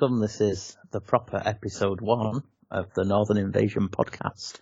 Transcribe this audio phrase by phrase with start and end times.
[0.00, 0.20] welcome.
[0.20, 4.56] This is the proper episode one of the Northern Invasion podcast.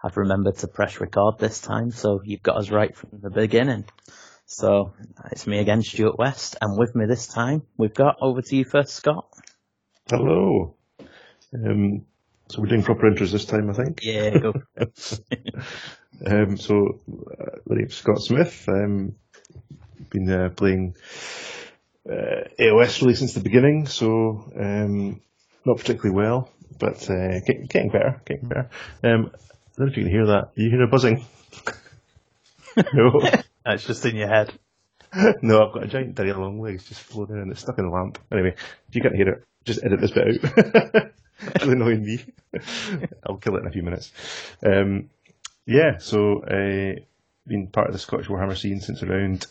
[0.00, 3.84] I've remembered to press record this time, so you've got us right from the beginning.
[4.46, 4.92] So
[5.32, 8.64] it's me again, Stuart West, and with me this time we've got over to you
[8.64, 9.26] first, Scott.
[10.08, 10.76] Hello.
[11.52, 12.06] Um,
[12.48, 14.04] so we're doing proper intros this time, I think.
[14.04, 14.52] Yeah, go.
[16.26, 18.68] um, so uh, my name's Scott Smith.
[18.68, 19.16] Um,
[20.10, 20.94] been uh, playing
[22.10, 25.20] uh, AOS really since the beginning, so um,
[25.64, 28.70] not particularly well, but uh, getting, getting better, getting better.
[29.02, 30.50] Um, I don't know if you can hear that.
[30.56, 31.24] You hear a buzzing?
[32.94, 33.20] no.
[33.64, 34.52] That's just in your head.
[35.42, 37.90] no, I've got a giant dirty long legs just floating and it's stuck in the
[37.90, 38.18] lamp.
[38.30, 38.54] Anyway,
[38.88, 41.12] if you can't hear it, just edit this bit out.
[41.40, 42.24] it's really annoying me.
[43.26, 44.12] I'll kill it in a few minutes.
[44.64, 45.10] Um,
[45.66, 47.00] yeah, so uh,
[47.46, 49.46] been part of the Scottish Warhammer scene since around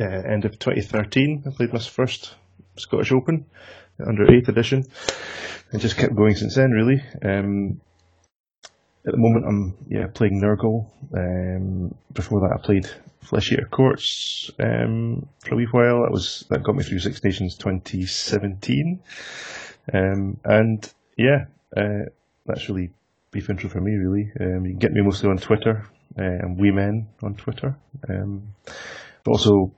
[0.00, 1.44] uh, end of 2013.
[1.46, 2.34] I played my first
[2.76, 3.46] Scottish Open
[4.04, 4.84] under 8th edition
[5.70, 7.02] and just kept going since then, really.
[7.22, 7.80] Um,
[9.04, 10.88] at the moment, I'm yeah playing Nurgle.
[11.12, 12.88] Um, before that, I played
[13.20, 16.02] Flesh Eater Courts um, for a wee while.
[16.02, 19.00] That was that got me through Six Nations 2017.
[19.92, 21.46] Um, and yeah,
[21.76, 22.04] uh,
[22.46, 22.90] that's really
[23.32, 23.92] brief intro for me.
[23.92, 25.84] Really, um, you can get me mostly on Twitter.
[26.16, 27.74] Uh, Wee Men on Twitter.
[28.08, 28.54] Um,
[29.24, 29.72] but also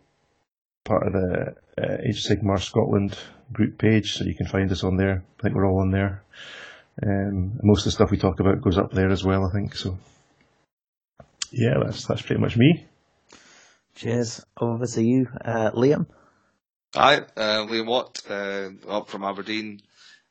[0.85, 3.17] part of the uh, Age of Sigmar Scotland
[3.53, 5.25] group page, so you can find us on there.
[5.39, 6.23] I think we're all on there.
[7.03, 9.75] Um, most of the stuff we talk about goes up there as well, I think.
[9.75, 9.99] So,
[11.51, 12.87] yeah, that's that's pretty much me.
[13.97, 14.45] Cheers.
[14.61, 16.07] Over to you, uh, Liam.
[16.95, 19.81] Hi, uh, Liam Watt, uh, up from Aberdeen.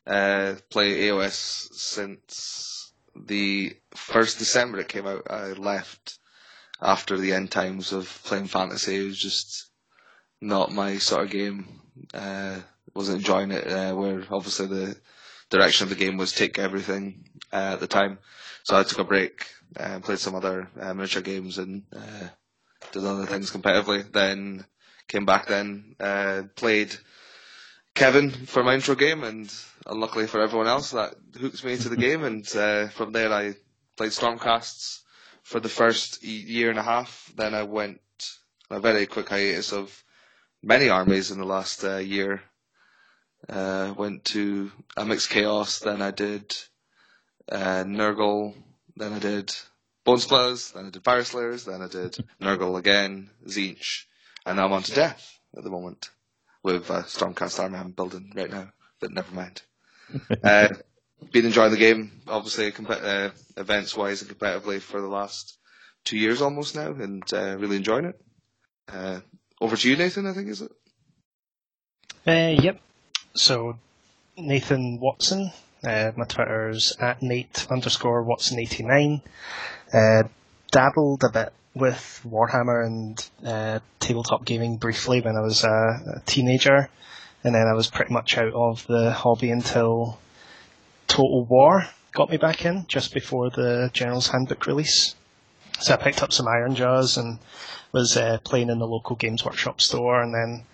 [0.06, 5.30] Uh, play AOS since the first December it came out.
[5.30, 6.18] I left
[6.80, 8.96] after the end times of playing fantasy.
[8.96, 9.70] It was just
[10.40, 11.80] not my sort of game.
[12.12, 12.58] Uh,
[12.94, 13.66] wasn't enjoying it.
[13.66, 14.96] Uh, where obviously the
[15.50, 18.18] direction of the game was take everything uh, at the time.
[18.62, 19.46] So I took a break
[19.76, 22.28] and played some other uh, miniature games and uh,
[22.92, 24.10] did other things competitively.
[24.10, 24.64] Then
[25.08, 25.46] came back.
[25.48, 26.94] Then uh, played
[27.94, 29.52] Kevin for my intro game, and
[29.86, 32.24] unluckily for everyone else, that hooks me into the game.
[32.24, 33.54] And uh, from there, I
[33.96, 35.00] played Stormcasts
[35.42, 37.30] for the first year and a half.
[37.36, 38.00] Then I went
[38.70, 40.03] a very quick hiatus of
[40.64, 42.42] many armies in the last uh, year
[43.48, 45.78] uh, went to a mixed chaos.
[45.80, 46.56] Then I did
[47.50, 48.54] uh, Nurgle.
[48.96, 49.54] Then I did
[50.04, 50.72] Bone Splitters.
[50.72, 51.64] Then I did Fire Slayers.
[51.64, 54.04] Then I did Nurgle again, Tzeentch,
[54.46, 56.10] and now I'm on to Death at the moment
[56.62, 58.72] with uh, Stormcast army I'm building right now.
[59.00, 59.62] But never mind.
[60.44, 60.68] uh,
[61.32, 65.58] been enjoying the game, obviously, comp- uh, events wise and competitively for the last
[66.04, 68.20] two years almost now, and uh, really enjoying it.
[69.64, 70.26] Over to you, Nathan.
[70.26, 70.72] I think is it.
[72.26, 72.82] Uh, yep.
[73.34, 73.78] So
[74.36, 75.52] Nathan Watson.
[75.82, 79.22] Uh, my Twitter's at Nate underscore Watson89.
[79.90, 80.24] Uh,
[80.70, 85.68] dabbled a bit with Warhammer and uh, tabletop gaming briefly when I was a,
[86.16, 86.90] a teenager,
[87.42, 90.18] and then I was pretty much out of the hobby until
[91.08, 95.14] Total War got me back in just before the General's Handbook release.
[95.80, 97.38] So I picked up some Iron Jaws and
[97.92, 100.64] was uh, playing in the local Games Workshop store, and then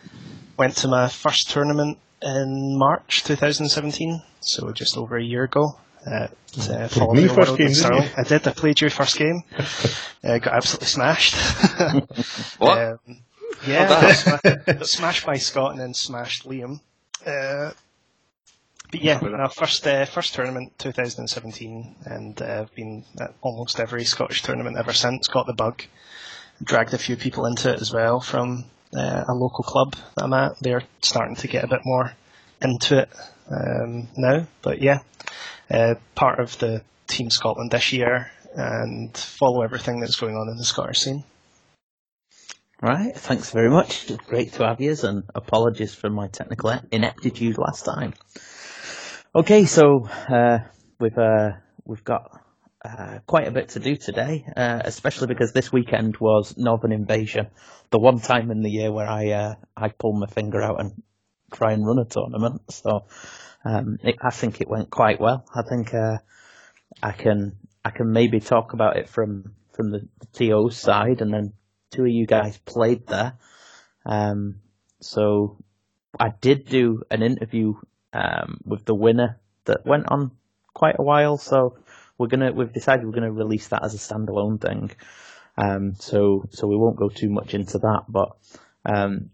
[0.57, 5.77] went to my first tournament in March 2017, so just over a year ago.
[6.07, 6.29] Uh,
[6.59, 8.11] uh, followed me first game, didn't you?
[8.17, 8.49] I did.
[8.49, 9.43] I played your first game.
[10.25, 11.35] uh, got absolutely smashed.
[12.59, 12.79] what?
[12.79, 12.99] Um,
[13.67, 13.89] yeah,
[14.67, 16.81] got smashed by Scott and then smashed Liam.
[17.27, 17.73] Uh,
[18.91, 24.05] but yeah, no, first uh, first tournament 2017, and uh, I've been at almost every
[24.05, 25.29] Scottish tournament ever since.
[25.29, 25.85] Got the bug,
[26.63, 28.65] dragged a few people into it as well from
[28.95, 30.59] uh, a local club that I'm at.
[30.61, 32.13] They're starting to get a bit more
[32.61, 33.11] into it
[33.51, 34.47] um, now.
[34.63, 35.01] But yeah,
[35.71, 40.57] uh, part of the Team Scotland this year and follow everything that's going on in
[40.57, 41.25] the Scottish scene.
[42.83, 44.11] Right, thanks very much.
[44.27, 48.15] Great to have you, and apologies for my technical ineptitude last time.
[49.33, 50.59] Okay, so uh,
[50.99, 51.51] we've uh,
[51.85, 52.43] we've got
[52.85, 57.47] uh, quite a bit to do today, uh, especially because this weekend was Northern Invasion,
[57.91, 61.01] the one time in the year where I uh, I pull my finger out and
[61.53, 62.73] try and run a tournament.
[62.73, 63.05] So
[63.65, 65.45] um, it, I think it went quite well.
[65.55, 66.19] I think uh,
[67.01, 71.33] I can I can maybe talk about it from from the, the TO side, and
[71.33, 71.53] then
[71.93, 73.35] two of you guys played there.
[74.05, 74.57] Um,
[74.99, 75.57] so
[76.19, 77.75] I did do an interview
[78.13, 80.33] um, with the winner that went on
[80.75, 81.39] quite a while.
[81.39, 81.79] So
[82.19, 84.91] we're gonna we've decided we're gonna release that as a standalone thing.
[85.57, 88.37] Um, so so we won't go too much into that, but
[88.85, 89.31] um,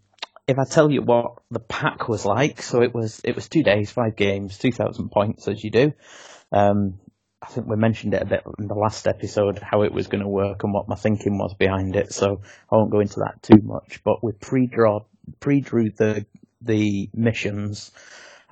[0.47, 3.63] if I tell you what the pack was like, so it was it was two
[3.63, 5.93] days, five games, two thousand points as you do.
[6.51, 6.99] Um,
[7.41, 10.23] I think we mentioned it a bit in the last episode how it was going
[10.23, 12.11] to work and what my thinking was behind it.
[12.11, 12.41] So
[12.71, 14.01] I won't go into that too much.
[14.03, 15.01] But we pre-draw
[15.39, 16.25] pre-drew the
[16.61, 17.91] the missions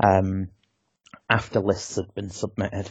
[0.03, 0.50] um,
[1.30, 2.89] after lists had been submitted.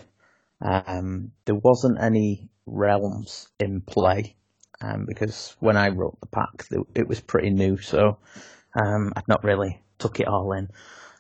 [0.61, 4.37] Um, there wasn't any realms in play
[4.81, 8.19] um, because when I wrote the pack, it was pretty new, so
[8.75, 10.69] um, I'd not really took it all in.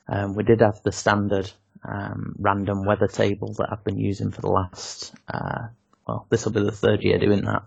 [0.08, 1.50] Um, we did have the standard
[1.86, 5.68] um, random weather table that I've been using for the last, uh,
[6.06, 7.62] well, this will be the third year doing that.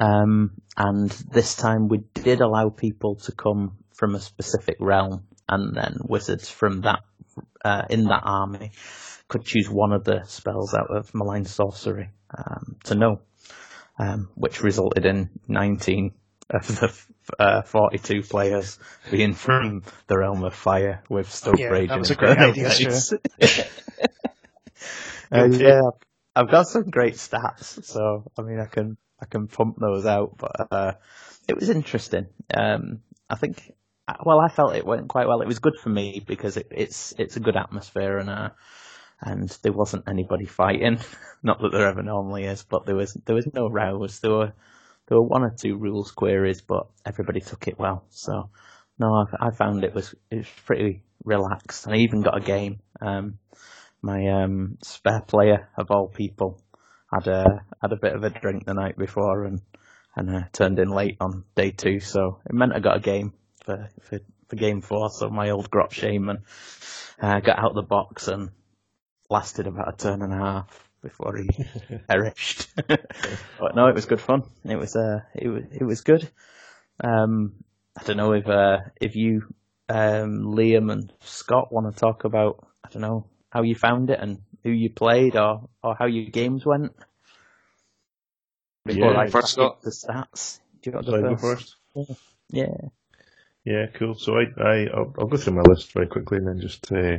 [0.00, 5.76] Um, and this time we did allow people to come from a specific realm, and
[5.76, 7.00] then wizards from that
[7.64, 8.72] uh, in that army
[9.28, 13.20] could choose one of the spells out of malign sorcery um, to know,
[13.98, 16.12] um, which resulted in 19
[16.50, 16.92] of the
[17.38, 18.78] uh, 42 players
[19.10, 22.38] being from the realm of fire with Stoke Yeah, Rage that and was a great
[22.38, 23.14] idea, Blades.
[25.32, 25.82] Uh, yeah,
[26.34, 30.36] I've got some great stats, so I mean I can I can pump those out,
[30.38, 30.92] but uh,
[31.46, 32.26] it was interesting.
[32.52, 33.72] Um, I think
[34.24, 35.40] well I felt it went quite well.
[35.40, 38.50] It was good for me because it, it's it's a good atmosphere and uh,
[39.20, 40.98] and there wasn't anybody fighting.
[41.42, 44.20] Not that there ever normally is, but there was there was no rows.
[44.20, 44.52] There were
[45.06, 48.04] there were one or two rules queries, but everybody took it well.
[48.10, 48.50] So
[48.98, 52.44] no, I, I found it was it was pretty relaxed, and I even got a
[52.44, 52.80] game.
[53.00, 53.38] Um,
[54.02, 56.60] my um, spare player of all people
[57.12, 59.60] had a had a bit of a drink the night before and
[60.16, 63.32] and uh, turned in late on day two, so it meant I got a game
[63.64, 65.10] for for, for game four.
[65.10, 66.44] So my old Grot Shaman
[67.20, 68.50] uh, got out of the box and
[69.28, 71.48] lasted about a turn and a half before he
[72.08, 72.68] perished.
[72.86, 74.42] but no, it was good fun.
[74.64, 76.28] It was uh, it was it was good.
[77.02, 77.54] Um,
[77.98, 79.42] I don't know if uh, if you
[79.88, 84.20] um, Liam and Scott want to talk about I don't know how you found it
[84.20, 86.92] and who you played or, or how your games went?
[88.84, 89.18] Before Yeah.
[89.18, 89.82] I First, crack Scott.
[89.82, 90.60] the stats.
[90.82, 91.40] Do you want to go go first?
[91.40, 91.76] first.
[91.94, 92.14] Yeah.
[92.50, 92.88] Yeah,
[93.94, 94.14] cool.
[94.14, 97.18] So I, I, I'll, I'll go through my list very quickly and then just, uh,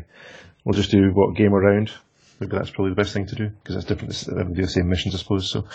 [0.64, 1.92] we'll just do what game around.
[2.40, 4.14] Maybe that's probably the best thing to do because it's different.
[4.14, 5.52] They do the same missions, I suppose.
[5.52, 5.66] So,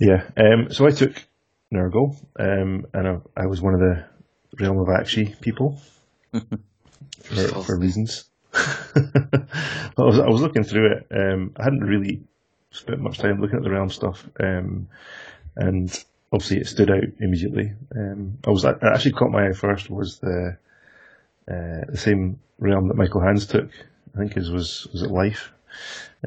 [0.00, 0.24] yeah.
[0.36, 1.22] Um, so I took
[1.72, 4.04] Nurgle, um, and I, I was one of the
[4.58, 5.80] Realm of Aqshy people
[6.32, 8.24] for, for reasons.
[8.54, 11.06] I was, I was looking through it.
[11.14, 12.22] Um, I hadn't really
[12.70, 14.88] spent much time looking at the realm stuff, um,
[15.56, 17.72] and obviously it stood out immediately.
[17.94, 20.58] Um, I was I actually caught my eye first was the
[21.50, 23.70] uh, the same realm that Michael Hans took.
[24.14, 25.52] I think his was was it Life.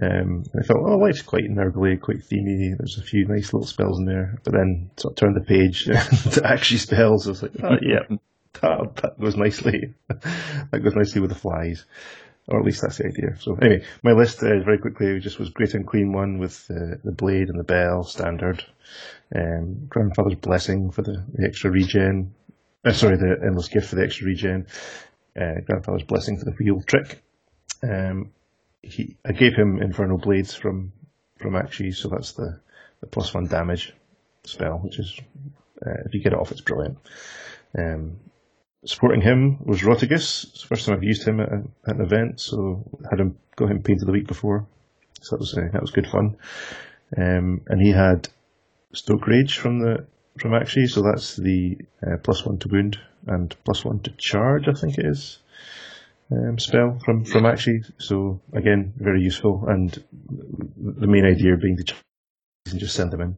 [0.01, 2.77] Um, I thought, oh, Life's quite nergly, quite themey.
[2.77, 4.39] There's a few nice little spells in there.
[4.43, 5.85] But then sort of turned the page
[6.33, 7.27] to actually spells.
[7.27, 8.17] I was like, oh, yeah,
[8.61, 9.93] that, that goes nicely.
[10.07, 11.85] that goes nicely with the flies.
[12.47, 13.37] Or at least that's the idea.
[13.39, 17.11] So anyway, my list uh, very quickly just was Great Unclean One with uh, the
[17.11, 18.65] blade and the bell standard.
[19.35, 22.33] Um, Grandfather's Blessing for the, the extra regen.
[22.83, 24.67] Uh, sorry, the Endless Gift for the extra regen.
[25.39, 27.21] Uh, Grandfather's Blessing for the wheel trick.
[27.83, 28.31] Um,
[28.81, 30.91] he, I gave him Infernal Blades from
[31.39, 32.59] from Aqshy, so that's the,
[32.99, 33.93] the plus one damage
[34.43, 35.19] spell, which is
[35.85, 36.97] uh, if you get it off, it's brilliant.
[37.77, 38.19] Um,
[38.85, 40.43] supporting him was Rotigus.
[40.43, 43.37] It's the first time I've used him at, a, at an event, so had him
[43.55, 44.67] got him painted the week before,
[45.21, 46.37] so that was uh, that was good fun.
[47.17, 48.29] Um, and he had
[48.93, 50.05] Stoke Rage from the
[50.39, 54.67] from Aqshy, so that's the uh, plus one to wound and plus one to charge,
[54.67, 55.39] I think it is
[56.31, 57.91] um, spell from from Aqshy.
[57.97, 59.91] So again, very useful, and
[60.77, 62.01] the main idea being to charge
[62.69, 63.37] and just send them in.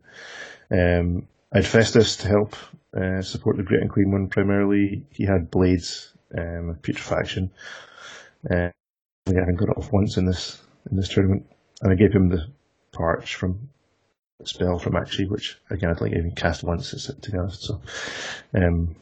[0.72, 2.56] Um, I had Festus to help
[2.96, 5.06] uh, support the Great Unclean One primarily.
[5.12, 7.52] He had blades, um, putrefaction.
[8.50, 8.70] Uh,
[9.28, 11.46] I haven't got it off once in this in this tournament,
[11.82, 12.48] and I gave him the
[12.92, 13.70] parch from
[14.44, 17.64] spell from Aqshy, which again I think I even cast once, It's to be honest.
[17.64, 17.82] So,
[18.56, 18.96] um,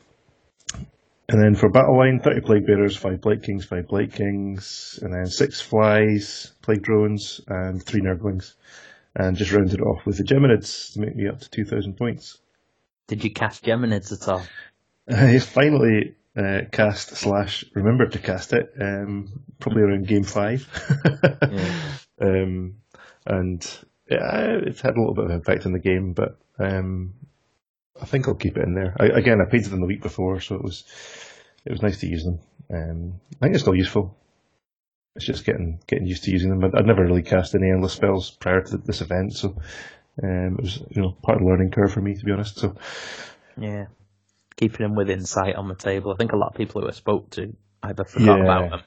[1.31, 5.13] and then for battle line, 30 Plague Bearers, 5 Blight Kings, 5 Blight Kings, and
[5.13, 8.55] then 6 Flies, Plague Drones, and 3 Nurglings.
[9.15, 12.37] And just rounded it off with the Geminids to make me up to 2,000 points.
[13.07, 14.43] Did you cast Geminids at all?
[15.09, 20.67] I finally uh, cast slash remembered to cast it, um, probably around game 5.
[22.21, 22.75] um,
[23.25, 23.79] and
[24.11, 27.13] yeah, it's had a little bit of impact on the game, but um,
[28.01, 28.95] I think I'll keep it in there.
[28.99, 30.83] I, again, I painted them the week before, so it was
[31.65, 32.39] it was nice to use them.
[32.73, 34.17] Um, I think it's still useful.
[35.15, 36.63] It's just getting getting used to using them.
[36.63, 39.55] I'd, I'd never really cast any endless spells prior to this event, so
[40.21, 42.59] um, it was you know part of the learning curve for me, to be honest.
[42.59, 42.75] So
[43.57, 43.85] Yeah.
[44.57, 46.11] keeping them within sight on the table.
[46.11, 48.43] I think a lot of people who I spoke to either forgot Yeah.
[48.43, 48.81] about them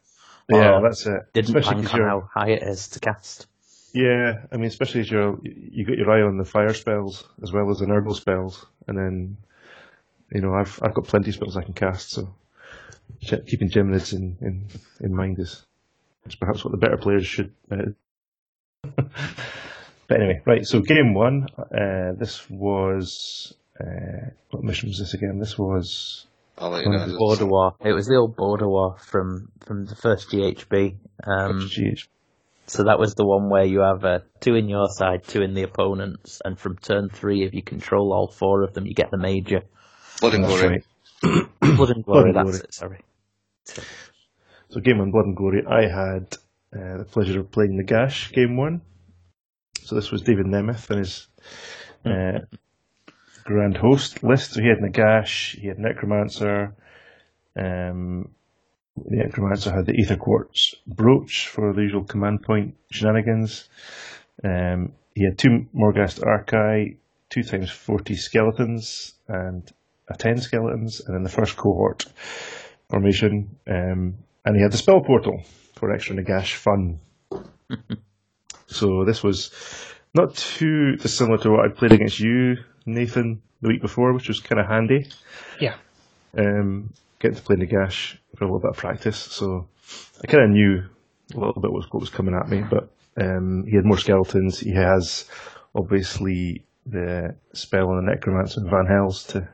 [0.49, 1.21] Yeah, that's it.
[1.33, 3.47] didn't Especially bank on how high it is to cast.
[3.95, 7.53] Yeah, I mean, especially as you're you got your eye on the fire spells as
[7.53, 9.37] well as the Nurgle spells, and then
[10.33, 12.35] you know I've I've got plenty of spells I can cast, so
[13.21, 14.67] keeping Geminids in, in,
[15.01, 15.65] in mind is,
[16.27, 17.53] is perhaps what the better players should.
[17.71, 17.77] Uh,
[18.97, 20.67] but anyway, right.
[20.67, 25.39] So game one, uh, this was uh, what mission was this again?
[25.39, 26.27] This was
[26.59, 26.99] I'll let you know.
[26.99, 27.75] Border as it's- Border War.
[27.85, 30.97] It was the old Border War from from the first GHB.
[31.25, 32.09] Um, GH.
[32.67, 35.55] So that was the one where you have uh, two in your side, two in
[35.55, 39.11] the opponent's, and from turn three, if you control all four of them, you get
[39.11, 39.63] the major.
[40.21, 40.69] Blood and Glory.
[40.69, 41.47] right.
[41.77, 42.23] Blood and Glory.
[42.23, 42.61] Blood and that's Glory.
[42.61, 42.75] it.
[42.75, 43.01] Sorry.
[44.71, 45.63] So game one, Blood and Glory.
[45.67, 46.37] I had
[46.75, 48.81] uh, the pleasure of playing Nagash game one.
[49.83, 51.29] So this was David Nemeth and his
[52.07, 52.41] uh,
[53.45, 54.53] grand host list.
[54.55, 56.75] So he had Nagash, he had Necromancer.
[57.57, 58.31] Um,
[58.97, 63.69] the Necromancer had the Aetherquartz brooch for the usual command point shenanigans.
[64.43, 66.97] Um, he had two Morghast Archai,
[67.29, 69.71] two times forty skeletons, and
[70.09, 72.07] a ten skeletons, and then the first cohort
[72.89, 73.57] formation.
[73.67, 75.43] Um, and he had the spell portal
[75.75, 77.01] for extra Nagash fun.
[78.67, 79.51] so this was
[80.15, 84.41] not too dissimilar to what I'd played against you, Nathan, the week before, which was
[84.41, 85.09] kind of handy.
[85.61, 85.75] Yeah.
[86.37, 86.93] Um,
[87.25, 89.67] getting to play Nagash for a little bit of practice, so
[90.23, 90.85] I kind of knew
[91.35, 92.63] a little bit what was coming at me.
[92.69, 94.61] But um, he had more skeletons.
[94.61, 95.25] He has
[95.75, 99.49] obviously the spell on the Necromancer Vanhel's to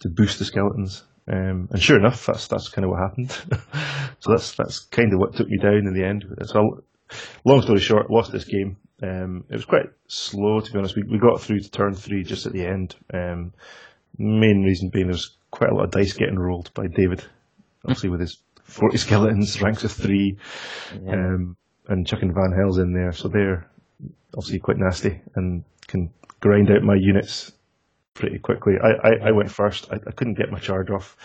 [0.00, 1.04] to boost the skeletons.
[1.28, 3.30] Um, and sure enough, that's that's kind of what happened.
[4.20, 6.24] so that's that's kind of what took me down in the end.
[6.44, 6.82] So,
[7.44, 8.78] long story short, lost this game.
[9.02, 10.96] Um, it was quite slow, to be honest.
[10.96, 12.96] We, we got through to turn three just at the end.
[13.12, 13.52] Um,
[14.18, 17.24] main reason being there was quite a lot of dice getting rolled by David,
[17.84, 20.36] obviously with his 40 skeletons, ranks of three,
[21.02, 21.12] Yeah.
[21.12, 21.56] um,
[21.88, 23.12] and chucking Vanhel's in there.
[23.12, 23.68] So they're
[24.36, 27.52] obviously quite nasty and can grind out my units
[28.14, 28.74] pretty quickly.
[28.82, 29.88] I, I, I went first.
[29.90, 31.16] I, I couldn't get my charge off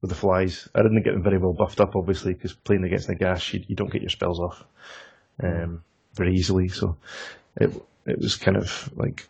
[0.00, 0.68] with the flies.
[0.74, 3.76] I didn't get them very well buffed up, obviously, because playing against Nagash, you, you
[3.76, 4.64] don't get your spells off
[5.42, 5.82] um,
[6.14, 6.68] very easily.
[6.68, 6.96] So
[7.56, 7.70] it
[8.06, 9.26] it was kind of like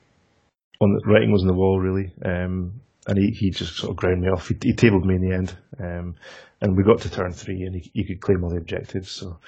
[0.80, 2.12] on the writing was on the wall, really.
[2.24, 4.48] Um, and he, he just sort of ground me off.
[4.48, 6.14] He, he tabled me in the end, um,
[6.60, 9.10] and we got to turn three, and he, he could claim all the objectives.
[9.10, 9.38] So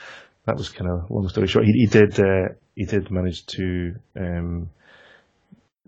[0.46, 1.64] that was kind of long story short.
[1.66, 4.70] He, he did uh, he did manage to um,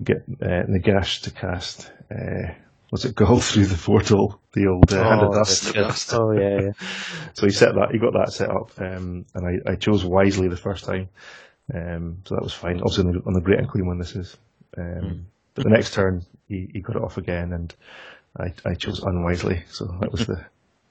[0.02, 1.90] get uh, Nagash to cast.
[2.10, 2.52] Uh,
[2.90, 4.40] what's it called through the portal?
[4.52, 5.74] The old uh, hand of Oh, dust.
[5.74, 6.12] dust.
[6.14, 6.70] Oh yeah, yeah.
[7.34, 7.90] So he set that.
[7.92, 11.08] He got that set up, um, and I, I chose wisely the first time.
[11.72, 12.78] Um, so that was fine.
[12.80, 14.36] Obviously on the, on the Great Unclean One, this is.
[14.76, 17.74] Um, But the next turn, he, he got it off again, and
[18.38, 19.62] I, I chose unwisely.
[19.70, 20.34] So that was the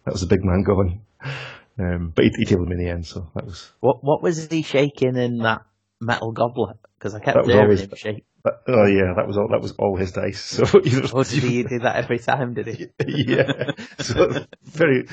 [0.06, 1.02] that was the big man gone.
[1.78, 3.72] Um, but he, he tabled me in the end, so that was.
[3.80, 5.62] What what was he shaking in that
[6.02, 6.78] metal goblet?
[6.98, 8.26] Because I kept hearing him shake.
[8.44, 9.50] That, oh yeah, that was all.
[9.50, 10.42] That was all his dice.
[10.66, 12.54] So either, Oh, did he do that every time?
[12.54, 12.88] Did he?
[13.06, 13.72] yeah.
[14.00, 15.08] So very,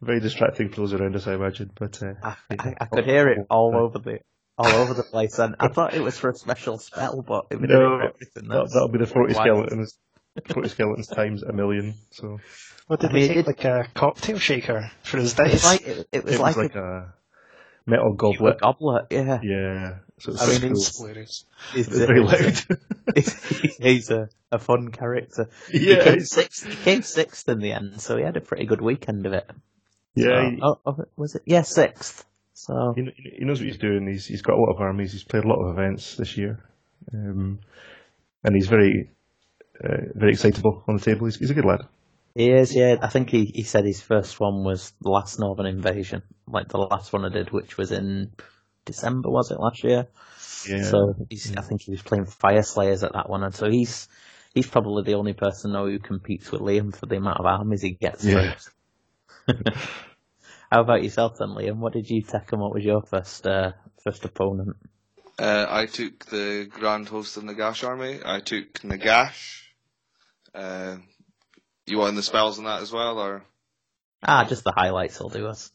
[0.00, 1.70] very distracting flows around us, I imagine.
[1.74, 4.20] But uh, I, I, I could hear it all over the
[4.60, 7.60] all over the place, and I thought it was for a special spell, but it
[7.60, 9.46] did it No, everything, that, that's that'll be the forty wild.
[9.66, 9.98] skeletons.
[10.48, 11.94] Forty skeletons times a million.
[12.12, 12.38] So
[12.86, 15.64] What did I mean, they take, did- like a cocktail shaker for his It dice?
[15.64, 17.14] like it, it was it like, was like a, a
[17.90, 18.60] metal a goblet.
[18.60, 19.06] goblet.
[19.10, 19.94] Yeah, Yeah.
[20.18, 20.80] So it's I quite mean, cool.
[20.80, 21.44] it's- Hilarious.
[21.74, 22.78] he's, It's very loud.
[23.14, 25.48] he's, he's a, a fun character.
[25.70, 26.04] He yeah.
[26.04, 29.26] came, sixth, he came sixth in the end, so he had a pretty good weekend
[29.26, 29.50] of it.
[30.14, 30.26] Yeah.
[30.26, 31.42] So- he- oh, oh, was it?
[31.46, 32.24] Yeah, sixth.
[32.66, 34.06] So He, he knows what he's doing.
[34.06, 35.12] He's he's got a lot of armies.
[35.12, 36.62] He's played a lot of events this year,
[37.14, 37.60] um,
[38.44, 39.10] and he's very
[39.82, 41.24] uh, very excitable on the table.
[41.24, 41.86] He's, he's a good lad.
[42.34, 42.74] he is.
[42.74, 46.68] Yeah, I think he, he said his first one was the last Northern Invasion, like
[46.68, 48.30] the last one I did, which was in
[48.84, 50.08] December, was it last year?
[50.68, 50.82] Yeah.
[50.82, 54.06] So he's, I think he was playing Fire Slayers at that one, and so he's
[54.52, 57.80] he's probably the only person now who competes with Liam for the amount of armies
[57.80, 58.22] he gets.
[58.22, 58.54] Yeah.
[60.70, 61.78] How about yourself then, Liam?
[61.78, 63.72] What did you take, and what was your first uh,
[64.04, 64.76] first opponent?
[65.38, 68.20] Uh, I took the Grand Host of Nagash army.
[68.24, 69.62] I took Nagash.
[70.54, 70.98] Uh,
[71.86, 73.42] you want the spells on that as well, or
[74.22, 75.72] Ah, just the highlights will do us.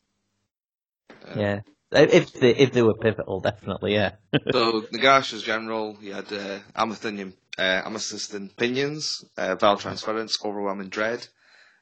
[1.28, 1.60] uh, Yeah,
[1.92, 3.96] if they if they were pivotal, definitely.
[3.96, 4.12] Yeah.
[4.52, 11.28] so Nagash as general, he had uh, uh, Amethystine Pinions, uh, Vile Transference, Overwhelming Dread.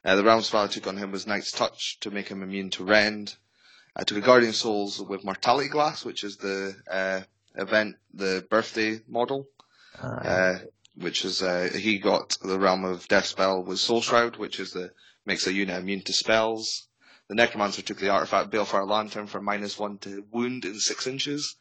[0.05, 2.69] Uh, the realm spell I took on him was Knight's Touch to make him immune
[2.71, 3.35] to Rend.
[3.95, 7.21] I took a Guardian Souls with Mortality Glass, which is the uh,
[7.55, 9.47] event, the birthday model.
[10.01, 10.59] Uh,
[10.95, 14.71] which is uh, he got the realm of death spell with Soul Shroud, which is
[14.71, 14.91] the
[15.25, 16.87] makes a unit immune to spells.
[17.29, 21.55] The Necromancer took the artifact Balefire Lantern for minus one to wound in six inches.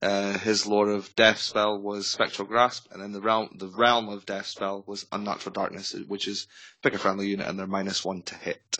[0.00, 4.08] Uh, his Lore of Death spell was Spectral Grasp, and then the realm the realm
[4.08, 6.46] of Death spell was Unnatural Darkness, which is
[6.82, 8.78] pick a friendly unit and they're minus one to hit.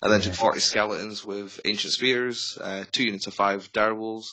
[0.00, 4.28] I then took 40 skeletons with Ancient Spears, uh, two units of five Direwolves,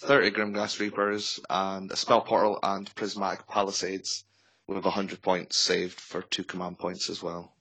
[0.00, 4.24] 30 Grimghast Reapers, and a Spell Portal and Prismatic Palisades
[4.66, 7.56] with 100 points saved for two command points as well.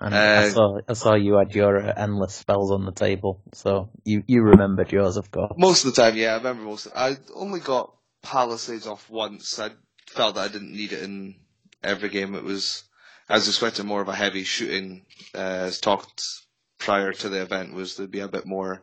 [0.00, 3.40] And I Uh, saw I saw you had your uh, endless spells on the table,
[3.52, 5.52] so you you remembered yours, of course.
[5.56, 6.86] Most of the time, yeah, I remember most.
[6.86, 9.58] Of, I only got Palisades off once.
[9.58, 9.70] I
[10.08, 11.36] felt that I didn't need it in
[11.82, 12.34] every game.
[12.34, 12.84] It was
[13.28, 15.06] I was expecting more of a heavy shooting.
[15.34, 16.22] Uh, as talked
[16.78, 18.82] prior to the event, was there'd be a bit more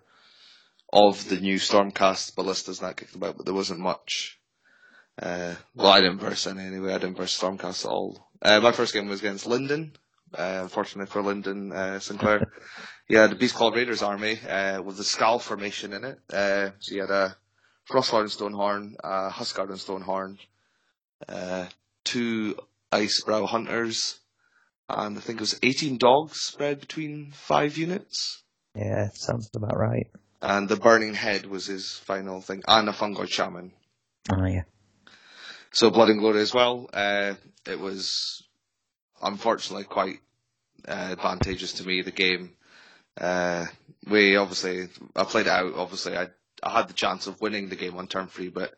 [0.94, 4.40] of the new Stormcast ballistas and that kicked about, but there wasn't much.
[5.22, 6.94] Uh, well, I didn't verse any anyway.
[6.94, 8.30] I didn't verse Stormcast at all.
[8.42, 9.94] Uh, my first game was against Linden.
[10.38, 12.52] Uh, unfortunately for Lyndon uh, Sinclair,
[13.08, 16.20] he had a Beastclaw Raiders army uh, with the Skull formation in it.
[16.32, 17.36] Uh, so he had a
[17.90, 20.38] Frosthorn Stonehorn, a Huskard and Stonehorn,
[21.28, 21.66] uh,
[22.06, 22.58] two
[22.92, 24.20] Icebrow Hunters,
[24.88, 28.44] and I think it was 18 dogs spread between five units.
[28.76, 30.08] Yeah, sounds about right.
[30.42, 33.74] And the Burning Head was his final thing, and a Fungoid Shaman.
[34.32, 34.64] Oh yeah.
[35.72, 36.90] So Blood and Glory as well.
[36.94, 37.36] Uh,
[37.66, 38.44] it was
[39.22, 40.20] unfortunately quite
[40.88, 42.02] uh, advantageous to me.
[42.02, 42.52] The game.
[43.20, 43.66] Uh,
[44.10, 45.74] we obviously I played it out.
[45.76, 46.28] Obviously, I
[46.64, 48.74] I had the chance of winning the game on turn three, but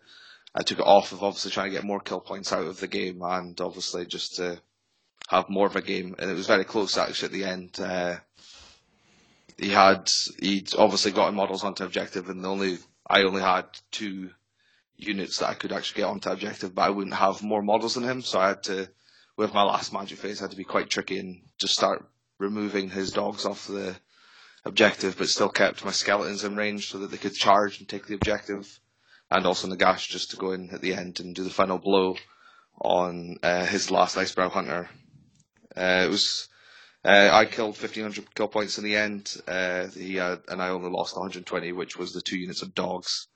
[0.55, 2.87] I took it off of obviously trying to get more kill points out of the
[2.87, 4.59] game, and obviously just to
[5.29, 6.15] have more of a game.
[6.19, 7.79] And it was very close actually at the end.
[7.79, 8.17] Uh,
[9.57, 12.77] he had he'd obviously gotten models onto objective, and the only
[13.07, 14.31] I only had two
[14.95, 18.03] units that I could actually get onto objective, but I wouldn't have more models than
[18.03, 18.89] him, so I had to,
[19.37, 22.05] with my last magic phase, I had to be quite tricky and just start
[22.39, 23.95] removing his dogs off the
[24.65, 28.05] objective, but still kept my skeletons in range so that they could charge and take
[28.07, 28.79] the objective,
[29.31, 32.15] and also Nagash just to go in at the end and do the final blow
[32.81, 34.89] on uh, his last Icebrow Hunter.
[35.75, 36.47] Uh, it was
[37.05, 39.35] uh, I killed 1500 kill points in the end.
[39.47, 43.27] Uh, he had, and I only lost 120, which was the two units of dogs.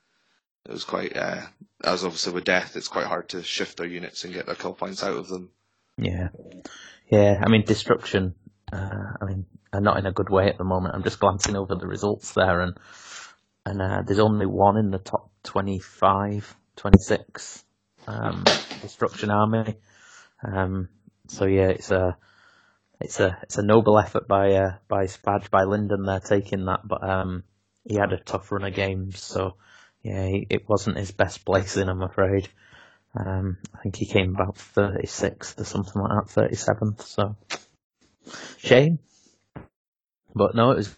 [0.65, 1.41] It was quite, uh,
[1.83, 4.73] as obviously with death, it's quite hard to shift their units and get their kill
[4.73, 5.51] points out of them.
[5.97, 6.29] Yeah,
[7.09, 7.41] yeah.
[7.43, 8.35] I mean, destruction.
[8.71, 10.95] Uh, I mean, uh, not in a good way at the moment.
[10.95, 12.77] I'm just glancing over the results there, and
[13.65, 17.63] and uh, there's only one in the top 25, 26
[18.07, 18.43] um,
[18.81, 19.75] destruction army.
[20.43, 20.89] Um,
[21.27, 22.17] so yeah, it's a
[23.01, 26.87] it's a it's a noble effort by uh, by Spadge by Linden there taking that,
[26.87, 27.43] but um,
[27.83, 29.55] he had a tough run of games, so
[30.03, 32.49] yeah, he, it wasn't his best placing, I'm afraid.
[33.17, 37.01] Um, I think he came about 36th or something like that, 37th.
[37.01, 37.35] So
[38.59, 38.99] shame,
[40.35, 40.95] but no, it was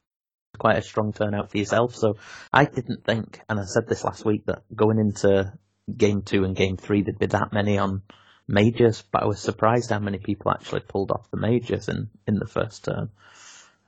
[0.57, 1.95] quite a strong turnout for yourself.
[1.95, 2.17] So
[2.51, 5.53] I didn't think, and I said this last week that going into
[5.95, 8.03] game two and game three there'd be that many on
[8.47, 12.35] majors, but I was surprised how many people actually pulled off the majors in in
[12.35, 13.09] the first turn,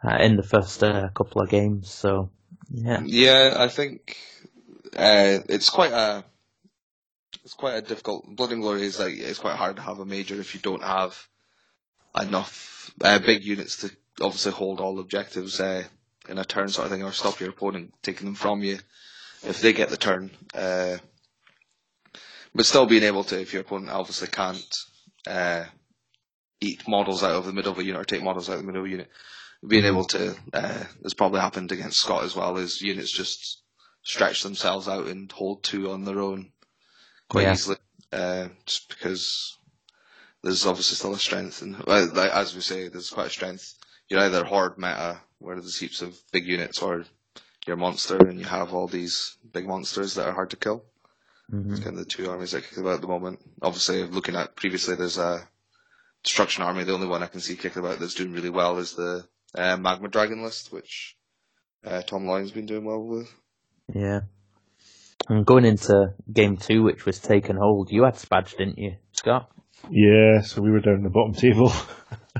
[0.04, 1.89] uh, in the first uh, couple of games.
[1.89, 2.30] So
[2.70, 4.17] yeah, Yeah, I think
[4.96, 6.24] uh, it's quite a
[7.52, 8.34] it's quite a difficult.
[8.34, 10.84] Blood and Glory is like it's quite hard to have a major if you don't
[10.84, 11.28] have
[12.18, 15.84] enough uh, big units to obviously hold all objectives uh,
[16.30, 18.80] in a turn sort of thing, or stop your opponent taking them from you
[19.44, 20.32] if they get the turn.
[20.54, 20.96] Uh,
[22.56, 24.78] but still being able to, if your opponent obviously can't
[25.28, 25.66] uh,
[26.62, 28.66] eat models out of the middle of a unit or take models out of the
[28.66, 29.10] middle of a unit,
[29.68, 30.86] being able to, uh,
[31.18, 33.62] probably happened against Scott as well, is units just
[34.04, 36.54] stretch themselves out and hold two on their own
[37.32, 37.54] quite Yeah.
[37.54, 37.78] easily,
[38.12, 39.58] uh, just because
[40.44, 43.76] there's obviously still a strength, and like, as we say, there's quite a strength.
[44.10, 47.06] You're either horde meta, where there's heaps of big units, or
[47.65, 50.84] you're monster, and you have all these big monsters that are hard to kill.
[51.50, 53.39] hmm It's kind of the two armies that kick about at the moment.
[53.62, 55.48] Obviously, looking at previously, there's a
[56.24, 56.84] destruction army.
[56.84, 59.78] The only one I can see kicking about that's doing really well is the uh,
[59.78, 61.15] magma dragon list, which
[61.86, 63.30] uh, Tom Lyon's been doing well with.
[63.94, 64.22] yeah.
[65.30, 68.96] And going into game two, which was take and hold, you had Spadge, didn't you,
[69.14, 69.50] Scott?
[69.90, 71.72] Yeah, so we were down the bottom table,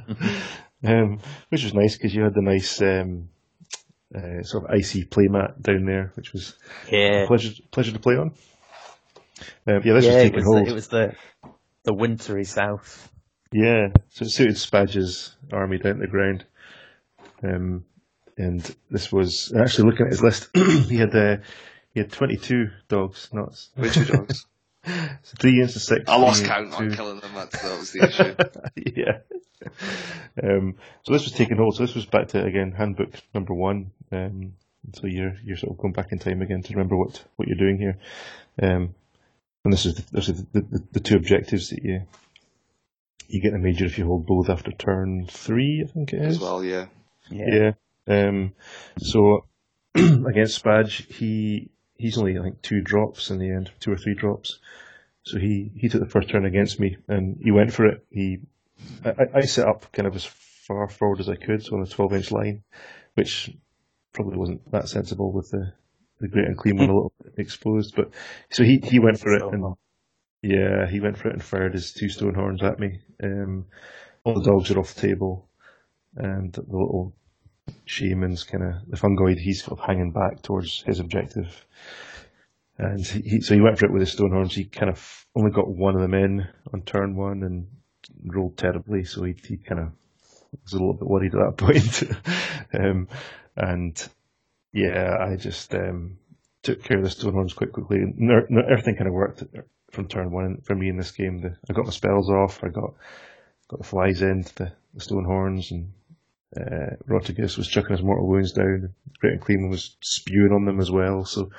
[0.86, 3.30] um, which was nice because you had the nice um,
[4.16, 6.56] uh, sort of icy playmat down there, which was
[6.92, 7.24] Yeah.
[7.24, 8.34] a pleasure pleasure to play on.
[9.68, 10.66] Um, yeah, this yeah, was it was, hold.
[10.68, 11.16] the, it was the
[11.84, 13.12] the wintry south.
[13.52, 16.46] Yeah, so it suited Spadge's army down to the ground.
[17.44, 17.86] Um,
[18.38, 20.50] and this was actually looking at his list.
[20.56, 21.38] he had uh,
[21.94, 24.46] he had twenty two dogs, not With two dogs.
[24.86, 26.04] so three against the six.
[26.08, 27.32] I lost count against on killing them.
[27.36, 28.36] That's, that was the issue.
[28.96, 29.20] yeah.
[30.42, 31.76] Um, so this was take and hold.
[31.76, 33.92] So this was back to again handbook number one.
[34.12, 34.54] Um,
[34.94, 37.58] so you're you're sort of going back in time again to remember what, what you're
[37.58, 37.98] doing here.
[38.62, 38.96] Um,
[39.64, 42.02] and this is the, this is the, the, the two objectives that you
[43.28, 45.84] you get a major if you hold both after turn three.
[45.88, 46.36] I think it is.
[46.38, 46.88] as well, yeah.
[47.30, 47.74] Yeah.
[48.08, 48.54] Um,
[49.00, 49.46] so
[49.96, 51.70] against Spadge, he
[52.02, 54.60] he's only I think two drops in the end, two or three drops.
[55.24, 58.06] So he, he took the first turn against me and he went for it.
[58.10, 58.40] He
[59.06, 61.84] I, I- I set up kind of as far forward as I could, so on
[61.84, 62.64] a twelve inch line,
[63.14, 63.52] which
[64.14, 65.74] probably wasn't that sensible with the
[66.20, 67.96] the Great Unclean One a little bit exposed.
[67.96, 68.12] But
[68.50, 69.76] so he, he went for it and
[70.42, 73.00] yeah, he went for it and fired his two stone horns at me.
[73.24, 73.68] Um,
[74.24, 75.48] all the dogs are off the table,
[76.16, 77.14] and the little
[77.86, 79.38] shaman's kind of the fungoid.
[79.38, 81.66] He's sort of hanging back towards his objective,
[82.78, 84.56] and he, so he went for it with his stone horns.
[84.56, 87.68] He kind of only got one of them in on turn one and
[88.26, 89.92] rolled terribly, so he, he kind of
[90.64, 92.04] was a little bit worried at that point.
[92.74, 93.08] um,
[93.56, 94.08] and
[94.74, 96.18] yeah, I just um,
[96.64, 97.98] took care of the stone horns quite quickly.
[97.98, 99.44] And er- everything kind of worked
[99.92, 101.42] from turn one for me in this game.
[101.42, 102.64] The, I got my spells off.
[102.64, 102.94] I got
[103.68, 105.94] got the flies in, the, the stone horns, and
[106.60, 108.94] uh, Rotigus was chucking his mortal wounds down.
[109.20, 111.24] Great Unclean was spewing on them as well.
[111.24, 111.50] So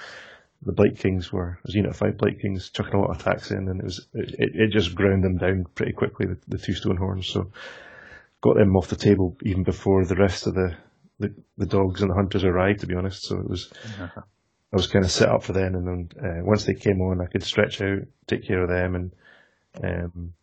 [0.63, 3.69] the Blight Kings were, was Unit 5 Blight Kings, chucking a lot of attacks in,
[3.69, 6.97] and it was it, it, just ground them down pretty quickly, the, the two stone
[6.97, 7.27] horns.
[7.27, 7.51] So
[8.43, 10.77] got them off the table even before the rest of the,
[11.19, 13.25] the, the dogs and the hunters arrived, to be honest.
[13.25, 16.65] So it was, I was kind of set up for them, and then uh, once
[16.65, 19.13] they came on, I could stretch out, take care of them, and
[19.83, 20.35] um,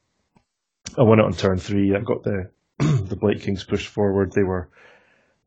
[0.97, 1.95] I won it on turn three.
[1.95, 2.49] I got the
[3.09, 4.31] the Blight Kings pushed forward.
[4.31, 4.69] They were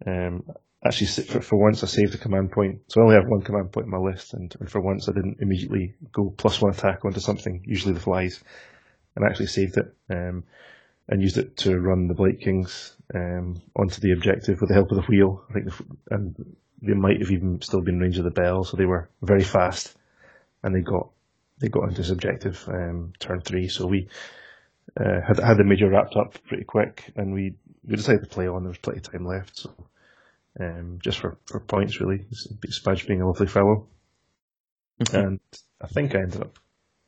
[0.07, 0.45] um,
[0.85, 3.73] actually for, for once I saved a command point, so I only have one command
[3.73, 7.05] point in my list, and, and for once I didn't immediately go plus one attack
[7.05, 8.43] onto something, usually the flies,
[9.17, 10.45] and actually saved it um,
[11.09, 14.91] and used it to run the Blight Kings um, onto the objective with the help
[14.91, 15.43] of the wheel.
[15.49, 18.77] I think, the, and they might have even still been range of the bell, so
[18.77, 19.97] they were very fast,
[20.63, 21.09] and they got
[21.61, 23.69] they got into this objective um, turn three.
[23.69, 24.09] So we
[24.99, 27.55] uh, had had the major wrapped up pretty quick, and we,
[27.87, 28.63] we decided to play on.
[28.63, 29.75] There was plenty of time left, so
[30.61, 32.27] um, just for, for points really.
[32.69, 33.89] Spadge being a lovely fellow,
[35.13, 35.41] and
[35.81, 36.59] I think I ended up.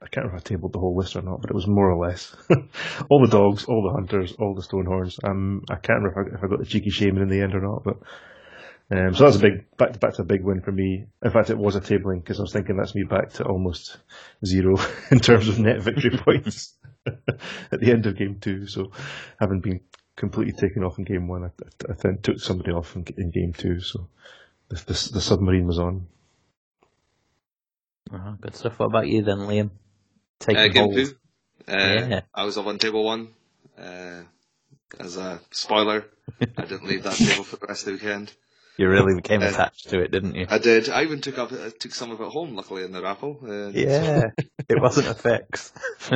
[0.01, 1.91] I can't remember if I tabled the whole list or not, but it was more
[1.91, 2.35] or less
[3.09, 5.19] all the dogs, all the hunters, all the stonehorns.
[5.25, 7.55] Um, I can't remember if I, if I got the cheeky shaman in the end
[7.55, 7.97] or not, but
[8.91, 11.07] um, so that's a big back to back to a big win for me.
[11.23, 13.97] In fact, it was a tabling because I was thinking that's me back to almost
[14.45, 14.77] zero
[15.11, 16.75] in terms of net victory points
[17.73, 18.67] at the end of game two.
[18.67, 18.93] So,
[19.39, 19.81] having been
[20.17, 21.51] completely taken off in game one, I,
[21.91, 23.81] I then took somebody off in, in game two.
[23.81, 24.09] So,
[24.69, 26.07] the, the, the submarine was on.
[28.13, 28.79] Uh-huh, good stuff.
[28.79, 29.71] What about you then, Liam?
[30.41, 30.95] Taking Uh, game hold.
[30.95, 31.15] two.
[31.67, 32.21] Uh, Yeah.
[32.35, 33.29] I was up on table one.
[33.79, 34.23] Uh,
[35.01, 36.05] as a spoiler,
[36.41, 38.33] I didn't leave that table for the rest of the weekend.
[38.77, 40.47] You really became Uh, attached to it, didn't you?
[40.49, 40.89] I did.
[40.89, 43.39] I even took up, I took some of it home, luckily, in the raffle.
[43.43, 44.31] Uh, Yeah,
[44.69, 45.73] it wasn't a fix.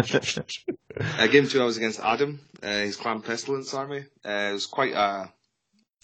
[1.18, 4.04] Uh, game two, I was against Adam, uh, his Clan Pestilens army.
[4.24, 5.32] Uh, it was quite a.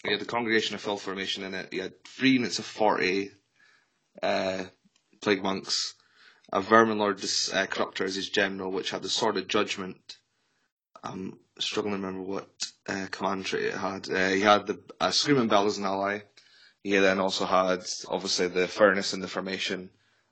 [0.04, 1.72] He had the Congregation of Filth formation in it.
[1.72, 3.30] He had three units of 40
[4.22, 4.64] uh,
[5.20, 5.94] Plague Monks,
[6.52, 10.18] a Vermin Lord uh, Corruptor as his general, which had the Sword of Judgment.
[11.02, 12.48] I'm struggling to remember what
[12.88, 14.08] uh, command trait it had.
[14.08, 16.20] Uh, he had the uh, Screaming Bell as an ally.
[16.84, 19.88] He then also had, obviously, the Furnace in the formation,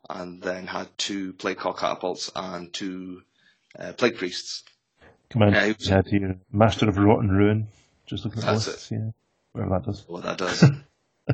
[0.09, 3.23] and then had two Plagueclaw Catapults and two
[3.79, 4.62] uh, Plague Priests.
[5.31, 7.69] Command Yeah, he was- had here Master of Rotten Ruin.
[8.05, 9.11] Just looking at list, yeah,
[9.53, 10.05] whatever that does.
[10.07, 10.62] what that does.
[11.31, 11.33] uh,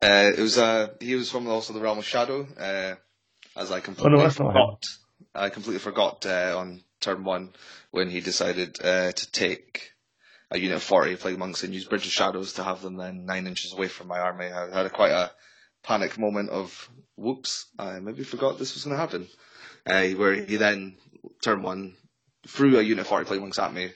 [0.00, 2.46] it was uh, he was from also the realm of shadow.
[2.56, 2.94] Uh,
[3.58, 4.52] as I completely Oh, no, that's not him.
[4.52, 4.86] forgot,
[5.34, 7.50] I completely forgot uh, on turn one
[7.90, 9.91] when he decided uh, to take
[10.52, 13.24] a unit of forty plague monks and use bridge of shadows to have them then
[13.24, 14.46] nine inches away from my army.
[14.46, 15.30] I had a, quite a
[15.82, 19.28] panic moment of whoops, I maybe forgot this was going to happen.
[19.84, 20.96] Uh, where he then
[21.42, 21.94] turn one
[22.46, 23.90] threw a unit of forty plague monks at me.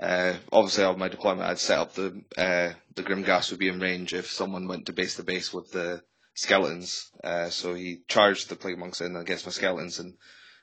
[0.00, 3.80] Uh, obviously, on my deployment, I'd set up the uh, the Grimghast would be in
[3.80, 6.02] range if someone went to base to base with the
[6.34, 7.10] skeletons.
[7.24, 10.14] Uh, so he charged the plague monks in against my skeletons and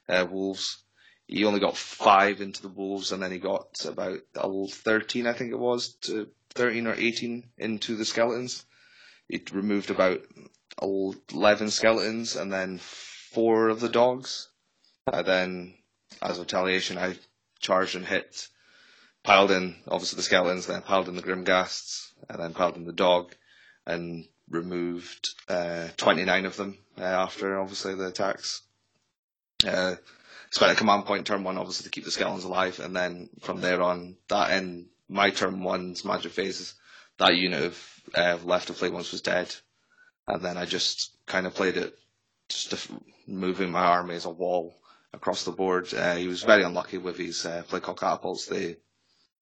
[0.07, 0.82] uh, wolves.
[1.27, 4.19] He only got five into the wolves, and then he got about
[4.69, 8.65] thirteen, I think it was, to thirteen or eighteen into the skeletons.
[9.27, 10.21] He removed about
[10.81, 14.49] eleven skeletons, and then four of the dogs.
[15.11, 15.73] And then,
[16.21, 17.15] as retaliation, I
[17.59, 18.49] charged and hit
[19.23, 22.91] piled in obviously the skeletons, then piled in the Grimghasts, and then piled in the
[22.93, 23.33] dog,
[23.85, 28.61] and removed uh, 29 of them uh, after obviously the attacks.
[29.65, 29.95] Uh,
[30.53, 33.59] spent a command point turn one, obviously, to keep the skeletons alive, and then from
[33.59, 36.75] there on, that in my turn one's magic phases,
[37.17, 39.53] that unit of uh, left of play ones was dead,
[40.27, 41.97] and then I just kind of played it,
[42.49, 42.91] just
[43.25, 44.75] moving my army as a wall
[45.11, 45.91] across the board.
[45.91, 48.45] Uh, he was very unlucky with his uh, Plagueclaw catapults.
[48.45, 48.77] They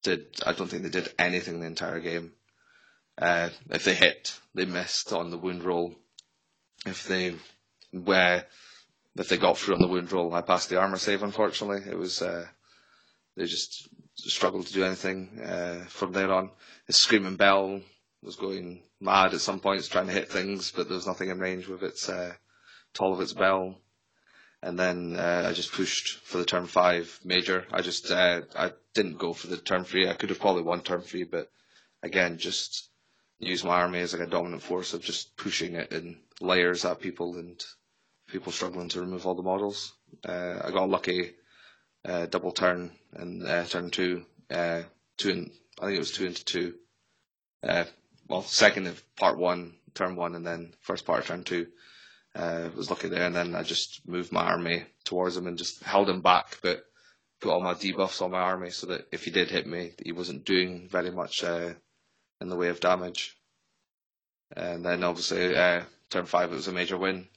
[0.03, 2.31] did, I don't think they did anything the entire game.
[3.17, 5.93] Uh, if they hit, they missed on the wound roll.
[6.85, 7.35] If they
[7.91, 8.45] were,
[9.17, 11.23] if they got through on the wound roll, I passed the armor save.
[11.23, 12.45] Unfortunately, it was uh,
[13.35, 16.51] they just struggled to do anything uh, from there on.
[16.87, 17.81] His screaming bell
[18.21, 21.39] was going mad at some points, trying to hit things, but there was nothing in
[21.39, 22.33] range with its uh,
[22.93, 23.75] tall of its bell.
[24.61, 27.65] And then uh, I just pushed for the turn five major.
[27.71, 30.07] I just uh, I didn't go for the turn three.
[30.07, 31.49] I could have probably won turn three, but
[32.03, 32.89] again, just
[33.39, 36.99] use my army as like a dominant force of just pushing it in layers at
[36.99, 37.59] people and
[38.31, 39.93] people struggling to remove all the models.
[40.27, 41.31] Uh, I got a lucky
[42.05, 44.83] uh, double turn and uh, turn two, uh,
[45.17, 46.75] two I think it was two into two.
[47.61, 47.83] Uh,
[48.27, 51.67] well, second of part one, turn one, and then first part of turn two.
[52.33, 55.83] Uh, was lucky there, and then I just moved my army towards him and just
[55.83, 56.85] held him back, but
[57.41, 60.13] put all my debuffs on my army so that if he did hit me, he
[60.13, 61.75] wasn't doing very much in
[62.39, 63.35] the way of damage.
[64.55, 65.53] And then obviously
[66.09, 67.27] turn five, it was a major win.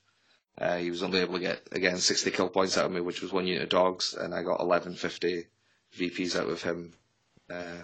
[0.56, 3.22] Uh, he was only able to get again 60 kill points out of me, which
[3.22, 5.46] was one unit of dogs, and I got 1150
[5.98, 6.94] VPs out of him.
[7.50, 7.82] Uh,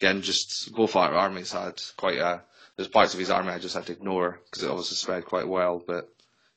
[0.00, 2.42] again, just both our armies had quite a.
[2.76, 5.48] There's parts of his army I just had to ignore because it obviously spread quite
[5.48, 6.08] well, but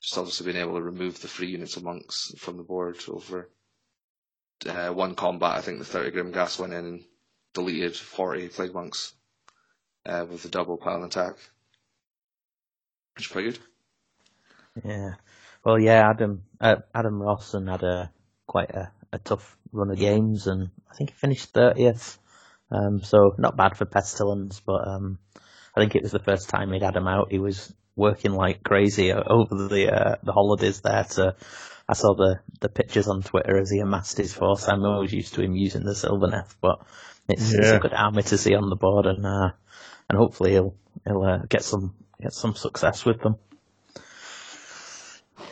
[0.02, 3.50] just obviously being able to remove the three units of monks from the board over
[4.66, 5.56] uh, one combat.
[5.58, 7.04] I think the 30 Grimghast went in and
[7.54, 9.14] deleted 40 plague monks
[10.06, 11.36] uh, with the double pile attack,
[13.16, 13.60] which is pretty good.
[14.84, 15.14] Yeah.
[15.64, 18.12] Well, yeah, Adam uh, Adam Rawson had a
[18.48, 22.18] quite a, a, tough run of games, and I think he finished thirtieth.
[22.72, 25.20] Um, so not bad for Pestilens, but um,
[25.76, 27.32] I think it was the first time he'd had him out.
[27.32, 31.04] He was working like crazy over the uh, the holidays there.
[31.04, 31.36] To
[31.88, 34.68] I saw the the pictures on Twitter as he amassed his force.
[34.68, 36.86] I'm always used to him using the silver Sylvaneth, but
[37.28, 37.60] it's, yeah.
[37.60, 39.52] it's a good army to see on the board, and uh,
[40.10, 43.36] and hopefully he'll he'll uh, get some get some success with them.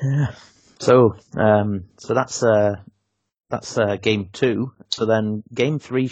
[0.02, 0.34] Yeah.
[0.80, 2.76] So um, so that's uh,
[3.50, 4.74] that's uh, game two.
[4.90, 6.08] So then game three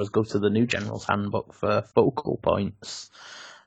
[0.00, 3.10] us go to the new General's Handbook for focal points.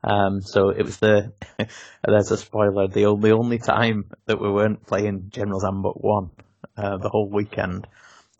[0.04, 1.34] Um, so it was the
[2.06, 6.30] there's a spoiler the only only time that we weren't playing General's Handbook one
[6.78, 7.88] uh, the whole weekend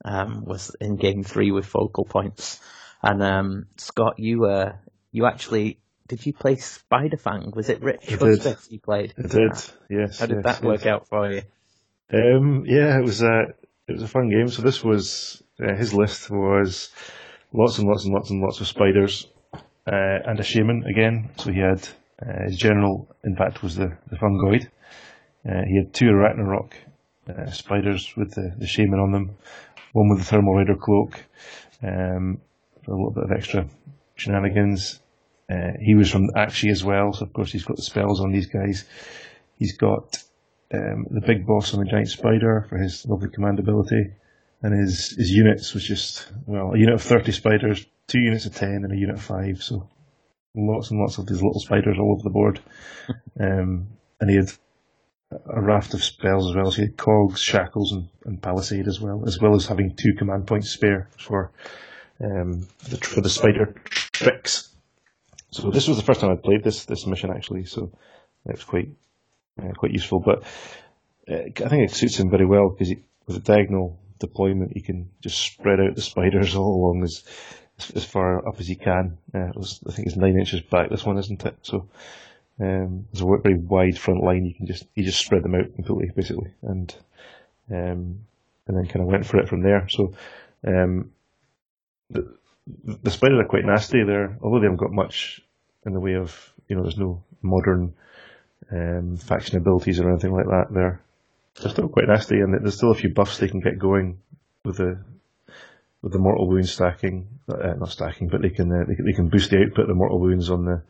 [0.04, 2.60] um, was in game three with focal points.
[3.02, 4.74] And um, Scott, you uh,
[5.12, 7.56] you actually did you play Spiderfang?
[7.56, 8.58] Was it Rich I did.
[8.70, 9.14] you played?
[9.18, 9.52] I did.
[9.90, 10.20] Yes.
[10.20, 11.42] How did yes, that work out for you?
[12.14, 13.54] Um, yeah, it was a
[13.88, 14.48] it was a fun game.
[14.48, 16.92] So this was uh, his list was
[17.54, 19.28] lots and lots and lots and lots of spiders
[19.88, 21.30] uh, and a shaman again.
[21.38, 21.88] So he had
[22.22, 24.68] uh, his general, in fact, was the the fungoid.
[25.48, 26.74] Uh, he had two Arachnarok
[27.30, 29.36] uh, spiders with the, the shaman on them,
[29.94, 31.24] one with the thermal rider cloak,
[31.84, 32.40] um,
[32.88, 33.68] a little bit of extra
[34.16, 35.02] shenanigans.
[35.50, 38.32] Uh, he was from Aqshy as well, so of course he's got the spells on
[38.32, 38.86] these guys.
[39.58, 40.24] He's got
[40.74, 44.12] um, the big boss on the giant spider for his lovely command ability,
[44.62, 48.56] and his his units was just well a unit of thirty spiders, two units of
[48.56, 49.62] ten, and a unit of five.
[49.62, 49.88] So
[50.56, 52.60] lots and lots of these little spiders all over the board.
[53.40, 53.88] um,
[54.20, 54.52] and he had
[55.32, 56.72] a raft of spells as well.
[56.72, 60.14] So he had cogs, shackles, and, and palisade as well, as well as having two
[60.18, 61.52] command points spare for
[62.24, 64.75] um, the, for the spider tricks.
[65.56, 67.90] So this was the first time I played this this mission actually, so
[68.46, 68.90] it was quite
[69.58, 70.20] uh, quite useful.
[70.20, 70.44] But
[71.32, 72.94] uh, I think it suits him very well because
[73.26, 77.24] with a diagonal deployment, he can just spread out the spiders all along as
[77.96, 79.18] as far up as he can.
[79.34, 80.90] Uh, was, I think it's nine inches back.
[80.90, 81.56] This one isn't it?
[81.62, 81.88] So
[82.60, 84.44] um, there's a very wide front line.
[84.44, 86.94] You can just you just spread them out completely, basically, and
[87.72, 88.26] um,
[88.68, 89.88] and then kind of went for it from there.
[89.88, 90.14] So
[90.68, 91.14] um,
[92.10, 92.36] the
[93.04, 94.04] the spiders are quite nasty.
[94.04, 95.42] There, although they haven't got much
[95.86, 97.94] in the way of you know, there's no modern
[98.72, 100.68] um, faction abilities or anything like that.
[100.72, 101.02] There,
[101.62, 104.20] they're still quite nasty, and there's still a few buffs they can get going
[104.64, 105.00] with the
[106.02, 109.30] with the mortal wound stacking, uh, not stacking, but they can uh, they, they, can
[109.30, 110.82] boost the output of the mortal wounds on the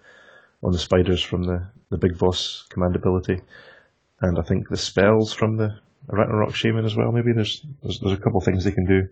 [0.63, 3.41] on the spiders from the the big boss command ability,
[4.21, 5.77] and I think the spells from the
[6.09, 7.11] Arachnarok Shaman as well.
[7.11, 9.07] Maybe there's there's, there's a couple of things they can do.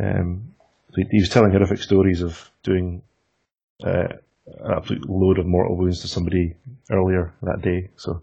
[0.00, 0.54] Um,
[0.96, 3.02] he, he was telling horrific stories of doing
[3.84, 4.08] uh,
[4.46, 6.54] an absolute load of mortal wounds to somebody
[6.90, 7.90] earlier that day.
[7.96, 8.22] So,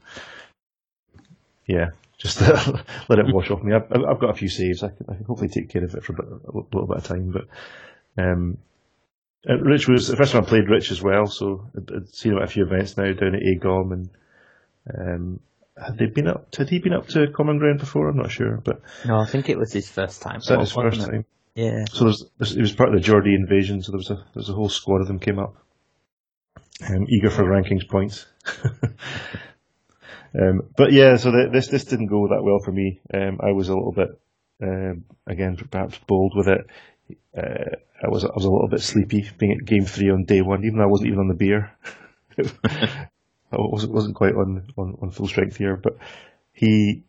[1.67, 2.41] yeah, just
[3.09, 3.73] let it wash off me.
[3.73, 4.83] I've, I've got a few saves.
[4.83, 6.97] I can, I can hopefully take care of it for a, bit, a little bit
[6.97, 7.31] of time.
[7.31, 8.57] But um,
[9.47, 12.37] Rich was the first time I played Rich as well, so I'd, I'd seen him
[12.39, 14.09] at a few events now down at AGOM, and
[14.95, 15.39] um,
[15.83, 16.53] had they been up?
[16.55, 18.09] Had he been up to Common Ground before?
[18.09, 20.35] I'm not sure, but No, I think it was his first time.
[20.37, 21.05] was that his first it?
[21.05, 21.25] time?
[21.55, 21.85] Yeah.
[21.91, 24.25] So there's, there's, it was part of the Geordie invasion, so there was a there
[24.35, 25.55] was a whole squad of them came up,
[26.89, 28.25] um, eager for rankings points.
[30.39, 32.99] um, but yeah, so the, this this didn't go that well for me.
[33.13, 34.09] Um, I was a little bit,
[34.61, 36.65] um, again, perhaps bold with it.
[37.37, 40.41] Uh, I was I was a little bit sleepy being at game three on day
[40.41, 41.71] one, even though I wasn't even on the beer.
[43.53, 45.97] I wasn't wasn't quite on, on, on full strength here, but
[46.53, 47.03] he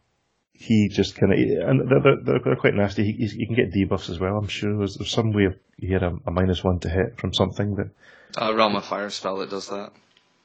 [0.53, 3.05] he just kind of and they're, they're, they're quite nasty.
[3.05, 4.37] He, he can get debuffs as well.
[4.37, 7.19] I'm sure there's, there's some way of he had a, a minus one to hit
[7.19, 7.91] from something that.
[8.37, 9.93] A realm of fire spell that does that.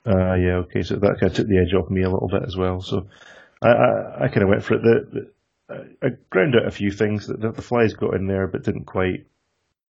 [0.05, 2.43] Uh, yeah, okay, so that kind of took the edge off me a little bit
[2.43, 2.81] as well.
[2.81, 3.07] So
[3.61, 4.81] I I, I kind of went for it.
[4.81, 5.31] The,
[5.69, 8.63] the, I ground out a few things that the, the flies got in there, but
[8.63, 9.25] didn't quite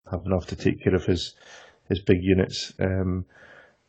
[0.09, 1.35] have enough to take care of his
[1.87, 2.73] his big units.
[2.79, 3.25] Um,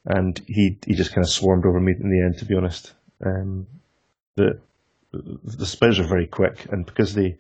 [0.05, 2.39] and he he just kind of swarmed over me in the end.
[2.39, 2.93] To be honest,
[3.25, 3.67] um,
[4.37, 4.61] the
[5.13, 7.39] the spells are very quick, and because they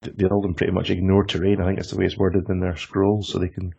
[0.00, 1.60] they all them pretty much ignore terrain.
[1.60, 3.74] I think that's the way it's worded in their scrolls, so they can.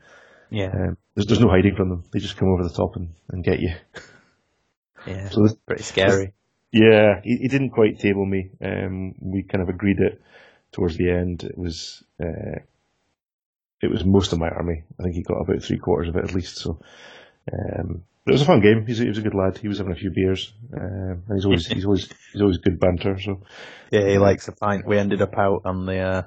[0.50, 0.72] Yeah.
[0.74, 2.04] Um, there's there's no hiding from them.
[2.12, 3.74] They just come over the top and, and get you.
[5.06, 5.30] Yeah.
[5.30, 6.34] So this, Pretty scary.
[6.72, 8.52] yeah, he, he didn't quite table me.
[8.64, 10.22] Um, we kind of agreed it
[10.72, 11.44] towards the end.
[11.44, 12.60] It was uh,
[13.82, 14.84] it was most of my army.
[15.00, 16.58] I think he got about three quarters of it at least.
[16.58, 16.80] So
[17.52, 18.86] um, but it was a fun game.
[18.86, 19.58] He's a, he was a good lad.
[19.58, 22.80] He was having a few beers, um, and he's always he's always he's always good
[22.80, 23.20] banter.
[23.20, 23.42] So
[23.92, 24.88] Yeah, he likes a pint.
[24.88, 26.22] We ended up out on the uh,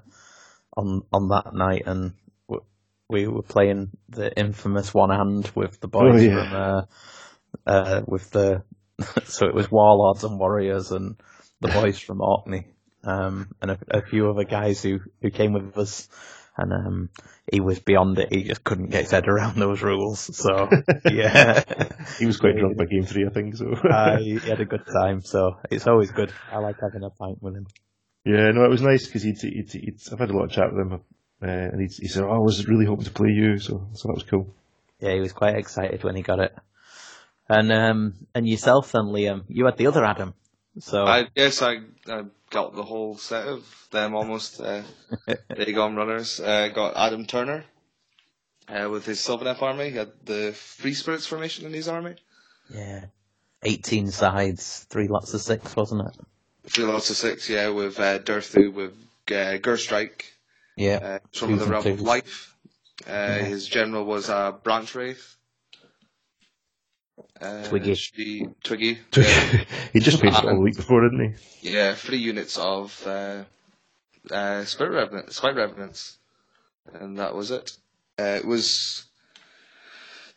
[0.77, 2.13] on on that night, and
[3.09, 6.49] we were playing the infamous one hand with the boys Oh, yeah.
[6.51, 6.83] from uh,
[7.71, 8.63] uh, with the
[9.25, 11.17] so it was warlords and warriors and
[11.61, 12.67] the boys from Orkney,
[13.05, 16.09] um, and a, a few other guys who who came with us.
[16.59, 17.11] And um,
[17.53, 18.33] he was beyond it.
[18.33, 20.21] He just couldn't get his head around those rules.
[20.35, 20.71] So
[21.05, 21.63] yeah,
[22.19, 23.57] he was quite drunk by game three, I think.
[23.57, 25.21] So uh, he had a good time.
[25.21, 26.33] So it's always good.
[26.51, 27.67] I like having a pint with him.
[28.25, 30.73] yeah, no, it was nice because he'd, he'd, he'd I've had a lot of chat
[30.73, 31.01] with him,
[31.43, 34.09] uh, and he'd, he said, oh, "I was really hoping to play you," so so
[34.09, 34.55] that was cool.
[35.01, 36.57] Yeah, he was quite excited when he got it.
[37.49, 40.35] And um, and yourself then, Liam, you had the other Adam.
[40.81, 44.61] So I guess I, I got the whole set of them almost.
[44.61, 44.83] Uh,
[45.51, 46.41] Aegon runners.
[46.41, 47.65] Uh, got Adam Turner
[48.69, 49.91] uh, with his Sylvaneth army.
[49.91, 52.17] He had the Free Spirits formation in his army.
[52.69, 53.07] yeah,
[53.63, 56.17] eighteen sides, three lots of six, wasn't it?
[56.69, 58.93] Three lots of six, yeah, with uh, Durthu, with
[59.29, 60.25] uh, Gerstrike,
[60.77, 62.01] Yeah, uh, from the Realm of.
[62.01, 62.55] Life.
[63.07, 65.37] Uh, His general was uh, Branch Wraith.
[67.41, 67.95] Uh, Twiggy.
[67.95, 68.99] she- Twiggy.
[69.17, 69.65] Yeah.
[69.93, 71.71] he just it all week before, didn't he?
[71.73, 73.45] Yeah, three units of uh,
[74.31, 76.19] uh, Spirit Revenant, Spite Revenants,
[76.93, 77.73] and that was it.
[78.19, 79.05] Uh, it was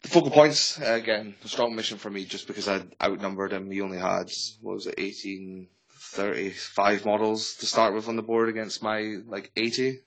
[0.01, 1.35] the focal points uh, again.
[1.43, 3.71] A strong mission for me, just because I outnumbered him.
[3.71, 8.49] He only had what was it, eighteen thirty-five models to start with on the board
[8.49, 9.99] against my like eighty.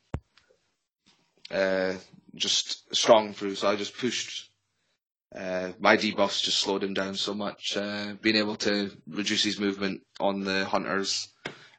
[1.50, 1.94] Uh,
[2.34, 4.50] just strong through, so I just pushed.
[5.34, 7.76] Uh, my debuffs just slowed him down so much.
[7.76, 11.28] Uh, being able to reduce his movement on the hunters.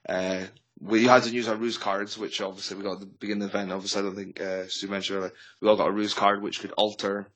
[0.07, 0.43] Uh,
[0.79, 3.51] we had to use our ruse cards, which obviously we got at the beginning of
[3.51, 3.71] the event.
[3.71, 5.33] Obviously, I don't think uh, Stu mentioned earlier.
[5.61, 7.27] We all got a ruse card which could alter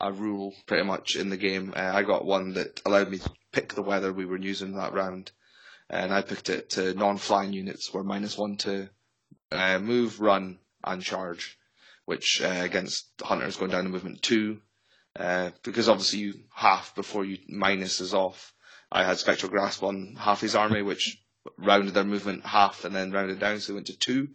[0.00, 1.72] a rule pretty much in the game.
[1.76, 4.92] Uh, I got one that allowed me to pick the weather we were using that
[4.92, 5.30] round,
[5.88, 8.88] and I picked it to non-flying units were minus one to
[9.52, 11.58] uh, move, run, and charge,
[12.10, 14.60] which uh, against hunters going down to movement two,
[15.16, 18.52] uh, because obviously you half before you minus is off.
[18.90, 21.22] I had spectral grasp on half his army, which
[21.56, 24.30] rounded their movement half and then rounded down, so they went to two.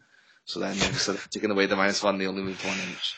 [0.45, 3.15] So then instead of taking away the minus one, they only moved one inch.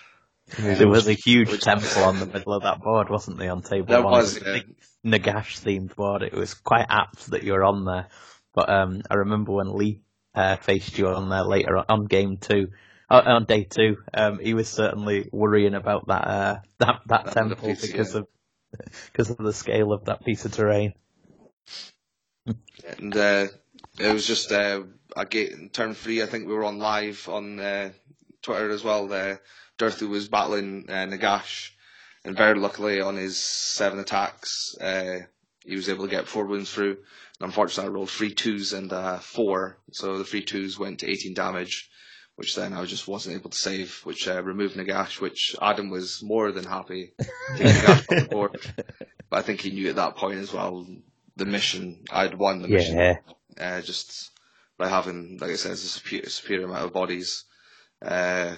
[0.80, 3.52] there was a huge temple on the middle of that board, wasn't there?
[3.52, 4.54] On table There one, was, yeah.
[4.54, 4.76] big
[5.06, 6.24] Nagash themed board.
[6.24, 8.08] It was quite apt that you were on there.
[8.56, 10.02] But um, I remember when Lee
[10.34, 12.70] uh, faced you on there later on, on game two.
[13.10, 17.34] Uh, on day two, um, he was certainly worrying about that uh, that that That
[17.34, 18.22] temple piece, because yeah.
[18.22, 18.28] of
[19.12, 20.94] because of the scale of that piece of terrain.
[22.98, 23.48] And uh,
[24.00, 24.84] it was just uh,
[25.16, 26.22] a gate turn three.
[26.22, 27.92] I think we were on live on uh,
[28.42, 29.12] Twitter as well.
[29.12, 29.38] Uh,
[29.78, 31.72] Durthu was battling uh, Nagash,
[32.24, 35.20] and very luckily on his seven attacks, uh,
[35.64, 36.98] he was able to get four wounds through.
[37.40, 41.10] And unfortunately, I rolled three twos and uh, four, so the three twos went to
[41.10, 41.90] 18 damage,
[42.38, 46.22] which then I just wasn't able to save, which uh, removed Nagash, which Adam was
[46.24, 47.26] more than happy to
[47.58, 48.58] get Nagash on the board.
[49.30, 50.86] But I think he knew at that point as well
[51.36, 52.04] the mission.
[52.12, 53.18] I'd won the mission Yeah,
[53.60, 54.30] uh, just
[54.78, 57.46] by having, like I said, a superior, superior amount of bodies.
[58.04, 58.54] Uh,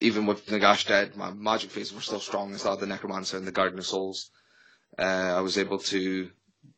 [0.00, 2.54] even with Nagash dead, my magic phases were still strong.
[2.54, 4.30] I had the Necromancer and the Guardian of Souls.
[4.98, 5.02] Uh,
[5.36, 6.30] I was able to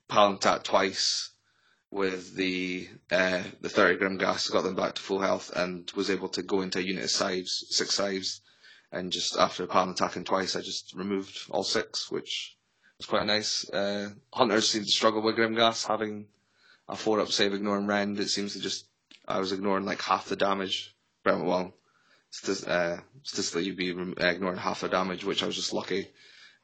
[0.09, 1.30] pile in attack twice
[1.91, 6.28] with the uh, the 30 Grimghast, got them back to full health, and was able
[6.30, 8.41] to go into a unit of scythes, six scythes,
[8.93, 12.57] and just after Paladin attacking twice, I just removed all six, which
[12.99, 13.68] was quite nice.
[13.70, 16.26] Uh, Hunters seem to struggle with Grimghast, having
[16.88, 18.20] a four up save ignoring Rend.
[18.20, 18.86] It seems to just
[19.26, 20.95] I was ignoring like half the damage.
[21.24, 21.72] Well,
[22.66, 26.09] uh, statistically you'd be ignoring half the damage, which I was just lucky.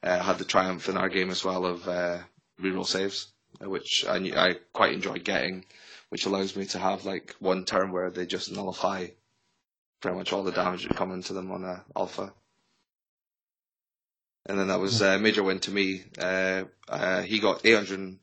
[0.03, 2.18] Uh, had the triumph in our game as well of uh,
[2.61, 5.64] reroll saves, uh, which I, I quite enjoy getting,
[6.09, 9.09] which allows me to have like one turn where they just nullify
[10.00, 12.32] pretty much all the damage that come into them on a alpha.
[14.46, 16.04] And then that was a major win to me.
[16.18, 18.18] Uh, uh, he got 800.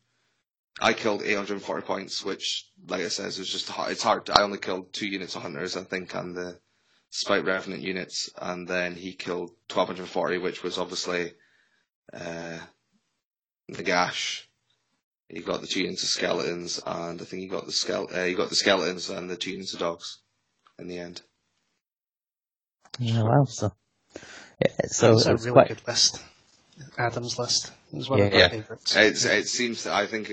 [0.82, 3.92] I killed 840 points, which, like I said, is just hard.
[3.92, 4.30] It's hard.
[4.30, 6.58] I only killed two units of hunters, I think, and the
[7.10, 11.34] Spite Revenant units, and then he killed 1240, which was obviously
[12.12, 12.58] uh,
[13.70, 14.46] Nagash.
[15.34, 18.34] He got the two into skeletons, and I think he got the skele- uh, he
[18.36, 20.20] got the skeletons and the two into dogs
[20.78, 21.22] in the end.
[23.00, 23.74] Yeah, well, so
[24.62, 26.22] yeah, so it's a really quite good list.
[26.98, 27.72] Adam's list.
[27.92, 28.26] It was one Yeah.
[28.26, 28.50] of my Yeah.
[28.50, 28.96] favourites.
[28.96, 30.32] It's, it seems that I think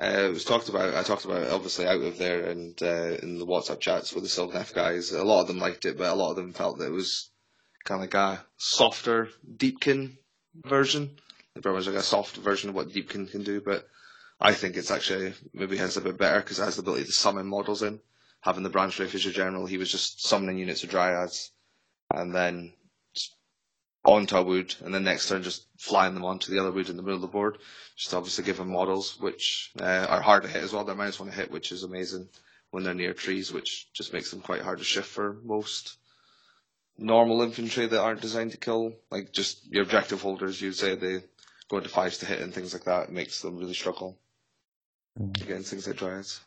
[0.00, 0.94] uh, it was talked about.
[0.94, 4.24] I talked about it obviously out of there and uh, in the WhatsApp chats with
[4.24, 5.12] the Sylvaneth guys.
[5.12, 7.30] A lot of them liked it, but a lot of them felt that it was
[7.84, 10.18] kind of like a softer Deepkin
[10.54, 11.18] version.
[11.56, 13.86] Very much like a soft version of what Deepkin can do, but
[14.40, 17.12] I think it's actually maybe has a bit better because it has the ability to
[17.12, 18.00] summon models in.
[18.42, 21.50] Having the Branch Wraith Fisher General, he was just summoning units of Dryads
[22.14, 22.72] and then
[24.04, 26.96] onto a wood, and then next turn just flying them onto the other wood in
[26.96, 27.58] the middle of the board.
[27.96, 30.84] Just obviously them models, which uh, are hard to hit as well.
[30.84, 32.28] They're minus one to hit, which is amazing
[32.70, 35.96] when they're near trees, which just makes them quite hard to shift for most
[36.96, 38.94] normal infantry that aren't designed to kill.
[39.10, 41.22] Like just your objective holders, you'd say they
[41.68, 43.08] go into fives to hit and things like that.
[43.08, 44.16] It makes them really struggle.
[45.18, 46.40] Against things like Dryads.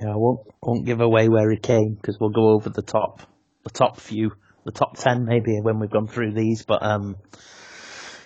[0.00, 3.22] Yeah, I won't won't give away where he came because we'll go over the top,
[3.64, 4.32] the top few,
[4.64, 6.64] the top ten maybe when we've gone through these.
[6.64, 7.16] But um,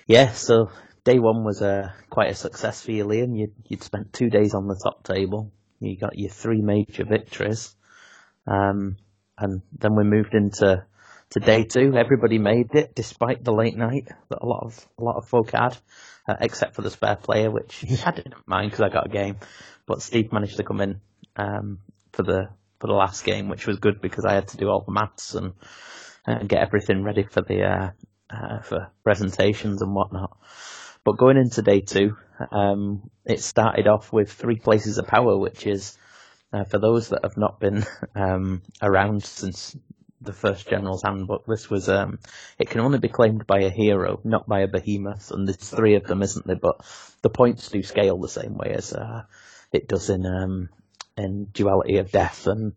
[0.06, 0.32] yeah.
[0.32, 0.70] So
[1.04, 3.38] day one was uh, quite a success for you, Liam.
[3.38, 5.52] You'd you'd spent two days on the top table.
[5.78, 7.74] You got your three major victories,
[8.46, 8.96] um,
[9.38, 10.84] and then we moved into
[11.30, 11.94] to day two.
[11.96, 15.52] Everybody made it despite the late night that a lot of a lot of folk
[15.52, 15.76] had,
[16.28, 19.36] uh, except for the spare player, which I didn't mind because I got a game.
[19.86, 21.00] But Steve managed to come in
[21.36, 21.78] um,
[22.12, 22.48] for the
[22.80, 25.34] for the last game, which was good because I had to do all the maths
[25.34, 25.52] and
[26.26, 27.90] and get everything ready for the uh,
[28.30, 30.36] uh, for presentations and whatnot.
[31.04, 32.16] But going into day two,
[32.52, 35.96] um, it started off with three places of power, which is
[36.52, 39.76] uh, for those that have not been um, around since
[40.20, 41.44] the first General's Handbook.
[41.46, 42.18] This was um,
[42.58, 45.94] it can only be claimed by a hero, not by a behemoth, and there's three
[45.94, 46.56] of them, isn't there?
[46.56, 46.80] But
[47.22, 49.22] the points do scale the same way as uh,
[49.72, 50.68] it does in um,
[51.16, 52.74] in Duality of Death and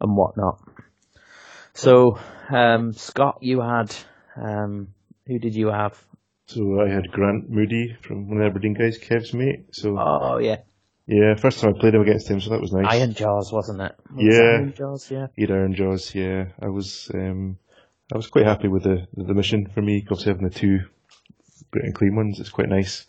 [0.00, 0.60] and whatnot.
[1.74, 2.18] So,
[2.48, 3.94] um, Scott, you had
[4.36, 4.88] um,
[5.26, 6.02] who did you have?
[6.46, 9.66] So I had Grant Moody from one of the Aberdeen guys, Kev's mate.
[9.72, 10.62] So Oh yeah,
[11.12, 12.86] yeah, first time I played him against him, so that was nice.
[12.94, 13.94] Iron Jaws, wasn't it?
[14.14, 14.58] Was Yeah.
[14.60, 15.26] Ironjawz, yeah.
[15.34, 16.52] He had Ironjawz, yeah.
[16.62, 17.58] I was um,
[18.12, 20.02] I was quite happy with the the mission for me.
[20.10, 20.78] Obviously having the two
[21.72, 23.06] Great Unclean ones, it's quite nice.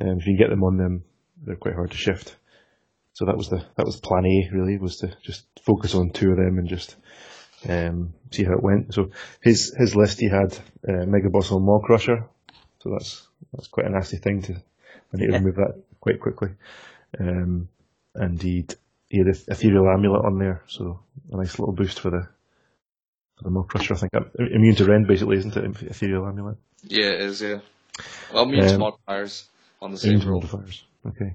[0.00, 1.04] Um, if you can get them on them,
[1.44, 2.36] they're quite hard to shift.
[3.14, 6.30] So that was the that was plan A really was to just focus on two
[6.30, 6.96] of them and just
[7.68, 8.94] um, see how it went.
[8.94, 9.10] So
[9.40, 10.56] his his list he had
[10.88, 12.24] uh, Mega Boss on Maw-krusha,
[12.80, 15.38] so that's that's quite a nasty thing to I need to Yeah.
[15.38, 16.50] remove that quite quickly.
[17.18, 17.68] Um,
[19.08, 21.00] he had a Ethereal Amulet on there, so
[21.32, 22.28] a nice little boost for the
[23.36, 23.92] for the Maw-krusha.
[23.92, 25.82] I think Uh, immune to rend basically, isn't it?
[25.82, 26.56] Ethereal Amulet.
[26.82, 27.42] Yeah, it is.
[27.42, 27.60] Yeah.
[28.32, 29.48] Well, mute Um, modifiers
[29.80, 30.40] on the Immune same to roll.
[30.40, 30.84] modifiers.
[31.06, 31.34] Okay.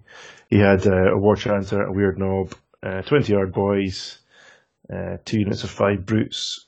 [0.49, 2.53] He had uh, a Warchanter, a Weirdnob,
[2.83, 4.17] uh, 20 Ardboys,
[4.91, 6.65] uh, two units of five Brutes,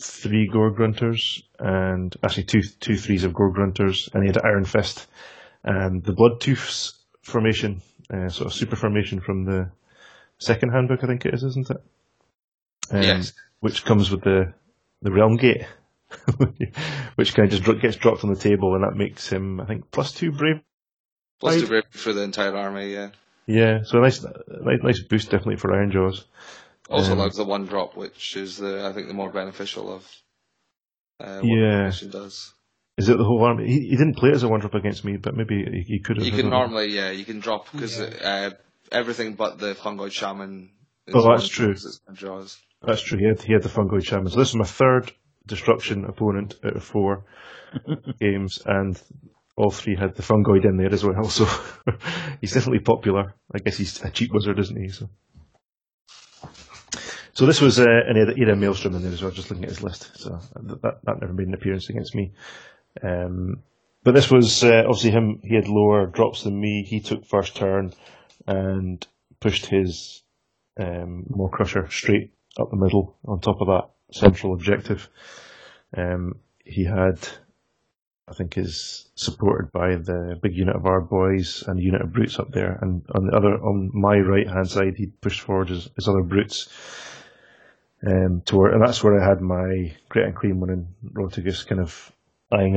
[0.00, 5.06] three Gore-gruntas, and actually two two threes of Gore-gruntas, and he had Iron Fist,
[5.64, 6.92] and the Bloodtoofs
[7.22, 7.82] formation,
[8.12, 9.70] uh, sort of super formation from the
[10.38, 11.82] second handbook, I think it is, isn't it?
[12.90, 13.32] Um, Yes.
[13.60, 14.52] Which comes with the
[15.02, 15.64] the Realm Gate,
[17.16, 19.64] which kind of just dro- gets dropped on the table, and that makes him, I
[19.64, 20.60] think, plus two brave
[21.42, 22.92] two brave for the entire army.
[22.92, 23.10] Yeah.
[23.46, 26.24] Yeah, so a nice, nice, nice boost definitely for Ironjawz.
[26.90, 30.02] Also Um, allows the one drop, which is the I think the more beneficial of.
[31.20, 31.78] Uh, what Yeah.
[31.78, 32.52] the mission does.
[32.96, 33.66] Is it the whole army?
[33.66, 36.16] He, he didn't play as a one drop against me, but maybe he, he could
[36.16, 36.24] have.
[36.24, 38.50] You can don't normally, yeah, you can drop because uh,
[38.90, 40.70] everything but the fungoid shaman
[41.12, 41.74] Oh, that's true.
[42.12, 42.58] Draws.
[42.82, 43.18] That's true.
[43.18, 44.28] He had, he had the fungoid shaman.
[44.28, 45.12] So this is my third
[45.46, 47.24] destruction opponent out of four
[48.20, 49.00] games, and
[49.56, 51.24] all three had the fungoid in there as well.
[51.24, 51.46] So
[52.40, 53.34] he's definitely popular.
[53.54, 54.88] I guess he's a cheap wizard, isn't he?
[54.88, 55.08] So,
[57.32, 59.30] so this was uh, an Era Maelstrom in there as well.
[59.30, 62.32] Just looking at his list, so that that never made an appearance against me.
[63.02, 63.62] Um,
[64.04, 65.40] but this was uh, obviously him.
[65.42, 66.84] He had lower drops than me.
[66.84, 67.92] He took first turn
[68.46, 69.04] and
[69.40, 70.22] pushed his
[70.78, 75.08] um, Maw-krusha straight up the middle on top of that central objective.
[75.96, 77.18] Um, he had,
[78.28, 82.38] I think, is supported by the big unit of our boys and unit of brutes
[82.38, 82.78] up there.
[82.80, 86.22] And on the other, on my right hand side, he pushed forward his, his other
[86.22, 86.68] brutes.
[88.06, 92.12] Um, toward, and that's where I had my Great Unclean One and Rotigus kind of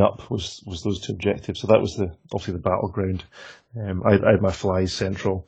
[0.01, 1.61] up was was those two objectives.
[1.61, 3.23] So that was the obviously the battleground.
[3.75, 5.47] Um, I, I, had my flies central,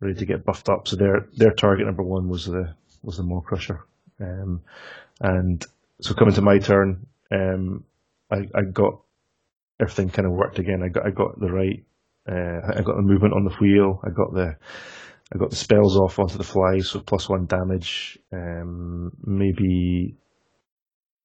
[0.00, 0.86] ready to get buffed up.
[0.86, 3.80] So their their target number one was the was the Maw-krusha.
[4.20, 4.62] Um,
[5.20, 5.64] and
[6.00, 7.84] so coming to my turn, um,
[8.30, 9.00] I, I got
[9.80, 10.82] everything kind of worked again.
[10.84, 11.84] I got I got the right,
[12.28, 14.00] uh, I got the movement on the wheel.
[14.04, 14.56] I got the
[15.32, 18.18] I got the spells off onto the flies, so plus one damage.
[18.32, 20.16] Um, maybe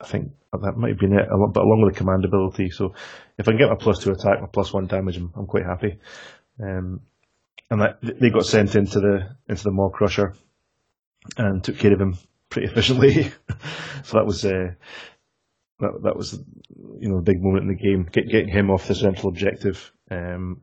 [0.02, 2.70] I think that might have been it, but along with the command ability.
[2.70, 2.94] So
[3.38, 5.66] if I can get my plus two attack, my plus one damage, I'm, I'm quite
[5.66, 6.00] happy.
[6.62, 7.02] Um,
[7.70, 10.36] and that, they got sent into the into the Maw-krusha
[11.38, 12.18] and took care of him
[12.50, 13.32] pretty efficiently.
[14.04, 14.74] so that was uh,
[15.80, 16.34] that that was
[17.00, 19.92] you know a big moment in the game, get, getting him off the central objective.
[20.12, 20.62] Um,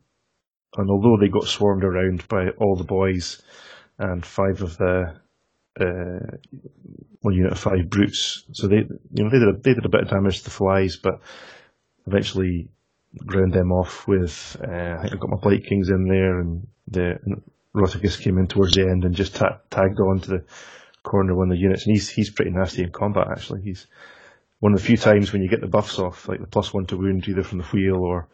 [0.76, 3.42] and although they got swarmed around by all the boys
[3.98, 5.14] and five of the
[5.80, 6.36] uh,
[7.20, 8.44] one unit of five brutes.
[8.52, 10.50] So they, you know, they did a, they did a bit of damage to the
[10.50, 11.20] flies, but
[12.06, 12.68] eventually
[13.24, 14.56] ground them off with.
[14.60, 17.42] Uh, I think I got my blight kings in there, and the and
[17.74, 20.44] Rotigus came in towards the end and just ta- tagged on to the
[21.02, 23.28] corner one of the units, and he's he's pretty nasty in combat.
[23.30, 23.86] Actually, he's
[24.60, 26.86] one of the few times when you get the buffs off, like the plus one
[26.86, 28.28] to wound, either from the wheel or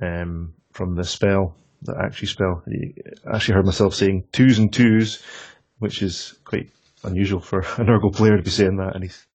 [0.00, 2.62] um, from the spell, the actually spell.
[2.68, 5.22] I actually heard myself saying twos and twos,
[5.80, 6.70] which is quite
[7.02, 9.26] unusual for an Nurgle player to be saying that, and he's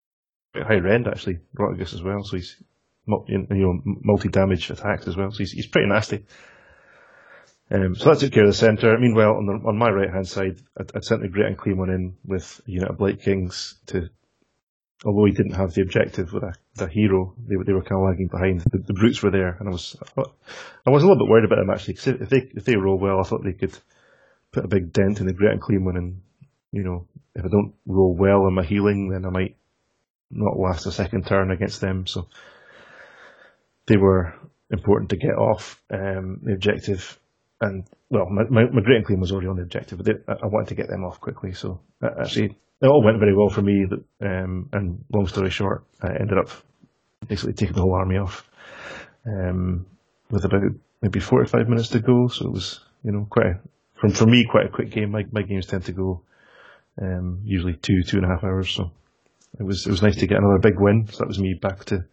[0.53, 2.55] quite high rend actually, Rotigus as well, so he's
[3.27, 6.25] you know multi damage attacks as well, so he's he's pretty nasty.
[7.71, 8.95] Um, so that took care of the centre.
[8.97, 11.89] Meanwhile, on the, on my right hand side, I'd, I'd, sent the Great Unclean One
[11.89, 14.07] in with a unit of Blight Kings to,
[15.03, 18.07] although he didn't have the objective with a, the hero, they, they were kind of
[18.07, 18.61] lagging behind.
[18.61, 21.57] The, the brutes were there, and I was I was a little bit worried about
[21.57, 23.75] them actually because if they if they roll well, I thought they could
[24.51, 26.21] put a big dent in the Great Unclean One and
[26.75, 29.55] you know, if I don't roll well on my healing, then I might
[30.29, 32.05] not last a second turn against them.
[32.05, 32.27] So
[33.85, 34.33] they were
[34.69, 37.17] important to get off um, the objective.
[37.61, 40.47] And well, my, my, my Great Unclean was already on the objective, but they, I
[40.47, 41.53] wanted to get them off quickly.
[41.53, 43.85] So uh, actually, it all went very well for me.
[44.19, 46.49] Um, and long story short, I ended up
[47.25, 48.49] basically taking the whole army off
[49.25, 49.85] um,
[50.29, 50.61] with about
[51.01, 52.27] maybe 45 minutes to go.
[52.27, 53.59] So it was, you know, quite a,
[53.95, 55.11] from for me quite a quick game.
[55.11, 56.21] My my games tend to go
[57.01, 58.69] um, usually two, two and a half hours.
[58.69, 58.91] So
[59.59, 61.07] it was it was nice to get another big win.
[61.11, 62.05] So that was me back to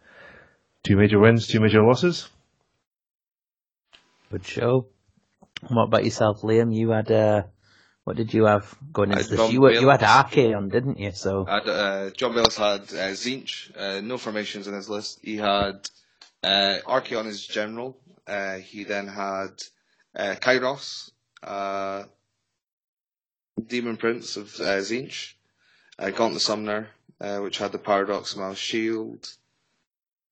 [0.83, 2.29] two major wins, two major losses.
[4.31, 4.87] Good show.
[5.69, 6.75] What about yourself, Liam?
[6.75, 7.43] You had uh,
[8.05, 9.53] what did you have going into this?
[9.53, 11.13] You, were, you had Archaon, didn't you?
[11.13, 15.21] So had, uh, John Bayless had uh, Tzeentch, uh, no formations in his list.
[15.23, 15.89] He had
[16.43, 17.97] uh, Archaon as general.
[18.27, 19.63] Uh, he then had
[20.17, 21.11] uh, Kairos,
[21.43, 22.05] uh,
[23.67, 25.35] Demon Prince of uh, Tzeentch,
[25.99, 26.89] uh, Gaunt the Summoner,
[27.21, 29.29] uh, which had the Paradoxical Shield.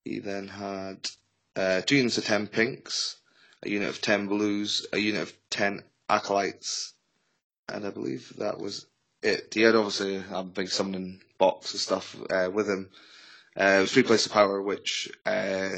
[0.04, 1.08] He then had
[1.54, 3.16] uh, two units of 10 pinks,
[3.62, 6.94] a unit of 10 blues, a unit of 10 acolytes,
[7.68, 8.86] and I believe that was
[9.22, 9.52] it.
[9.54, 12.88] He had obviously a big summoning box and stuff uh, with him.
[13.58, 15.70] Uh, it was three places of power, which uh,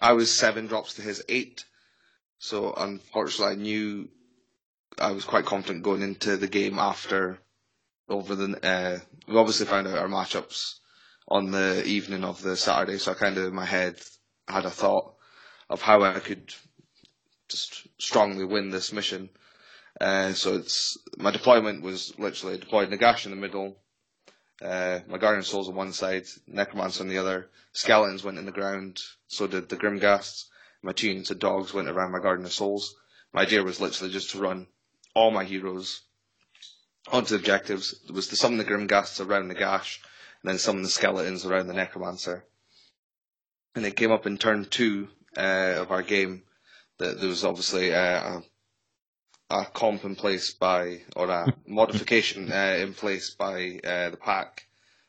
[0.00, 1.64] I was seven drops to his eight.
[2.38, 4.08] So unfortunately, I knew
[4.98, 7.38] I was quite confident going into the game after
[8.08, 8.66] over the.
[8.66, 10.74] Uh, we obviously found out our matchups
[11.28, 14.00] on the evening of the Saturday, so I kind of in my head
[14.48, 15.14] had a thought
[15.70, 16.54] of how I could
[17.48, 19.30] just strongly win this mission.
[20.00, 23.76] Uh, so it's my deployment was literally deployed Nagash in the middle,
[24.62, 28.52] uh, my Guardian Souls on one side, Necromancer on the other, Skeletons went in the
[28.52, 30.46] ground, so did the Grimghasts.
[30.82, 32.94] My two units of dogs went around my Guardian of Souls.
[33.32, 34.66] My idea was literally just to run
[35.14, 36.02] all my heroes
[37.10, 37.94] onto the objectives.
[38.06, 39.98] There was to summon the Grimghasts around Nagash,
[40.42, 42.44] and then summon the Skeletons around the Necromancer.
[43.74, 46.42] And it came up in turn two uh, of our game
[46.98, 48.40] that there was obviously uh,
[49.50, 54.66] a comp in place by, or a modification uh, in place by uh, the pack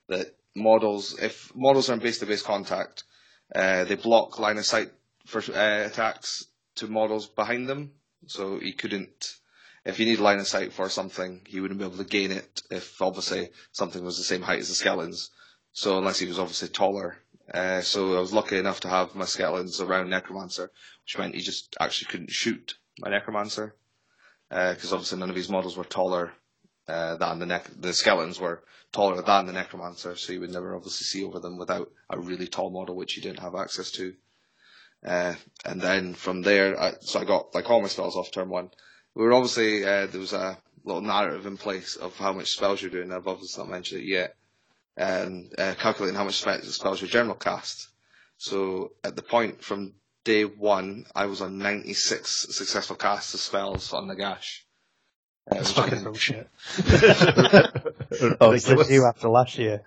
[0.08, 3.04] that models, if models are in base-to-base contact,
[3.56, 4.92] uh, they block line of sight
[5.26, 6.46] for uh, attacks
[6.76, 7.92] to models behind them.
[8.28, 9.36] So he couldn't,
[9.86, 12.62] if you need line of sight for something, he wouldn't be able to gain it
[12.70, 15.32] if obviously something was the same height as the skeletons.
[15.74, 17.18] So unless he was obviously taller.
[17.54, 20.72] Uh, so I was lucky enough to have my skeletons around Necromancer,
[21.04, 23.76] which meant he just actually couldn't shoot my Necromancer.
[24.50, 26.32] Because uh, obviously none of his models were taller
[26.88, 30.76] uh, than the nec- the skeletons were taller than the necromancer, so you would never
[30.76, 34.14] obviously see over them without a really tall model, which you didn't have access to.
[35.04, 35.34] Uh,
[35.66, 38.70] and then from there, I, so I got like all my spells off turn one.
[39.16, 42.82] We were obviously uh, there was a little narrative in place of how much spells
[42.82, 43.12] you're doing.
[43.12, 44.36] I've obviously not mentioned it yet,
[44.98, 47.90] and uh, calculating how much spells your general cast.
[48.38, 49.94] So at the point from
[50.24, 54.62] day one, I was on 96 successful casts of spells on Nagash.
[55.50, 56.50] Uh, That's fucking bullshit.
[58.40, 59.82] oh, so you after last year.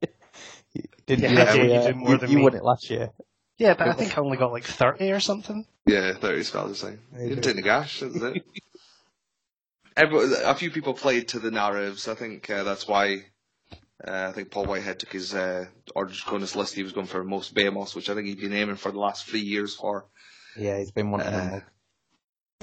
[1.06, 2.42] didn't yeah, you, actually, you, uh, did more you, than you me.
[2.42, 3.10] won it last year.
[3.58, 5.66] Yeah, but I think I only got like 30 or something.
[5.86, 7.00] Yeah, 30 spells or something.
[7.12, 8.44] There You you didn't take Nagash, is it?
[9.96, 12.06] Everyone, a few people played to the narratives.
[12.06, 13.24] I think uh, that's why
[14.06, 16.74] uh, I think Paul Whitehead took his uh, Orders Cronus list.
[16.74, 19.26] He was going for most Behemoths, which I think he'd been aiming for the last
[19.26, 20.04] three years for.
[20.58, 21.62] Yeah, he's been wanting Uh, them.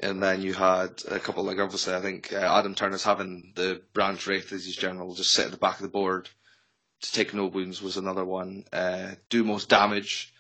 [0.02, 3.82] And then you had a couple, like obviously, I think uh, Adam Turner's having the
[3.94, 6.30] Branch Wraith as his general just sit at the back of the board
[7.02, 8.66] to take no wounds was another one.
[8.74, 10.33] Uh, do most damage.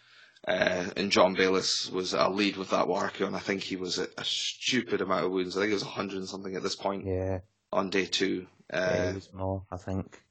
[0.47, 3.33] Uh, and John Bayliss was a lead with that Archaon.
[3.33, 5.55] I think he was at a stupid amount of wounds.
[5.55, 7.39] I think it was 100 and something at this point Yeah,
[7.71, 8.47] on day two.
[8.71, 10.21] yeah, Uh, he was more, I think.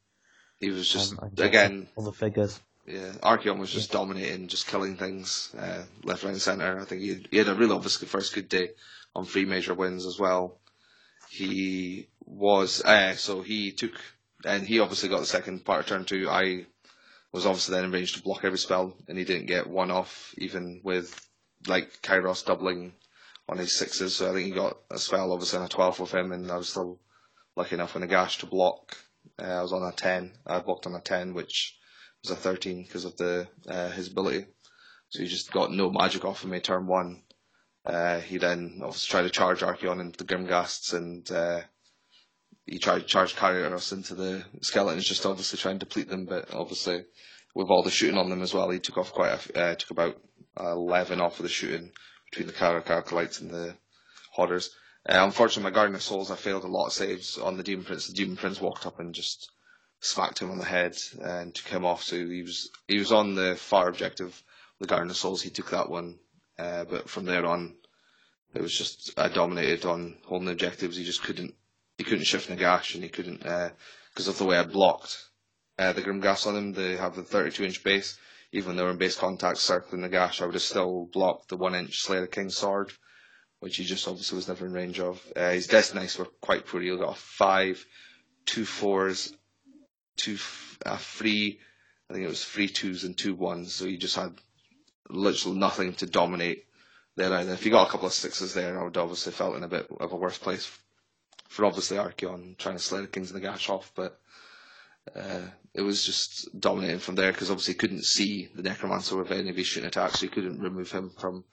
[0.61, 2.61] he was just, Um, again, all the figures.
[2.87, 6.79] Yeah, Archaon was just dominating, just killing things uh, left, right, and centre.
[6.81, 8.71] I think he had, he had a real obviously first good day
[9.15, 10.59] on three major wins as well.
[11.31, 13.93] He was uh, so he took
[14.45, 16.29] and he obviously got the second part of turn two.
[16.29, 16.67] I
[17.33, 20.80] was obviously then arranged to block every spell, and he didn't get one off even
[20.85, 21.18] with
[21.66, 22.93] like Kairos doubling
[23.49, 24.16] on his sixes.
[24.16, 26.57] So I think he got a spell obviously on a twelve with him, and I
[26.57, 27.01] was still
[27.57, 28.97] lucky enough with gash to block.
[29.39, 30.33] Uh, I was on a ten.
[30.47, 31.78] I blocked on a ten, which
[32.22, 34.47] was a 13 because of the uh, his ability.
[35.09, 37.22] So he just got no magic off of me turn one.
[37.85, 41.61] Uh, he then obviously tried to charge Archaon into the Grimghasts and uh,
[42.67, 46.27] he tried to charge Kairos into the skeletons, just obviously trying to deplete them.
[46.27, 47.05] But obviously,
[47.55, 49.91] with all the shooting on them as well, he took off quite a, uh, took
[49.91, 50.17] about
[50.59, 51.91] 11 off of the shooting
[52.31, 53.77] between the Kairic Acolytes and the
[54.33, 54.71] Horrors.
[55.09, 57.85] Uh, unfortunately, my Guardian of Souls, I failed a lot of saves on the Demon
[57.85, 58.07] Prince.
[58.07, 59.51] The Demon Prince walked up and just
[60.01, 62.03] smacked him on the head and took him off.
[62.03, 64.41] So he was he was on the far objective,
[64.79, 65.43] the Guardian of Souls.
[65.43, 66.19] He took that one,
[66.59, 67.75] uh, but from there on,
[68.55, 70.97] it was just I dominated on holding objectives.
[70.97, 71.55] He just couldn't
[71.99, 75.16] he couldn't shift Nagash and he couldn't because of the way I blocked
[75.78, 76.72] uh, the Grimghast on him.
[76.72, 78.18] They have the 32 inch base.
[78.55, 82.03] Even though in base contact circling Nagash, I would have still blocked the one inch
[82.03, 82.93] Slayer King sword,
[83.61, 85.22] which he just obviously was never in range of.
[85.34, 86.80] Uh, his Destinies were quite poor.
[86.82, 87.84] He got a five,
[88.45, 89.32] two fours,
[90.16, 90.36] two
[90.84, 91.61] uh, three.
[92.11, 93.72] I think it was three twos and two ones.
[93.74, 94.34] So he just had
[95.09, 96.64] literally nothing to dominate
[97.16, 97.53] there either.
[97.55, 99.86] If he got a couple of sixes there, I would obviously felt in a bit
[99.99, 100.70] of a worse place
[101.53, 104.18] for obviously Archaon trying to slay the Kings of the Gash off, but
[105.14, 105.42] uh,
[105.74, 109.50] it was just dominating from there because obviously he couldn't see the Necromancer with any
[109.50, 111.44] of his shooting attacks, so he couldn't remove him from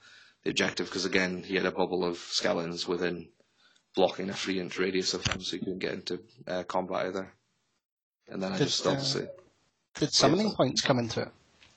[0.44, 3.28] the objective because again he had a bubble of skeletons within
[3.94, 7.34] blocking a three inch radius of him, so he couldn't get into uh, combat either.
[8.30, 9.28] And then I Did, just uh, obviously
[9.96, 11.30] Did summoning points come into it?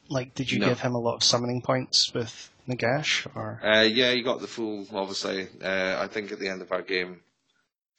[0.09, 0.69] Like, did you No.
[0.69, 4.47] give him a lot of summoning points with Nagash, or Uh, yeah, you got the
[4.47, 5.49] full, obviously.
[5.61, 7.21] Uh, I think at the end of our game,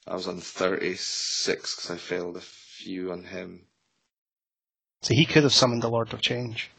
[0.06, 3.62] I was on 36 because I failed a few on him.
[5.02, 6.70] so he could have summoned the Lord of Change?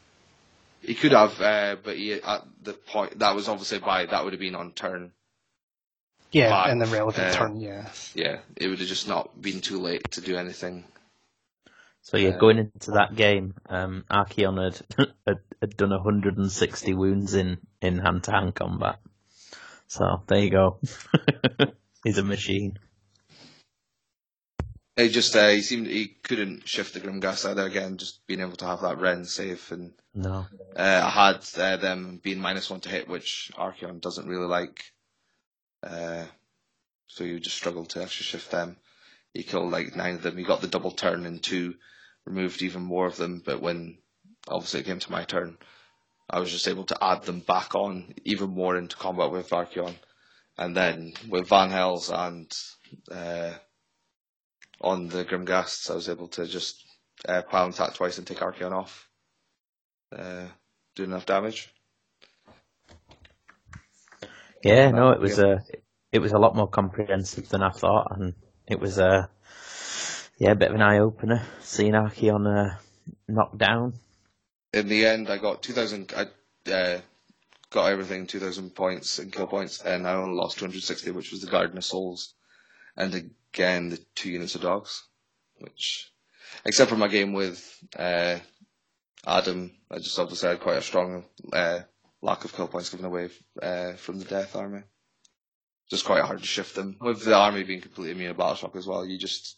[0.82, 4.32] He could have, uh, but he, at the point, that was obviously by, that would
[4.32, 5.12] have been on turn.
[6.30, 7.60] Yeah, Five, in the relevant uh, turn.
[7.60, 7.88] Yeah.
[8.14, 10.84] Yeah, it would have just not been too late to do anything.
[12.02, 17.34] So yeah, Uh, going into that game, um, Archaon had, had, had done 160 wounds
[17.34, 19.00] in, in hand-to-hand combat.
[19.88, 20.78] So there you go.
[22.04, 22.78] He's a machine.
[24.96, 28.56] He just, uh, he seemed, he couldn't shift the Grimghast either again, just being able
[28.56, 30.46] to have that Ren safe and No.
[30.74, 34.84] Uh, I had uh, them being minus one to hit, which Archaon doesn't really like.
[35.82, 36.24] Uh,
[37.08, 38.76] so you just struggled to actually shift them.
[39.34, 40.38] He killed like nine of them.
[40.38, 41.74] He got the double turn and two,
[42.24, 43.42] removed even more of them.
[43.44, 43.98] But when
[44.48, 45.58] obviously it came to my turn,
[46.30, 49.94] I was just able to add them back on even more into combat with Archaon.
[50.58, 52.50] and then with Vanhel's and
[53.10, 53.52] uh,
[54.80, 56.84] on the Grimghasts, I was able to just
[57.28, 59.08] uh, pile and attack twice and take Archaon off,
[60.16, 60.46] uh,
[60.94, 61.72] do enough damage.
[64.62, 65.62] Yeah, no, it was a
[66.12, 68.34] it was a lot more comprehensive than I thought, and
[68.66, 69.28] it was a
[70.38, 72.76] yeah, a bit of an eye opener seeing Archaon uh,
[73.28, 73.94] knocked down.
[74.72, 76.12] In the end, I got two thousand.
[76.16, 77.00] I uh,
[77.70, 81.10] got everything two thousand points and kill points, and I only lost two hundred sixty,
[81.10, 82.34] which was the Guardian of Souls,
[82.96, 85.04] and again the two units of dogs,
[85.58, 86.10] which,
[86.64, 87.62] except for my game with
[87.98, 88.38] uh,
[89.26, 91.80] Adam, I just obviously had quite a strong uh,
[92.22, 93.28] lack of kill points given away
[93.62, 94.82] uh, from the Death Army.
[95.90, 96.96] Just quite hard to shift them.
[97.00, 99.56] With the army being completely immune to battle as well, you just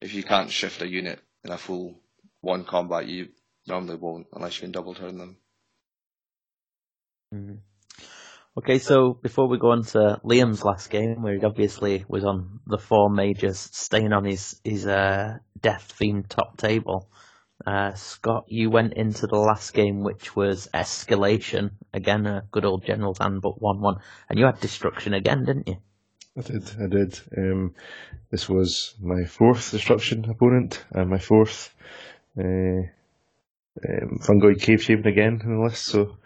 [0.00, 2.00] if you can't shift a unit in a full
[2.40, 3.28] one combat, you
[3.66, 5.36] normally won't unless you can double turn them.
[7.32, 7.58] Mm.
[8.58, 12.60] Okay, so before we go on to Liam's last game, where he obviously was on
[12.66, 17.08] the four majors, staying on his his uh, death themed top table,
[17.66, 21.70] uh, Scott, you went into the last game, which was escalation.
[21.94, 23.96] Again, a good old general's handbook one-one,
[24.28, 25.76] and you had destruction again, didn't you?
[26.36, 26.70] I did.
[26.78, 27.20] I did.
[27.36, 27.74] Um,
[28.30, 31.74] this was my fourth destruction opponent and my fourth
[32.38, 32.82] uh,
[33.88, 35.86] um, fungoid cave shaman again in the list.
[35.86, 36.16] So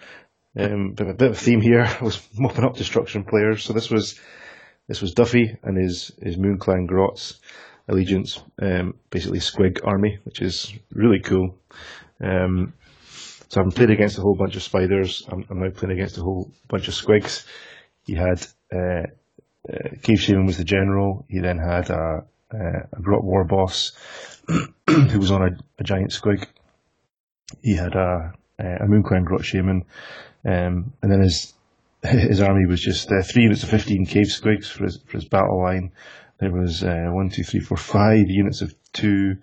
[0.57, 1.89] um, bit, a bit of a theme here.
[2.01, 3.65] Was mopping up destruction players.
[3.65, 4.19] So this was
[4.89, 7.41] this was Duffy and his his Moon Clan Grots
[7.89, 11.57] allegiance, um, basically Squig army, which is really cool.
[12.21, 12.73] Um,
[13.49, 15.25] so I've played against a whole bunch of spiders.
[15.31, 17.47] I'm, I'm, now playing against a whole bunch of squigs.
[18.05, 18.45] He had
[18.75, 19.07] uh,
[19.73, 21.25] uh, Cave Shaman was the general.
[21.29, 23.93] He then had a, a Grot War boss
[24.89, 26.47] who was on a, a, giant squig.
[27.63, 29.85] He had a, a Moonclan Grot Shaman,
[30.47, 31.55] um, and then his
[32.03, 35.29] his army was just uh, three units of 15 cave squigs for his, for his
[35.29, 35.93] battle line.
[36.39, 39.37] There was uh, one, two, three, four, five units of two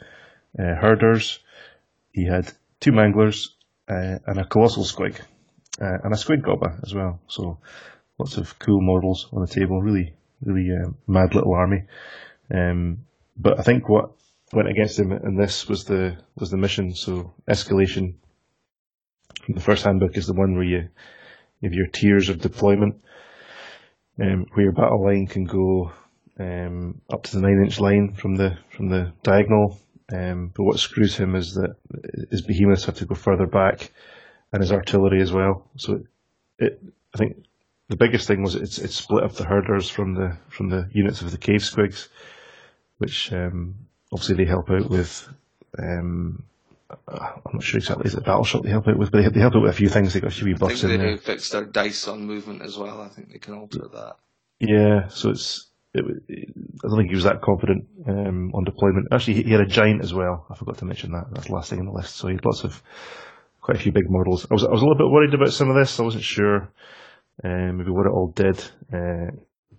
[0.58, 1.40] uh, herders.
[2.12, 3.50] He had two manglers
[3.90, 5.20] uh, and a colossal squig
[5.82, 7.20] uh, and a squig gobba as well.
[7.28, 7.58] So
[8.18, 9.82] lots of cool models on the table.
[9.82, 11.84] Really, really uh, mad little army.
[12.54, 14.12] Um, but I think what
[14.52, 16.94] went against him in this was the was the mission.
[16.94, 18.16] So escalation.
[19.48, 20.90] The first handbook is the one where you,
[21.64, 23.02] have your tiers of deployment,
[24.22, 25.92] um, where your battle line can go
[26.40, 29.80] um, up to the nine inch line from the from the diagonal.
[30.14, 31.76] Um, but what screws him is that
[32.30, 33.92] his behemoths have to go further back,
[34.52, 35.68] and his artillery as well.
[35.78, 36.06] So it,
[36.60, 36.80] it
[37.14, 37.44] I think
[37.90, 41.22] the biggest thing was it's it split up the herders from the from the units
[41.22, 42.08] of the cave squigs,
[42.98, 43.76] which um,
[44.12, 45.28] obviously they help out with.
[45.78, 46.44] Um,
[47.08, 49.40] I'm not sure exactly is it battle shock they help out with, but they, they
[49.40, 50.14] help out with a few things.
[50.14, 51.16] They got a few buffs I think in they there.
[51.16, 53.02] do fix their dice on movement as well.
[53.02, 54.16] I think they can alter that.
[54.60, 56.04] Yeah, so it's it,
[56.84, 59.08] I don't think he was that confident um, on deployment.
[59.12, 60.46] Actually, he, he had a giant as well.
[60.50, 61.26] I forgot to mention that.
[61.32, 62.16] That's the last thing on the list.
[62.16, 62.82] So he had lots of
[63.62, 64.48] quite a few big models.
[64.50, 66.00] I was I was a little bit worried about some of this.
[66.00, 66.70] I wasn't sure
[67.44, 68.60] um, maybe what it all did.
[68.92, 69.32] Uh,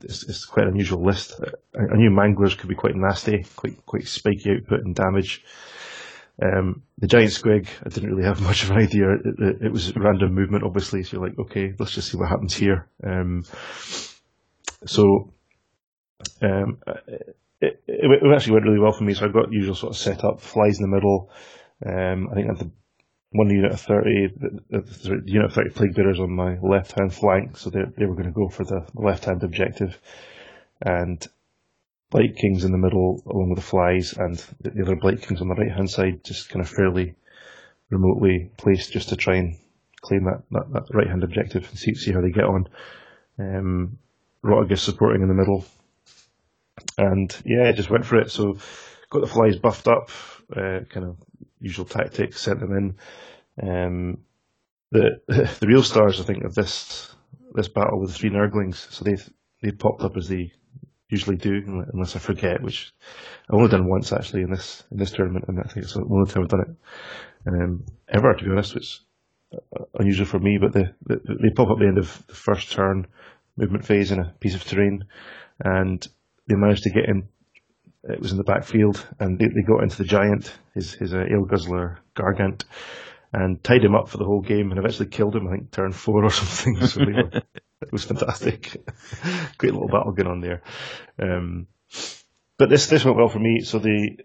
[0.03, 1.41] it's, it's, quite an unusual list.
[1.75, 5.45] I, I, knew manglers could be quite nasty, quite quite spiky output and damage.
[6.43, 9.13] Um, the giant squig, I didn't really have much of an idea.
[9.13, 11.03] It, it, it, was random movement, obviously.
[11.03, 12.89] So you're like, okay, let's just see what happens here.
[13.03, 13.45] Um,
[14.87, 15.33] so
[16.43, 16.79] um,
[17.61, 19.15] it, it, actually went really well for me.
[19.15, 21.31] So I got the usual sort of setup, flies in the middle.
[21.85, 22.71] Um, I think I had the
[23.31, 27.13] one unit of 30, the, the unit of 30 plague bearers on my left hand
[27.13, 30.01] flank, so they, they were going to go for the left hand objective.
[30.81, 31.27] And
[32.11, 35.49] Blight Kings in the middle, along with the flies, and the other Blight Kings on
[35.49, 37.15] the right hand side, just kind of fairly
[37.91, 39.57] remotely placed just to try and
[40.01, 42.69] claim that, that, that right hand objective and see, see how they get on.
[43.39, 43.99] Um,
[44.45, 45.65] Rotigus supporting in the middle.
[46.99, 48.31] And yeah, just went for it.
[48.31, 48.59] So
[49.11, 50.11] got the flies buffed up,
[50.55, 51.17] uh, kind of
[51.61, 53.69] usual tactics, sent them in.
[53.69, 54.19] Um,
[54.91, 55.21] the
[55.61, 57.15] the real stars, I think, of this
[57.55, 58.91] this battle with the three Nurglings.
[58.91, 59.17] So they
[59.63, 60.53] they popped up as they
[61.09, 62.93] usually do, unless I forget, which
[63.49, 66.05] I've only done once actually in this in this tournament, and I think it's the
[66.05, 68.75] only time I've done it um, ever, to be honest.
[68.75, 69.01] Which
[69.53, 72.35] uh, unusual for me, but the, the, they pop up at the end of the
[72.35, 73.07] first turn
[73.57, 75.05] movement phase in a piece of terrain,
[75.61, 76.07] and
[76.49, 77.29] they managed to get in.
[78.05, 81.25] It was in the backfield, and they, they got into the giant, his his uh,
[81.31, 82.65] Aleguzzler Gargant,
[83.33, 85.49] and tied him up for the whole game, and eventually killed him.
[85.49, 86.87] I think turn four or something.
[86.87, 87.43] So were,
[87.87, 88.77] it was fantastic.
[89.59, 90.63] Great little battle going on there.
[91.19, 91.67] Um,
[92.59, 93.61] but this this went well for me.
[93.61, 94.19] So the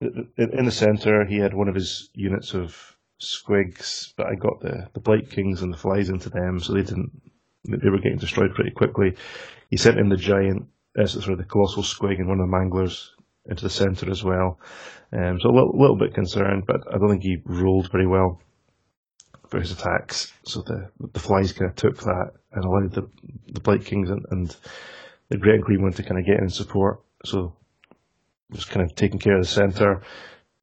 [0.00, 4.88] in the centre, he had one of his units of squigs, but I got the
[4.92, 7.10] the blight kings and the flies into them, so they didn't
[7.64, 9.16] they were getting destroyed pretty quickly.
[9.70, 10.66] He sent in the giant,
[10.98, 13.10] uh, sorry, the colossal squig and one of the manglers
[13.46, 14.58] into the centre as well.
[15.12, 18.40] Um, so a little, little bit concerned, but I don't think he rolled very well
[19.60, 20.32] his attacks.
[20.44, 23.08] So the the flies kind of took that and allowed the
[23.48, 24.56] the Blight Kings and, and
[25.28, 27.02] the Great Unclean to kind of get in support.
[27.24, 27.56] So
[28.50, 30.02] was kind of taking care of the centre.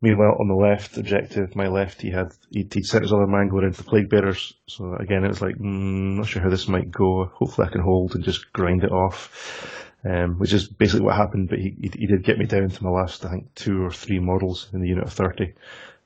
[0.03, 3.67] Meanwhile, on the left objective, my left, he had he'd, he'd sent his other mangler
[3.67, 4.53] into plague bearers.
[4.65, 7.25] So again, it was like, mm, not sure how this might go.
[7.25, 11.49] Hopefully, I can hold and just grind it off, um, which is basically what happened.
[11.49, 13.91] But he, he, he did get me down to my last, I think, two or
[13.91, 15.53] three models in the unit of thirty.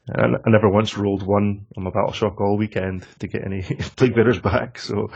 [0.07, 3.63] And I never once rolled one on my battle shock all weekend to get any
[3.95, 4.77] plague bearers back.
[4.77, 5.09] So,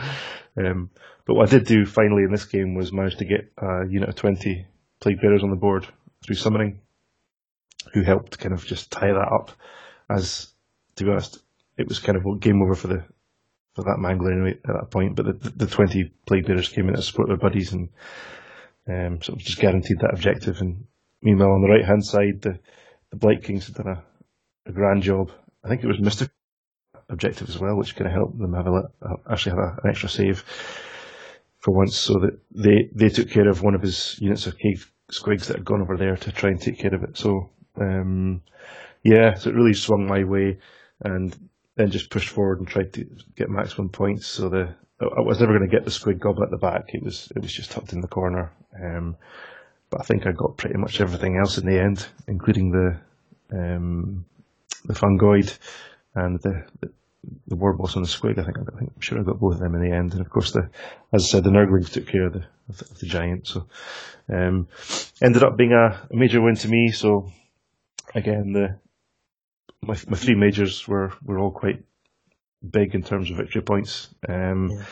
[0.56, 0.90] um,
[1.26, 4.08] but what I did do finally in this game was manage to get a unit
[4.08, 4.66] of twenty
[5.00, 5.86] plague bearers on the board
[6.24, 6.80] through summoning
[7.92, 9.52] who helped kind of just tie that up.
[10.08, 10.48] As
[10.96, 11.38] to be honest,
[11.76, 13.04] it was kind of game over for the
[13.74, 15.14] for that mangler anyway at that point.
[15.14, 17.90] But the, the twenty plague bearers came in to support their buddies and
[18.88, 20.60] um, sort of just guaranteed that objective.
[20.60, 20.86] And
[21.22, 22.58] meanwhile, on the right hand side, the
[23.10, 24.04] the Blight Kings had done a,
[24.70, 25.30] a grand job.
[25.64, 26.30] I think it was Mr.
[27.08, 29.90] objective as well, which kind of helped them have a uh, actually have a, an
[29.90, 30.44] extra save
[31.58, 34.90] for once, so that they they took care of one of his units of cave
[35.10, 37.16] squigs that had gone over there to try and take care of it.
[37.16, 38.42] So um,
[39.02, 40.58] yeah, so it really swung my way,
[41.00, 41.36] and
[41.76, 43.06] then just pushed forward and tried to
[43.36, 44.26] get maximum points.
[44.26, 46.94] So the I was never going to get the squid goblin at the back.
[46.94, 48.52] It was it was just tucked in the corner.
[48.82, 49.16] Um,
[49.90, 53.00] but I think I got pretty much everything else in the end, including the
[53.52, 54.24] um,
[54.84, 55.56] the fungoid
[56.14, 56.90] and the, the
[57.46, 58.38] the war boss and the squig.
[58.38, 60.12] I think, I think I'm sure I got both of them in the end.
[60.12, 60.70] And of course, the
[61.12, 63.46] as I said, the Nurglings took care of the of the, of the giant.
[63.46, 63.66] So
[64.32, 64.68] um,
[65.22, 66.90] ended up being a, a, major win to me.
[66.92, 67.30] So
[68.14, 68.78] again, the
[69.82, 71.82] my my three majors were were all quite
[72.68, 74.08] big in terms of victory points.
[74.28, 74.84] Um, yeah.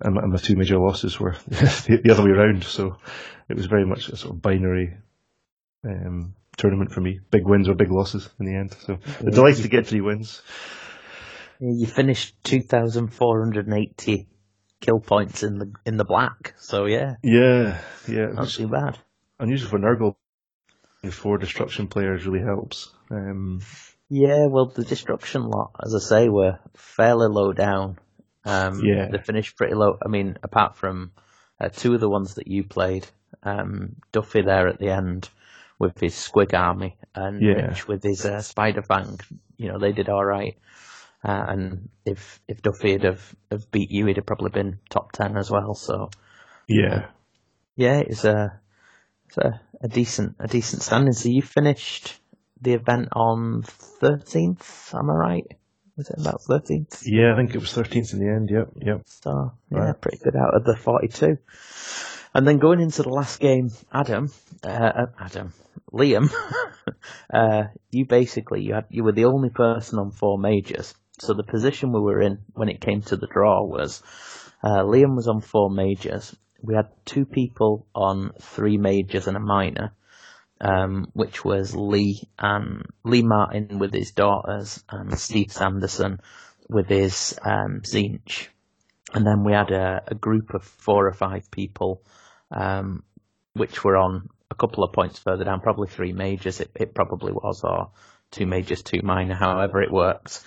[0.00, 2.64] and, and, my two major losses were the, the, other way around.
[2.64, 2.96] So
[3.48, 4.96] it was very much a sort of binary
[5.84, 7.20] um, tournament for me.
[7.30, 8.76] Big wins or big losses in the end.
[8.80, 9.30] So yeah.
[9.30, 10.42] delighted to get three wins.
[11.58, 14.28] You finished 2,480
[14.80, 16.54] kill points in the in the black.
[16.58, 17.16] So yeah.
[17.22, 18.26] Yeah, yeah.
[18.32, 18.98] Not too bad.
[19.38, 20.14] Unusual for Nurgle.
[21.10, 22.90] Four destruction players really helps.
[23.10, 23.60] Um,
[24.10, 27.98] yeah, well, the destruction lot, as I say, were fairly low down.
[28.44, 29.08] Um, yeah.
[29.10, 29.96] They finished pretty low.
[30.04, 31.12] I mean, apart from
[31.58, 33.06] uh, two of the ones that you played,
[33.42, 35.30] um, Duffy there at the end
[35.80, 37.68] with his Squig army and yeah.
[37.68, 39.18] Mitch with his uh, Spider Fang,
[39.56, 40.56] you know, they did all right.
[41.24, 45.12] Uh, and if if Duffy had have, have beat you, he'd have probably been top
[45.12, 45.74] ten as well.
[45.74, 46.10] So
[46.68, 47.06] yeah,
[47.76, 48.60] yeah, it's a
[49.26, 51.12] it's a, a decent a decent standing.
[51.12, 52.18] So you finished
[52.60, 54.94] the event on thirteenth.
[54.94, 55.46] Am I right?
[55.96, 57.02] Was it about thirteenth?
[57.04, 58.48] Yeah, I think it was thirteenth in the end.
[58.50, 59.02] Yep, yep.
[59.04, 60.00] So yeah, right.
[60.00, 61.36] pretty good out of the forty-two.
[62.34, 64.30] And then going into the last game, Adam,
[64.64, 65.52] uh, uh Adam,
[65.92, 66.30] Liam,
[67.34, 71.44] uh, you basically you had you were the only person on four majors so the
[71.44, 74.02] position we were in when it came to the draw was
[74.62, 76.34] uh, Liam was on four majors.
[76.62, 79.92] We had two people on three majors and a minor,
[80.62, 86.20] um, which was Lee and Lee Martin with his daughters and Steve Sanderson
[86.70, 88.48] with his um, Tzeentch.
[89.12, 92.02] And then we had a, a, group of four or five people,
[92.50, 93.02] um,
[93.54, 96.60] which were on a couple of points further down, probably three majors.
[96.60, 97.90] It, it probably was, or
[98.30, 100.44] two majors, two minor, however it works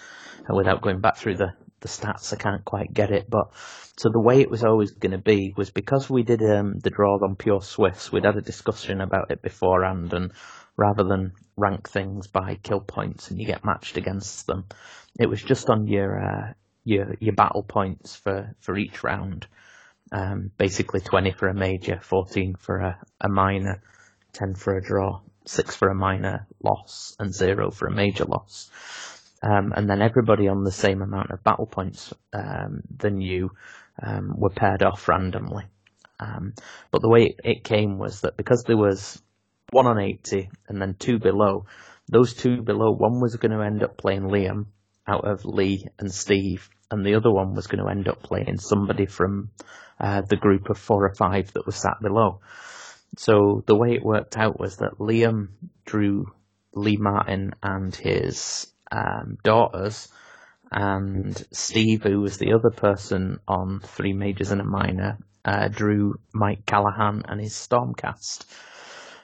[0.50, 3.30] without going back through the, the stats, I can't quite get it.
[3.30, 3.52] But
[3.98, 6.90] so the way it was always going to be was because we did um, the
[6.90, 10.32] draw on pure Swiss, we'd had a discussion about it beforehand, and
[10.76, 14.66] rather than rank things by kill points and you get matched against them,
[15.20, 16.54] it was just on your uh,
[16.84, 19.48] your your battle points for for each round.
[20.12, 23.82] Um, basically, twenty for a major, fourteen for a, a minor,
[24.32, 28.70] ten for a draw, six for a minor loss, and zero for a major loss
[29.44, 33.52] um, and then everybody on the same amount of battle points um, than you
[34.02, 35.66] um, were paired off randomly.
[36.20, 36.54] Um,
[36.92, 39.22] but the way it, came was that because there was
[39.72, 41.66] one on 80 and then two below,
[42.08, 44.68] those two below, one was going to end up playing Liam
[45.08, 48.58] out of Lee and Steve, and the other one was going to end up playing
[48.58, 49.52] somebody from
[50.00, 52.40] uh, the group of four or five that was sat below.
[53.18, 55.50] So the way it worked out was that Liam
[55.86, 56.32] drew
[56.74, 60.08] Lee Martin and his um, daughters,
[60.72, 66.20] and Steve, who was the other person on three majors and a minor, uh, drew
[66.34, 68.46] Mike Callahan and his Stormcast.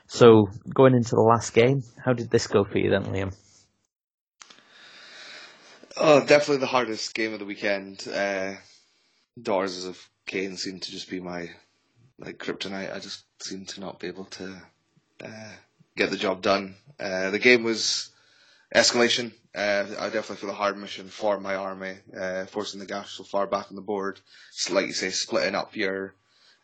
[0.08, 3.34] So going into the last game, how did this go for you then, Liam?
[6.02, 8.08] Oh, definitely the hardest game of the weekend.
[8.08, 8.54] Uh,
[9.41, 9.93] Daughters a
[10.26, 11.50] Khaine seemed to just be my
[12.18, 12.95] like kryptonite.
[12.95, 14.62] I just seemed to not be able to
[15.22, 15.52] uh,
[15.97, 16.76] get the job done.
[16.97, 18.12] Uh, the game was
[18.74, 19.34] escalation.
[19.54, 23.26] Uh, I definitely feel a hard mission for my army, uh, forcing the gash so
[23.26, 24.22] far back on the board.
[24.52, 26.16] So like you say, splitting up your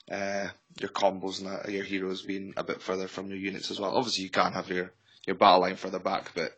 [0.10, 0.48] uh,
[0.80, 3.98] your combos and that, your heroes being a bit further from your units as well.
[3.98, 4.94] Obviously, you can have your
[5.28, 6.58] your battle line further back, but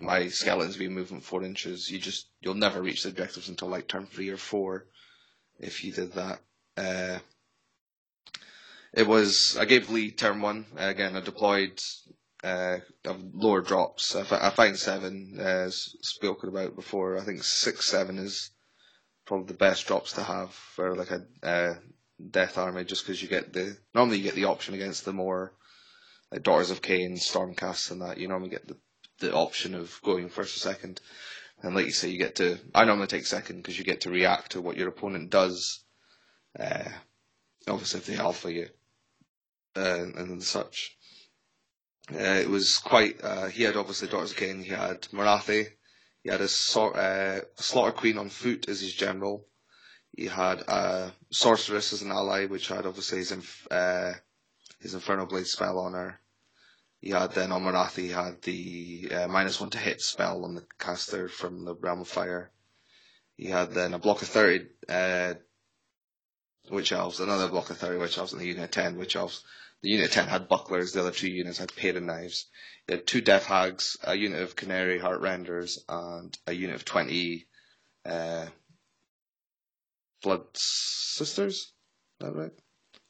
[0.00, 3.88] my skeletons being moving four inches, you just you'll never reach the objectives until like
[3.88, 4.86] turn three or four.
[5.58, 6.40] If you did that,
[6.76, 7.18] uh,
[8.92, 11.16] it was I gave Lee turn one again.
[11.16, 11.80] I deployed
[12.44, 14.14] uh, lower drops.
[14.14, 17.18] I, I find seven, as spoken about before.
[17.18, 18.50] I think six, seven is
[19.26, 21.74] probably the best drops to have for like a uh,
[22.30, 25.52] death army, just because you get the normally you get the option against the more
[26.30, 28.18] like Daughters of Khaine, Stormcasts, and that.
[28.18, 28.76] You normally get the
[29.20, 31.00] the option of going first or second.
[31.62, 32.58] And like you say, you get to.
[32.74, 35.80] I normally take second because you get to react to what your opponent does.
[36.58, 36.88] Uh,
[37.66, 38.68] obviously, if they alpha you,
[39.76, 40.96] uh, and such.
[42.12, 43.22] Uh, it was quite.
[43.22, 44.62] Uh, he had obviously Daughters of Khaine.
[44.62, 45.66] He had Morathi.
[46.22, 49.46] He had a sort uh, Slaughter Queen on foot as his general.
[50.16, 54.12] He had a Sorceress as an ally, which had obviously his inf- uh,
[54.80, 56.20] his Infernal Blade spell on her.
[57.00, 60.54] He had then on Morathi, he had the uh, minus one to hit spell on
[60.54, 62.50] the caster from the Realm of Fire.
[63.36, 65.34] He had then a block of 30 uh,
[66.70, 69.44] Witch Elves, another block of 30 Witch Elves, and the unit of 10 Witch Elves.
[69.82, 72.46] The unit 10 had bucklers, the other two units had paired knives.
[72.86, 77.46] They had two Death Hags, a unit of Khinerai Heartrenders, and a unit of 20
[78.04, 78.46] uh,
[80.22, 81.54] Blood Sisters?
[81.54, 81.72] Is
[82.20, 82.50] that right?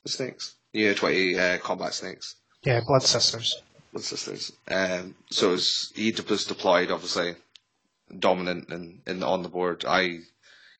[0.04, 0.56] The snakes?
[0.74, 2.36] Yeah, 20 uh, combat snakes.
[2.62, 3.62] Yeah, Blood Sisters.
[3.92, 4.52] Blood Sisters.
[4.70, 5.56] Um, so
[5.94, 7.34] he was deployed, obviously,
[8.16, 9.84] dominant and, and on the board.
[9.86, 10.18] I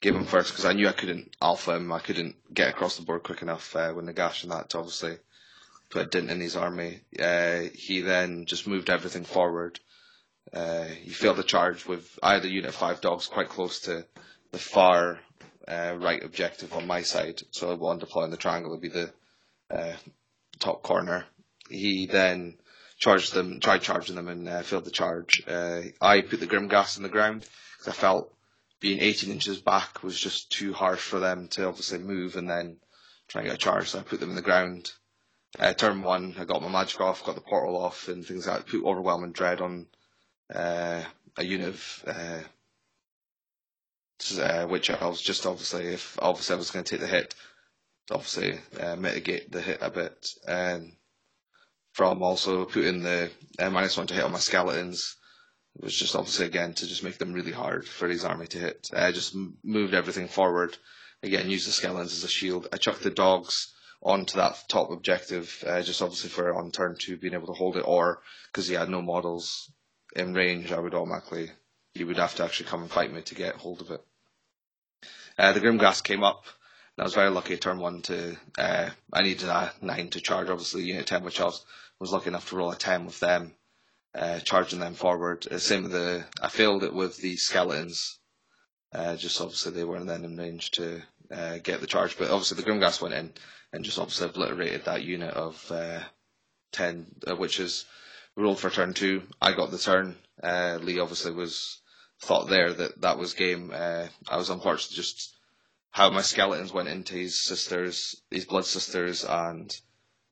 [0.01, 1.93] gave him first because I knew I couldn't alpha him.
[1.93, 5.17] I couldn't get across the board quick enough uh, when Nagash and that to obviously
[5.91, 7.01] put a dent in his army.
[7.19, 9.81] Uh, he then just moved everything forward.
[10.53, 14.07] Uh, he failed the charge with a unit five dogs quite close to
[14.53, 15.19] the far
[15.67, 17.41] uh, right objective on my side.
[17.51, 19.13] So I wanted to deploy in the triangle would be the
[19.71, 19.93] uh,
[20.59, 21.27] top corner.
[21.69, 22.57] He then
[22.99, 25.43] charged them, tried charging them, and uh, failed the charge.
[25.47, 27.47] Uh, I put the Grimghast in the ground
[27.79, 28.35] because I felt
[28.81, 32.77] being 18 inches back was just too harsh for them to obviously move and then
[33.29, 33.91] try and get a charge.
[33.91, 34.93] So I put them in the ground.
[35.59, 38.59] Uh, turn one, I got my magic off, got the portal off, and things like
[38.59, 38.67] that.
[38.71, 39.87] Put overwhelming dread on
[40.55, 41.03] uh,
[41.37, 42.41] a unit of uh,
[44.41, 45.23] uh, witch elves.
[45.23, 47.35] Just obviously, if obviously I was going to take the hit,
[48.09, 50.35] to obviously uh, mitigate the hit a bit.
[50.47, 50.93] And
[51.99, 53.29] from also putting the
[53.59, 55.17] uh, minus one to hit on my skeletons,
[55.81, 58.89] was just obviously again to just make them really hard for his army to hit.
[58.95, 59.35] I just
[59.65, 60.77] moved everything forward.
[61.25, 62.69] Again, used the skeletons as a shield.
[62.73, 67.17] I chucked the dogs onto that top objective, uh, just obviously for on turn two
[67.17, 68.23] being able to hold it, or
[68.53, 69.69] because he had no models
[70.15, 71.51] in range, I would automatically
[71.95, 74.05] he would have to actually come and fight me to get hold of it.
[75.37, 76.45] Uh, the Grimghast came up.
[76.99, 78.37] And I was very lucky turn one to.
[78.59, 80.49] Uh, I needed a nine to charge.
[80.49, 81.65] Obviously, unit ten, which I was,
[82.01, 83.55] was lucky enough to roll a ten with them,
[84.15, 85.47] uh, charging them forward.
[85.51, 86.25] Uh, same with the.
[86.41, 88.19] I failed it with the skeletons.
[88.93, 92.57] Uh, just obviously they weren't then in range to uh, get the charge, but obviously
[92.57, 93.33] the Grimghast went in
[93.73, 96.01] and just obviously obliterated that unit of uh,
[96.73, 97.85] 10 uh, witches.
[98.35, 99.25] We rolled for turn two.
[99.43, 100.17] I got the turn.
[100.43, 101.83] Lee obviously was
[102.23, 103.73] thought there that that was game.
[103.75, 105.35] I was unfortunate just
[105.91, 109.77] how my skeletons went into his sisters, his blood sisters, and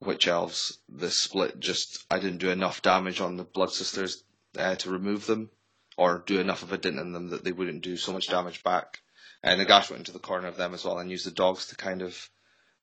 [0.00, 0.78] witch elves.
[0.88, 4.22] The split just I didn't do enough damage on the blood sisters
[4.58, 5.50] uh, to remove them,
[5.96, 8.62] or do enough of a dent in them that they wouldn't do so much damage
[8.62, 9.00] back.
[9.42, 11.66] And the Nagash went into the corner of them as well and used the dogs
[11.68, 12.28] to kind of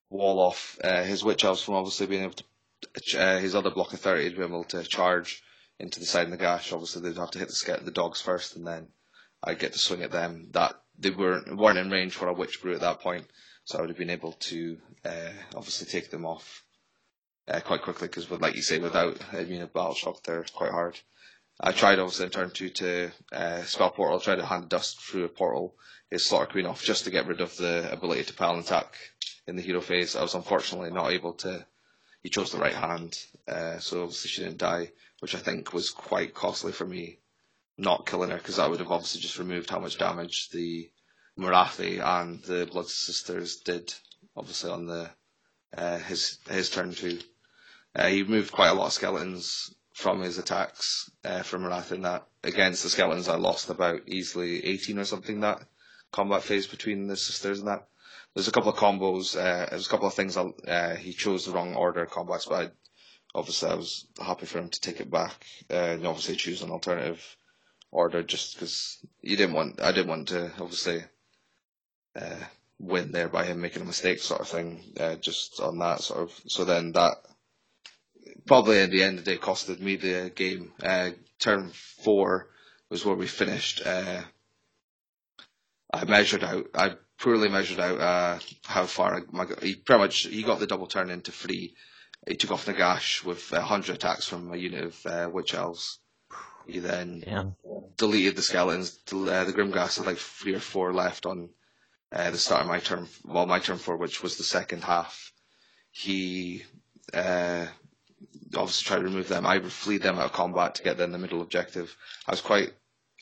[0.09, 2.43] wall off uh, his witch elves from obviously being able to
[3.20, 5.43] uh, his other block of thirty to be able to charge
[5.80, 6.74] into the side of the Nagash.
[6.74, 8.88] Obviously, they'd have to hit the the dogs first, and then
[9.43, 10.49] I'd get to swing at them.
[10.51, 13.28] That they weren't weren't in range for a witch brew at that point,
[13.66, 16.64] so I would have been able to uh, obviously take them off
[17.48, 21.00] uh, quite quickly because, like you say, without immune battle shock, they're quite hard.
[21.60, 25.26] I tried obviously in turn two to uh, spell portal, try to hand dust through
[25.26, 25.76] a portal,
[26.10, 28.96] his slaughter queen off just to get rid of the ability to pal and attack
[29.48, 30.16] in the hero phase.
[30.16, 31.66] I was unfortunately not able to.
[32.22, 33.18] He chose the right hand,
[33.48, 37.20] uh, so obviously she didn't die, which I think was quite costly for me
[37.78, 40.89] not killing her because that would have obviously just removed how much damage the
[41.38, 43.94] Morathi and the Blood Sisters did,
[44.36, 45.10] obviously on the
[45.76, 47.20] uh, his his turn two.
[47.96, 52.02] Uh, he moved quite a lot of skeletons from his attacks uh, from Wrath in
[52.02, 55.62] that against the skeletons, I lost about easily 18 or something that
[56.12, 57.88] combat phase between the sisters and that.
[58.34, 59.36] there's a couple of combos.
[59.36, 60.36] Uh, there's a couple of things.
[60.38, 62.72] Uh, he chose the wrong order of combos, but I,
[63.36, 66.72] obviously I was happy for him to take it back uh, and obviously choose an
[66.72, 67.24] alternative
[67.91, 69.82] order just because you didn't want.
[69.82, 71.04] I didn't want to obviously
[72.16, 72.36] uh,
[72.80, 74.84] win there by him making a mistake, sort of thing.
[75.00, 76.32] Uh, just on that sort of.
[76.48, 77.14] So then that
[78.46, 80.72] probably in the end of the day costed me the game.
[80.82, 81.72] Uh, turn
[82.04, 82.48] four
[82.89, 83.86] was where we finished.
[83.86, 84.22] Uh,
[85.94, 86.66] I measured out.
[86.76, 90.88] I poorly measured out uh, how far my, he pretty much he got the double
[90.88, 91.76] turn into three.
[92.28, 96.00] He took off Nagash with hundred attacks from a unit of uh, witch elves.
[96.66, 97.44] He then Yeah.
[97.98, 98.98] deleted the skeletons.
[99.12, 101.50] Uh, the Grimghast had like three or four left on
[102.12, 103.08] uh, the start of my turn.
[103.26, 105.32] Well, my turn four, which was the second half.
[105.91, 106.64] He
[107.14, 107.66] uh,
[108.56, 109.45] obviously try to remove them.
[109.45, 111.95] I flee them out of combat to get them the middle objective.
[112.28, 112.74] I was quite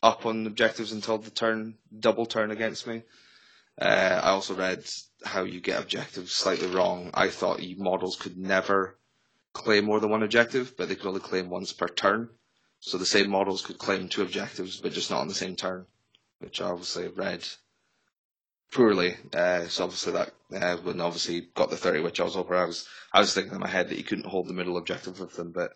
[0.03, 3.03] up on objectives until the turn double turn against me.
[3.79, 4.83] Uh, I also read
[5.23, 7.11] how you get objectives slightly wrong.
[7.13, 8.97] I thought you models could never
[9.53, 12.29] claim more than one objective, but they could only claim once per turn.
[12.79, 15.85] So the same models could claim two objectives, but just not on the same turn,
[16.39, 17.47] which I obviously read
[18.71, 19.17] poorly.
[19.33, 22.65] Uh, so obviously that uh, when obviously got the thirty, which I was over, I
[22.65, 25.35] was I was thinking in my head that he couldn't hold the middle objective with
[25.35, 25.71] them, but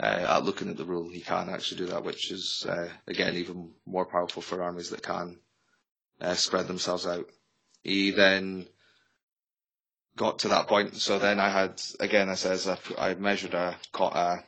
[0.00, 3.70] uh, looking at the rule, he can actually do that, which is uh, again even
[3.86, 5.38] more powerful for armies that can
[6.20, 7.28] uh, spread themselves out.
[7.82, 8.66] He then
[10.16, 13.76] got to that point, so then I had again, I says I, I measured a,
[13.92, 14.44] caught a,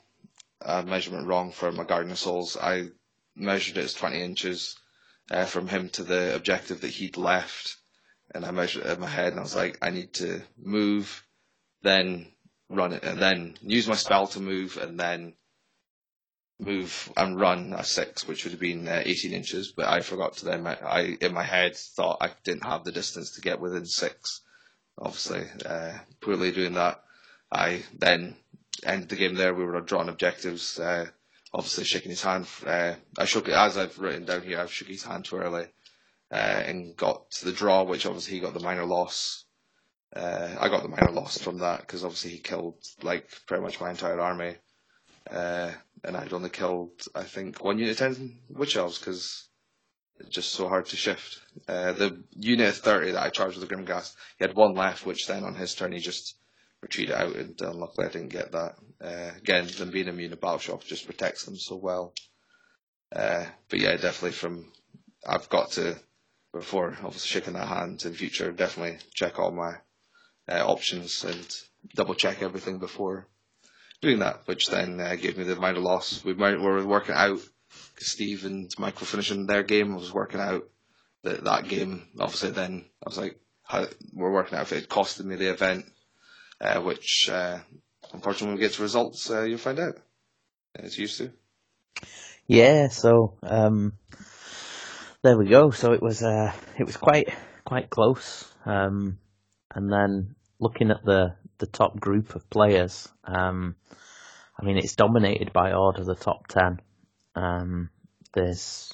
[0.61, 2.57] a measurement wrong for my Guardian of Souls.
[2.61, 2.89] I
[3.37, 4.77] measured it as twenty inches
[5.31, 7.77] uh, from him to the objective that he'd left,
[8.35, 11.25] and I measured in my head, and I was like, I need to move,
[11.83, 12.33] then
[12.69, 15.35] run it, and then use my spell to move, and then
[16.59, 20.37] move and run a six, which would have been uh, 18 inches, but I forgot
[20.39, 23.85] to then, I, in my head, thought I didn't have the distance to get within
[23.87, 24.41] six.
[24.99, 27.03] Obviously, uh, poorly doing that.
[27.53, 28.37] I then
[28.83, 29.55] ended the game there.
[29.55, 30.79] We were drawing objectives.
[30.81, 31.07] Uh,
[31.57, 32.47] obviously, shaking his hand.
[32.65, 34.61] Uh, I shook as I've written down here.
[34.61, 35.65] I've shook his hand too early
[36.31, 39.45] uh, and got the draw, which obviously he got the minor loss.
[40.15, 43.81] Uh, I got the minor loss from that because obviously he killed like pretty much
[43.81, 44.57] my entire army.
[45.31, 45.73] Uh,
[46.05, 49.49] and I'd only killed, I think, one unit of 10 Witch Elves because
[50.21, 51.41] it's just so hard to shift.
[51.67, 55.07] Uh, the unit of 30 that I charged with the Grimghast, he had one left,
[55.07, 56.37] which then on his turn he just
[56.83, 58.77] retreated out, and unluckily I didn't get that.
[59.01, 62.15] Uh, again, them being immune to battle shock just protects them so well.
[63.15, 64.73] Uh, but yeah, definitely from,
[65.27, 65.97] I've got to,
[66.53, 69.75] before obviously shaking that hand in future, definitely check all my
[70.49, 71.47] uh, options and
[71.95, 73.29] double check everything before
[74.01, 76.25] doing that, which then uh, gave me the minor loss.
[76.25, 77.41] We might, were working out,
[77.95, 80.65] because Steve and Michael finishing their game, I was working out
[81.23, 85.25] that that game, obviously then, I was like, how, we're working out if it costed
[85.25, 85.87] me the event,
[86.61, 87.59] uh, which, uh,
[88.13, 89.99] unfortunately when we get to results, uh, you'll find out,
[90.75, 91.33] as used to.
[92.47, 93.95] Yeah, so, um,
[95.23, 95.71] there we go.
[95.71, 97.29] So it was, uh, it was quite,
[97.65, 98.51] quite close.
[98.65, 99.19] Um,
[99.75, 103.75] and then looking at the, the top group of players, um,
[104.59, 106.81] I mean, it's dominated by order the top 10.
[107.35, 107.91] Um,
[108.33, 108.93] there's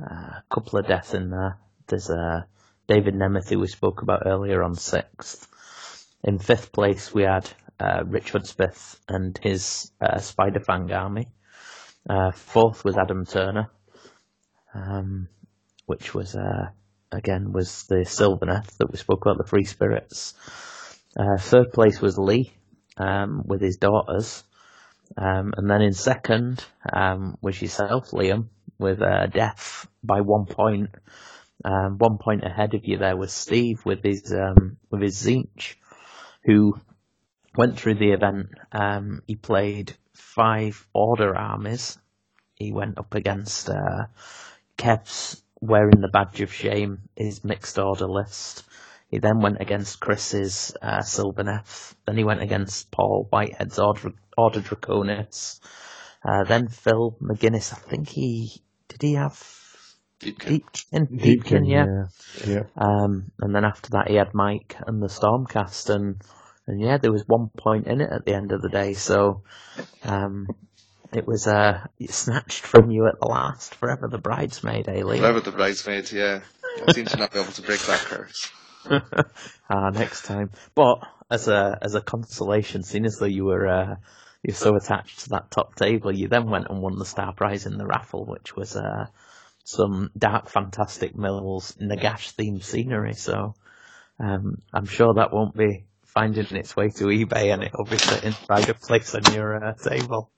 [0.00, 1.58] uh, a couple of deaths in there.
[1.86, 2.42] There's uh,
[2.88, 5.48] David Nemeth, who we spoke about earlier, on sixth.
[6.22, 7.50] In fifth place, we had
[7.82, 11.28] uh, Richard Smith and his uh, Spiderfang army.
[12.08, 13.70] Uh, fourth was Adam Turner,
[14.74, 15.28] um,
[15.86, 16.70] which was uh,
[17.10, 20.34] again was the Sylvaneth that we spoke about, the Free Spirits.
[21.18, 22.52] Uh, third place was Lee
[22.96, 24.44] um, with his daughters.
[25.16, 28.46] Um, and then in second um, was yourself, Liam,
[28.78, 30.90] with Death by one point.
[31.64, 35.74] Um, one point ahead of you there was Steve with his um, with his Tzeentch,
[36.44, 36.74] who
[37.56, 38.48] went through the event.
[38.72, 41.98] Um, he played five order armies.
[42.54, 44.06] He went up against uh,
[44.76, 48.64] Kev's wearing the badge of shame, his mixed order list.
[49.08, 51.94] He then went against Chris's uh, Sylvaneth.
[52.06, 55.60] Then he went against Paul Whitehead's Order, Order Draconis.
[56.24, 57.74] Uh, then Phil McGuinness.
[57.74, 59.38] I think he did he have
[60.18, 60.62] Deepkin.
[60.62, 61.18] Deepkin?
[61.18, 61.86] Deepkin, yeah.
[62.46, 62.54] yeah.
[62.54, 62.62] yeah.
[62.76, 66.22] Um, and then after that, he had Mike and the Stormcast, and
[66.66, 68.94] and yeah, there was one point in it at the end of the day.
[68.94, 69.42] So
[70.04, 70.48] um,
[71.12, 73.74] it was uh, snatched from you at the last.
[73.74, 75.18] Forever the bridesmaid, Lee?
[75.18, 76.40] Forever the bridesmaid, yeah.
[76.86, 78.50] I seem to not be able to break that curse.
[79.70, 80.50] ah, next time.
[80.74, 83.96] But as a as a consolation, seeing as though you were uh,
[84.42, 87.66] you're so attached to that top table, you then went and won the star prize
[87.66, 89.06] in the raffle, which was uh,
[89.64, 93.14] some dark, fantastic Mills Nagash themed scenery.
[93.14, 93.54] So
[94.18, 95.84] Um, I'm sure that won't be
[96.14, 99.74] finding its way to eBay and it'll be sitting pride of place on your uh,
[99.74, 100.30] table.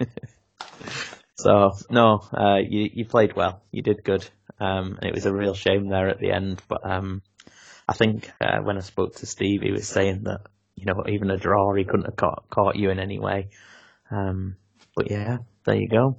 [1.36, 3.62] so no, uh, you you played well.
[3.70, 4.28] You did good.
[4.60, 6.62] Um, and it was a real shame there at the end.
[6.68, 7.22] But um,
[7.88, 10.42] I think uh, when I spoke to Steve, he was saying that
[10.76, 13.50] you know even a draw he couldn't have caught, caught you in any way.
[14.10, 14.56] Um,
[14.96, 16.18] but yeah, there you go.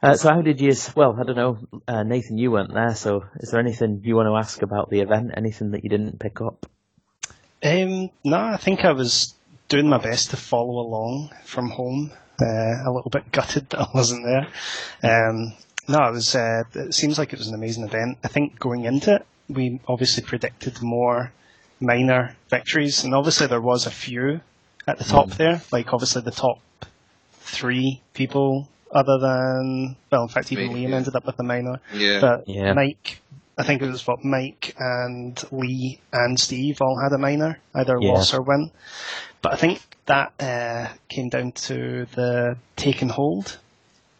[0.00, 0.72] Uh, so how did you?
[0.94, 1.58] Well, I don't know,
[1.88, 2.38] uh, Nathan.
[2.38, 5.32] You weren't there, so is there anything you want to ask about the event?
[5.36, 6.66] Anything that you didn't pick up?
[7.64, 9.34] Um, no, I think I was
[9.68, 12.12] doing my best to follow along from home.
[12.40, 14.46] Uh, a little bit gutted that I wasn't there.
[15.02, 15.54] Um,
[15.88, 16.34] no, it was.
[16.34, 18.18] Uh, it seems like it was an amazing event.
[18.22, 21.32] I think going into it, we obviously predicted more
[21.80, 24.42] minor victories, and obviously there was a few
[24.86, 25.36] at the top mm.
[25.38, 25.62] there.
[25.72, 26.60] Like obviously the top
[27.32, 30.96] three people other than well, in fact, even Liam yeah.
[30.96, 31.80] ended up with the minor.
[31.92, 32.20] Yeah.
[32.20, 32.72] But yeah.
[32.72, 33.20] Mike,
[33.56, 37.98] I think it was what Mike and Lee and Steve all had a minor, either
[38.00, 38.12] yeah.
[38.12, 38.70] loss or win.
[39.42, 43.58] But I think that uh, came down to the take and hold.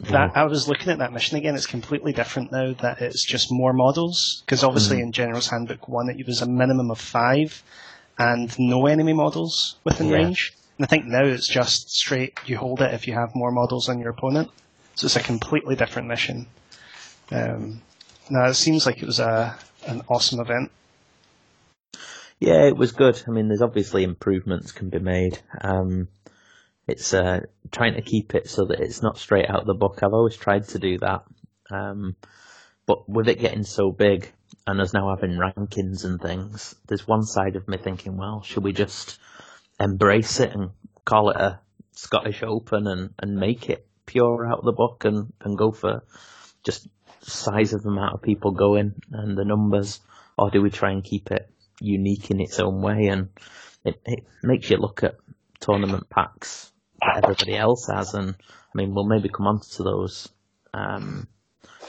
[0.01, 1.57] That I was looking at that mission again.
[1.57, 2.73] It's completely different now.
[2.73, 5.05] That it's just more models because obviously mm.
[5.05, 7.65] in General's Handbook one, it was a minimum of five
[8.16, 10.16] and no enemy models within yeah.
[10.16, 10.53] range.
[10.78, 13.86] And I think now it's just straight, you hold it if you have more models
[13.86, 14.50] than your opponent.
[14.94, 16.46] So it's a completely different mission.
[17.32, 17.82] Um,
[18.30, 20.70] now it seems like it was a an awesome event.
[22.40, 23.20] Yeah, it was good.
[23.26, 25.38] I mean, there's obviously improvements can be made.
[25.60, 26.09] Um,
[26.86, 27.40] it's uh,
[27.72, 30.00] trying to keep it so that it's not straight out of the book.
[30.02, 31.24] I've always tried to do that,
[31.70, 32.16] um,
[32.86, 34.32] but with it getting so big
[34.66, 38.62] and us now having rankings and things, there's one side of me thinking, well, should
[38.62, 39.18] we just
[39.80, 40.70] embrace it and
[41.05, 41.60] call it a
[41.92, 46.02] Scottish Open and, and make it pure out of the book and, and go for
[46.64, 46.88] just
[47.20, 50.00] size of the amount of people going and the numbers,
[50.36, 51.48] or do we try and keep it
[51.80, 53.06] unique in its own way?
[53.06, 53.28] And
[53.84, 55.16] it, it makes you look at
[55.60, 60.28] tournament packs that everybody else has, and I mean, we'll maybe come on to those
[60.74, 61.28] um,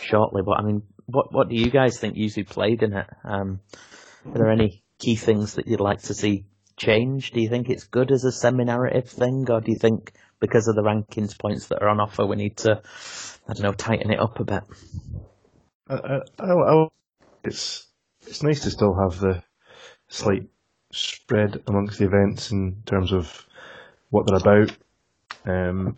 [0.02, 0.42] shortly.
[0.44, 3.08] But I mean, what what do you guys think usually played in it?
[3.24, 3.60] Um,
[4.26, 6.46] are there any key things that you'd like to see
[6.80, 7.32] change?
[7.32, 10.76] Do you think it's good as a semi-narrative thing, or do you think because of
[10.76, 12.82] the rankings points that are on offer, we need to,
[13.48, 14.64] I don't know, tighten it up a bit?
[15.88, 16.88] I, I, I,
[17.44, 17.88] it's
[18.26, 19.44] it's nice to still have the
[20.08, 20.50] slight
[20.92, 23.46] spread amongst the events in terms of
[24.10, 24.72] what they're about.
[25.46, 25.98] Um,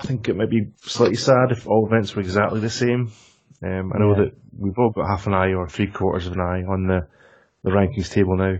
[0.00, 3.12] I think it might be slightly sad if all events were exactly the same.
[3.62, 4.24] Um, I know yeah.
[4.24, 7.06] that we've all got half an eye or three quarters of an eye on the,
[7.62, 8.56] the rankings table now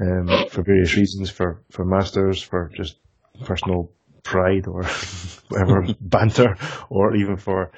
[0.00, 2.96] um, for various reasons, for, for masters, for just
[3.44, 3.90] personal
[4.22, 4.84] pride or
[5.48, 6.56] whatever banter,
[6.90, 7.72] or even for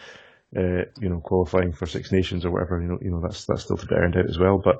[0.56, 2.80] uh, you know qualifying for Six Nations or whatever.
[2.80, 4.60] You know, you know that's that's still to be ironed out as well.
[4.62, 4.76] But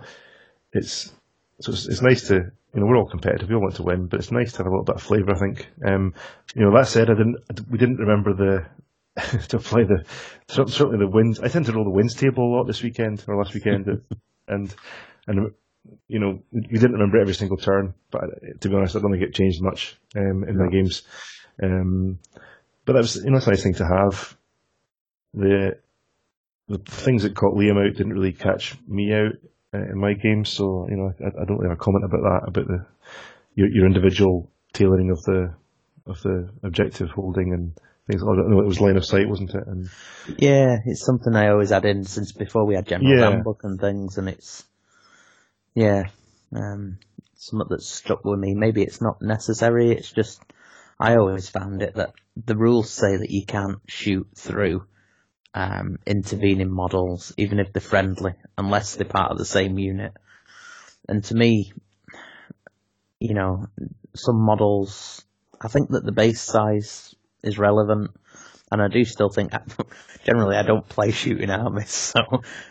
[0.73, 1.13] it's
[1.61, 4.07] so it's, it's nice to you know we're all competitive, we all want to win,
[4.07, 5.33] but it's nice to have a little bit of flavour.
[5.33, 5.69] I think.
[5.87, 6.15] Um,
[6.55, 7.39] you know that said, I didn't
[7.71, 8.67] we didn't remember the.
[9.47, 10.05] to apply the
[10.49, 11.39] certainly the wins.
[11.39, 13.87] I tend to roll the wins table a lot this weekend or last weekend,
[14.49, 14.75] and
[15.29, 15.55] and
[16.09, 18.23] you know, we didn't remember every single turn, but
[18.61, 21.03] to be honest, I don't think it changed much um, in my games.
[21.63, 22.19] Um,
[22.85, 24.37] but that was, you know, it's a nice thing to have.
[25.35, 25.79] The
[26.69, 29.33] the things that caught Liam out didn't really catch me out
[29.75, 32.23] uh, in my games, so you know, I, I, don't really have a comment about
[32.23, 32.87] that about the
[33.55, 35.55] your, your individual tailoring of the
[36.07, 37.73] of the objective holding and
[38.07, 38.23] things.
[38.23, 39.67] I don't know, it was line of sight, wasn't it?
[39.67, 39.89] And
[40.39, 43.31] yeah, it's something I always add in since before we had general yeah.
[43.31, 44.65] handbook and things, and it's
[45.75, 46.05] yeah,
[46.55, 46.99] um,
[47.37, 48.55] something that's stuck with me.
[48.55, 49.91] Maybe it's not necessary.
[49.91, 50.41] It's just
[50.99, 54.87] I always found it that the rules say that you can't shoot through
[55.55, 60.13] um, intervening models, even if they're friendly, unless they're part of the same unit.
[61.09, 61.73] And to me,
[63.21, 63.67] you know,
[64.15, 65.25] some models,
[65.61, 68.11] I think that the base size is relevant,
[68.71, 69.53] and I do still think.
[70.25, 72.21] Generally, I don't play shooting armies, so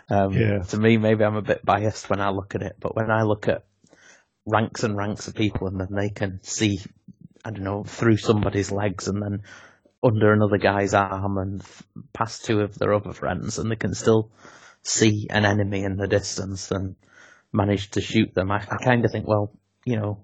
[0.09, 0.59] um, yeah.
[0.59, 2.77] to me, maybe I'm a bit biased when I look at it.
[2.79, 3.63] But when I look at
[4.45, 6.79] ranks and ranks of people, and then they can see
[7.45, 9.43] I don't know, through somebody's legs and then
[10.01, 11.63] under another guy's arm and
[12.13, 14.31] past two of their other friends, and they can still
[14.81, 16.95] see an enemy in the distance and
[17.51, 18.51] manage to shoot them.
[18.51, 19.51] I, I kind of think, well,
[19.85, 20.19] you know,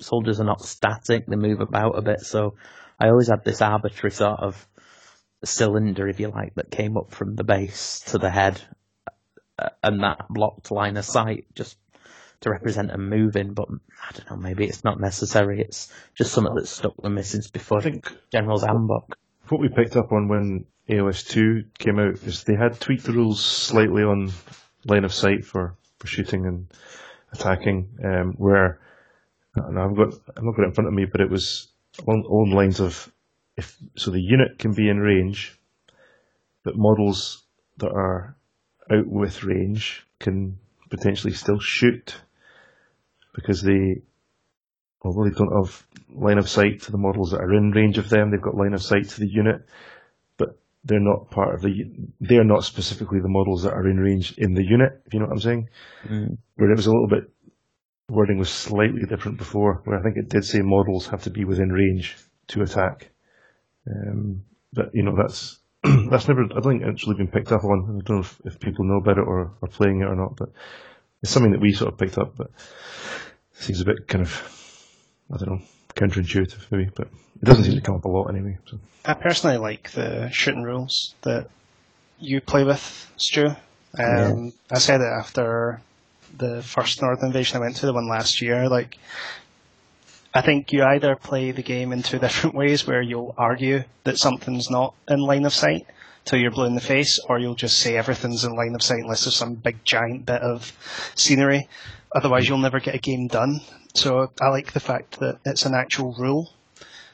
[0.00, 2.20] soldiers are not static; they move about a bit.
[2.20, 2.56] So
[2.98, 4.66] I always had this arbitrary sort of
[5.44, 8.60] cylinder, if you like, that came up from the base to the head,
[9.58, 11.76] uh, and that blocked line of sight just
[12.40, 15.60] to represent a moving, but I don't know, maybe it's not necessary.
[15.60, 19.16] It's just something that's stuck with me since before I think General's Handbook.
[19.48, 23.12] What we picked up on when AOS 2 came out is they had tweaked the
[23.12, 24.32] rules slightly on
[24.84, 26.66] line of sight for, for shooting and
[27.32, 27.88] attacking.
[28.04, 28.80] Um, where
[29.54, 31.68] and I've got I'm not got it in front of me, but it was
[32.06, 33.12] on, the lines of
[33.56, 35.58] if so the unit can be in range,
[36.64, 37.42] but models
[37.78, 38.36] that are
[38.90, 40.58] out with range can
[40.90, 42.14] potentially still shoot
[43.34, 44.02] because they
[45.02, 48.08] although they don't have line of sight to the models that are in range of
[48.08, 49.66] them, they've got line of sight to the unit,
[50.36, 51.84] but they're not part of the.
[52.20, 55.02] They're not specifically the models that are in range in the unit.
[55.06, 55.68] If you know what I'm saying,
[56.08, 56.38] Mm.
[56.56, 57.30] where it was a little bit
[58.08, 61.44] wording was slightly different before, where I think it did say models have to be
[61.44, 62.16] within range
[62.48, 63.11] to attack.
[63.86, 67.64] Um, but you know that's that's never I don't think it's really been picked up
[67.64, 68.00] on.
[68.00, 70.36] I don't know if, if people know about it or are playing it or not,
[70.36, 70.50] but
[71.22, 72.36] it's something that we sort of picked up.
[72.36, 72.50] But
[73.56, 74.88] it seems a bit kind of
[75.32, 75.62] I don't know
[75.94, 77.08] counterintuitive maybe, but
[77.40, 78.58] it doesn't seem to come up a lot anyway.
[78.66, 78.78] So.
[79.04, 81.48] I personally like the shooting rules that
[82.18, 83.54] you play with, Stu.
[83.98, 85.80] Um, I said it after
[86.36, 88.68] the first Northern Invasion I went to, the one last year.
[88.68, 88.96] Like,
[90.34, 94.18] I think you either play the game in two different ways, where you'll argue that
[94.18, 95.86] something's not in line of sight
[96.24, 99.00] till you're blue in the face, or you'll just say everything's in line of sight
[99.02, 100.72] unless there's some big giant bit of
[101.16, 101.68] scenery.
[102.14, 103.60] Otherwise, you'll never get a game done.
[103.94, 106.50] So I like the fact that it's an actual rule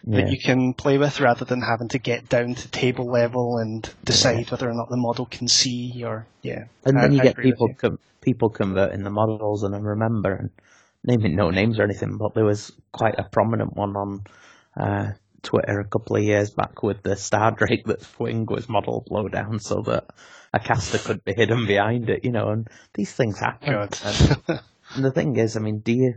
[0.04, 0.20] Yeah.
[0.22, 3.88] that you can play with rather than having to get down to table level and
[4.04, 6.64] decide whether or not the model can see or yeah.
[6.84, 10.34] And I- then you I get people com- people converting the models, and I remember
[10.34, 10.50] and
[11.08, 14.20] naming no names or anything, but there was quite a prominent one on
[14.76, 15.12] uh,
[15.42, 19.28] Twitter a couple of years back with the Star Drake that's wing was model blow
[19.28, 20.04] down so that
[20.52, 23.74] a caster could be hidden behind it, you know, and these things happen.
[23.74, 24.60] And,
[24.94, 26.14] and the thing is, I mean, do you?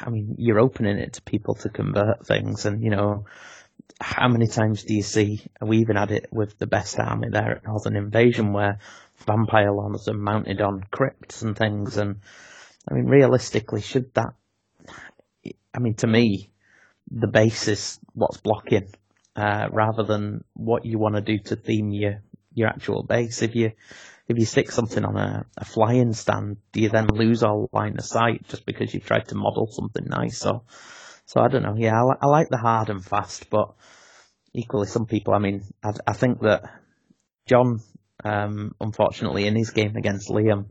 [0.00, 3.26] I mean, you're opening it to people to convert things, and you know,
[4.00, 5.42] how many times do you see?
[5.60, 8.78] We even had it with the best army there at Northern Invasion, where
[9.26, 11.96] vampire lords are mounted on crypts and things.
[11.96, 12.20] And
[12.88, 14.34] I mean, realistically, should that?
[15.74, 16.50] I mean, to me,
[17.10, 18.88] the base is what's blocking,
[19.36, 22.22] uh, rather than what you want to do to theme your
[22.54, 23.42] your actual base.
[23.42, 23.72] If you
[24.28, 27.96] if you stick something on a, a flying stand, do you then lose all line
[27.98, 30.38] of sight just because you've tried to model something nice?
[30.38, 30.64] So,
[31.26, 31.74] so I don't know.
[31.76, 33.74] Yeah, I, I like the hard and fast, but
[34.54, 35.34] equally, some people.
[35.34, 36.62] I mean, I, I think that
[37.46, 37.80] John,
[38.24, 40.66] um, unfortunately, in his game against Liam,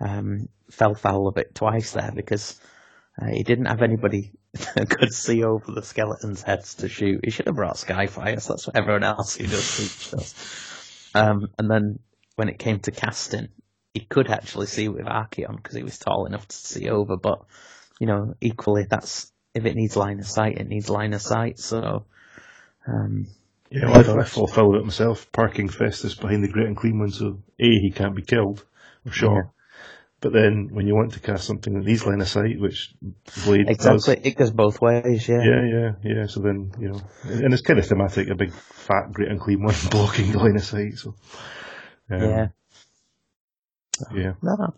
[0.00, 2.58] um, fell foul of it twice there because
[3.20, 4.32] uh, he didn't have anybody
[4.74, 7.24] that could see over the skeletons' heads to shoot.
[7.24, 11.10] He should have brought Skyfire, so that's what everyone else who does teach does.
[11.14, 11.98] Um, and then
[12.36, 13.48] when it came to casting,
[13.94, 17.16] he could actually see with Archaon because he was tall enough to see over.
[17.16, 17.44] But
[17.98, 21.58] you know, equally, that's if it needs line of sight, it needs line of sight.
[21.58, 22.04] So,
[22.86, 23.26] um,
[23.70, 27.42] Yeah, well, I, I of it myself, parking Festus behind the Great Unclean one, so
[27.58, 28.64] A, he can't be killed
[29.04, 29.50] or shot.
[30.22, 30.28] Yeah.
[30.28, 32.94] But then when you want to cast something that needs line of sight, which
[33.44, 34.26] Blade exactly, does.
[34.26, 35.28] it goes both ways.
[35.28, 35.42] Yeah.
[35.42, 36.26] Yeah, yeah, yeah.
[36.26, 39.74] So then, you know, and it's kind of thematic, a big fat Great Unclean one
[39.90, 41.14] blocking the line of sight, so.
[42.10, 42.48] Um, Yeah.
[44.14, 44.32] Yeah.
[44.42, 44.56] No.
[44.56, 44.74] no.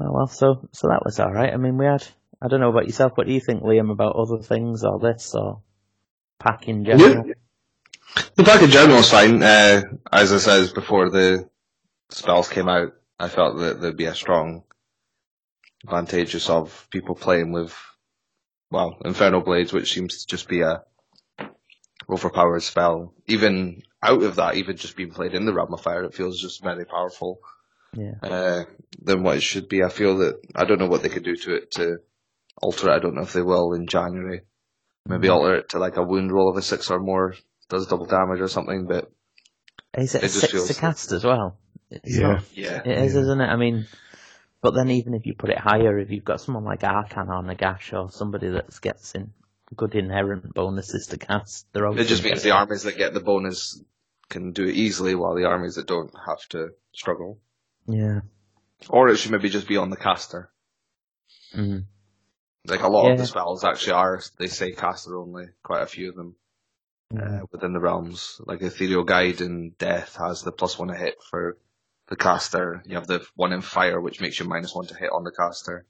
[0.00, 1.52] Oh, well, so so that was all right.
[1.52, 2.06] I mean, we had.
[2.40, 3.12] I don't know about yourself.
[3.16, 5.62] What do you think, Liam, about other things or this or
[6.38, 7.24] pack in general?
[8.36, 9.42] The pack in general is fine.
[9.42, 9.82] Uh,
[10.12, 11.48] as I said before the
[12.10, 14.62] spells came out, I felt that there'd be a strong
[15.84, 17.74] advantageous of people playing with,
[18.70, 20.82] well, Infernal Blades, which seems to just be a
[22.08, 23.14] overpowered spell.
[23.26, 26.40] Even out of that, even just being played in the Realm of Fire, it feels
[26.40, 27.40] just very powerful
[27.92, 28.14] Yeah.
[28.22, 28.64] uh,
[29.02, 29.82] than what it should be.
[29.82, 31.98] I feel that I don't know what they could do to it to
[32.62, 32.94] alter it.
[32.94, 34.42] I don't know if they will in January.
[35.06, 37.34] Maybe alter it to like a wound roll of a six or more,
[37.68, 38.86] does double damage or something.
[38.86, 39.10] But
[39.98, 41.58] Is it, It a six to cast as well?
[41.90, 42.26] It's Yeah.
[42.34, 43.20] not- yeah, it is, Yeah.
[43.22, 43.46] isn't it?
[43.46, 43.86] I mean,
[44.60, 47.42] but then even if you put it higher, if you've got someone like Archaon or
[47.42, 49.32] Nagash or somebody that gets in
[49.76, 53.82] good inherent bonuses to cast, they're it just means the armies that get the bonus
[54.28, 57.38] can do it easily, while the armies that don't have to struggle.
[57.86, 58.20] Yeah.
[58.90, 60.50] Or it should maybe just be on the caster.
[61.54, 61.84] Mm.
[62.66, 65.46] Like a lot of the spells actually are, they say caster only.
[65.62, 66.34] Quite a few of them Yeah.
[67.16, 68.38] Uh, within the realms.
[68.44, 71.56] Like Ethereal Guide and Death has the plus one to hit for
[72.08, 72.82] the caster.
[72.84, 75.32] You have the one in Fire, which makes you minus one to hit on the
[75.32, 75.86] caster.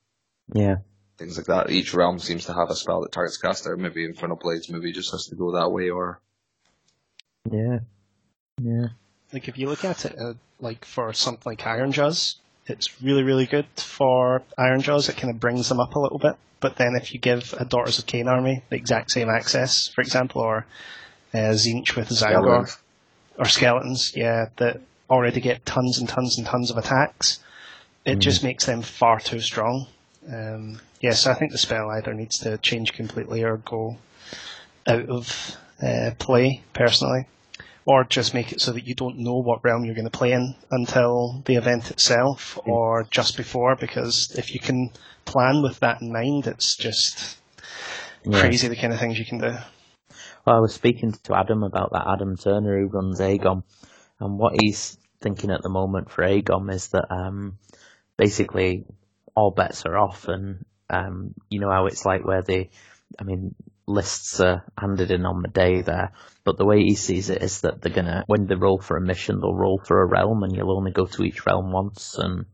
[0.53, 0.77] Yeah.
[1.16, 1.70] Things like that.
[1.70, 3.77] Each realm seems to have a spell that targets caster.
[3.77, 6.20] Maybe Infernal Blades maybe just has to go that way, or
[7.51, 7.81] Yeah.
[8.62, 8.86] Yeah.
[9.32, 12.36] Like if you look at it, uh, like for something like Ironjawz,
[12.66, 15.09] it's really really good for Ironjawz.
[15.09, 16.36] It kind of brings them up a little bit.
[16.61, 20.01] But then if you give a Daughters of Khaine army the exact same access, for
[20.01, 20.66] example, or
[21.35, 22.77] uh, Tzeentch with Tzaangor
[23.39, 24.81] or skeletons, yeah, that
[25.11, 27.41] already get tons and tons and tons of attacks,
[28.05, 28.21] it Mm.
[28.21, 29.87] just makes them far too strong.
[30.31, 33.97] Um, yes, I think the spell either needs to change completely or go
[34.87, 37.27] out of uh, play, personally.
[37.85, 40.33] Or just make it so that you don't know what realm you're going to play
[40.33, 44.91] in until the event itself or just before, because if you can
[45.25, 47.39] plan with that in mind, it's just
[48.25, 48.41] Yeah.
[48.41, 49.57] crazy the kind of things you can do.
[50.49, 53.65] Well, I was speaking to Adam about that, Adam Turner, who runs AGOM,
[54.19, 57.59] and what he's thinking at the moment for AGOM is that um,
[58.16, 58.87] basically
[59.35, 62.70] all bets are off, and um, you know how it's like where the,
[63.19, 63.57] I mean,
[63.87, 66.12] lists are handed in on the day there,
[66.45, 69.03] but the way he sees it is that they're gonna, when they roll for a
[69.03, 72.47] mission, they'll roll for a realm, and you'll only go to each realm once, and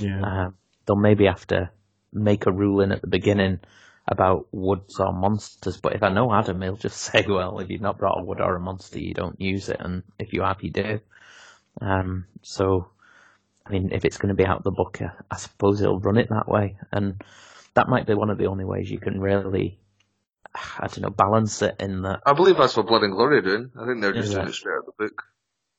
[0.00, 0.20] Yeah.
[0.22, 0.54] um,
[0.86, 1.68] they'll maybe have to
[2.12, 3.58] make a ruling at the beginning
[4.06, 5.78] about woods or monsters.
[5.78, 8.40] But if I know Adam, he'll just say, "Well, if you've not brought a wood
[8.40, 11.00] or a monster, you don't use it, and if you have, you do."
[11.80, 12.88] Um, so,
[13.66, 15.98] I mean, if it's going to be out of the book, I, I suppose he'll
[15.98, 17.22] run it that way, and
[17.74, 19.78] that might be one of the only ways you can really,
[20.54, 22.20] I don't know, balance it in that.
[22.24, 23.72] I believe that's what Blood and Glory are doing.
[23.80, 24.38] I think they're just Yeah.
[24.38, 25.22] doing it straight out of the book.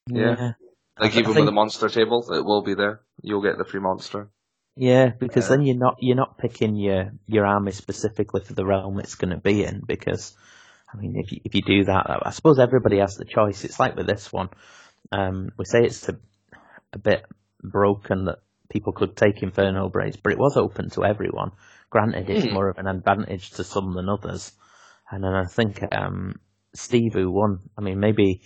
[0.07, 0.51] Yeah.
[0.97, 3.01] I Like I even think- with the monster table, it will be there.
[3.21, 4.29] You'll get the free monster.
[4.75, 8.65] Yeah, because Uh, then you're not you're not picking your your army specifically for the
[8.65, 9.81] realm it's going to be in.
[9.87, 10.35] Because
[10.93, 13.63] I mean, if you, if you do that, I suppose everybody has the choice.
[13.63, 14.49] It's like with this one.
[15.11, 16.17] Um, we say it's a,
[16.93, 17.25] a bit
[17.63, 18.39] broken that
[18.69, 21.51] people could take Inferno Blades, but it was open to everyone.
[21.89, 22.53] Granted, it's Mhm.
[22.53, 24.51] more of an advantage to some than others.
[25.09, 26.39] And then I think um,
[26.73, 28.41] Steve, who won, I mean, maybe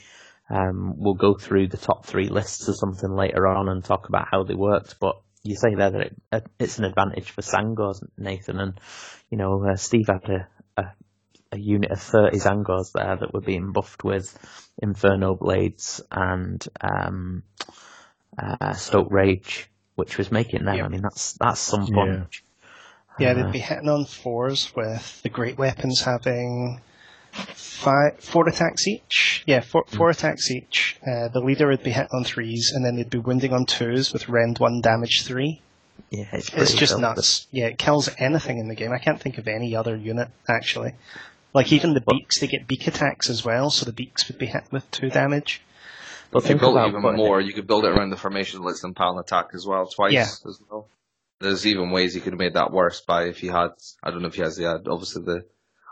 [0.49, 4.27] um, we'll go through the top three lists or something later on and talk about
[4.29, 4.99] how they worked.
[4.99, 8.79] But you say there that it, it's an advantage for Tzaangors, Nathan, and
[9.29, 10.47] you know uh, Steve had a,
[10.77, 10.85] a
[11.51, 14.37] a unit of thirty Tzaangors there that were being buffed with
[14.81, 17.43] Inferno Blades and um,
[18.37, 20.75] uh, Stoke Rage, which was making them.
[20.77, 20.85] Yeah.
[20.85, 21.93] I mean, that's that's some Yeah.
[21.95, 22.43] punch.
[23.19, 26.79] Yeah, Uh, they'd be hitting on fours with the great weapons having
[27.33, 29.43] five, four attacks each.
[29.45, 30.97] Yeah, four, four attacks each.
[31.05, 34.11] Uh, the leader would be hit on threes, and then they'd be wounding on twos
[34.13, 35.61] with rend one, damage three.
[36.09, 37.01] yeah, it's, It's just filthy.
[37.01, 37.47] nuts.
[37.51, 38.91] Yeah, it kills anything in the game.
[38.91, 40.93] I can't think of any other unit actually.
[41.53, 44.45] Like even the beaks, they get beak attacks as well, so the beaks would be
[44.45, 45.61] hit with two damage.
[46.31, 48.17] But If you think build it even putting more, you could build it around the
[48.17, 50.27] formation that lets them pound attack as well, twice Yeah.
[50.47, 50.87] as well.
[51.39, 53.69] There's even ways you could have made that worse by if you had,
[54.03, 55.45] I don't know if he has the, uh, obviously the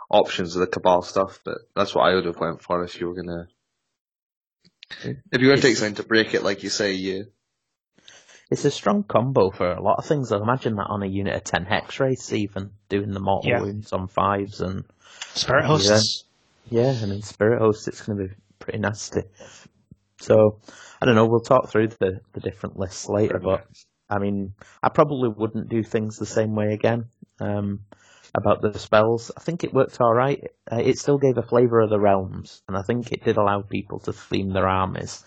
[0.10, 3.08] options of the Cabal stuff, but that's what I would have went for if you
[3.08, 3.48] were gonna,
[5.32, 7.26] if you were to take something to break it, like you say, you,
[8.50, 10.32] It's a strong combo for a lot of things.
[10.32, 13.60] I imagine that on a unit of 10 Hexwraiths, even doing the mortal Yeah.
[13.62, 14.62] wounds on fives.
[14.62, 14.86] And
[15.34, 16.24] Spirit hosts.
[16.70, 17.88] yeah, I mean, Spirit hosts.
[17.90, 19.24] it's going to be pretty nasty.
[20.20, 20.60] So,
[21.02, 23.68] I don't know, we'll talk through the, the different lists later, but
[24.10, 27.10] I mean, I probably wouldn't do things the same way again.
[27.40, 27.82] Um,
[28.38, 30.52] about the spells, I think it worked all right.
[30.72, 33.64] Uh, it still gave a flavour of the realms, and I think it did allow
[33.64, 35.26] people to theme their armies.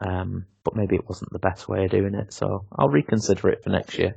[0.00, 3.62] Um, but maybe it wasn't the best way of doing it, so I'll reconsider it
[3.62, 4.16] for next year.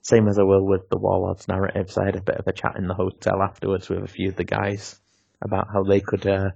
[0.00, 1.98] Same as I will with the Warlords narratives.
[1.98, 4.36] I had a bit of a chat in the hotel afterwards with a few of
[4.36, 4.98] the guys
[5.42, 6.50] about how they could uh,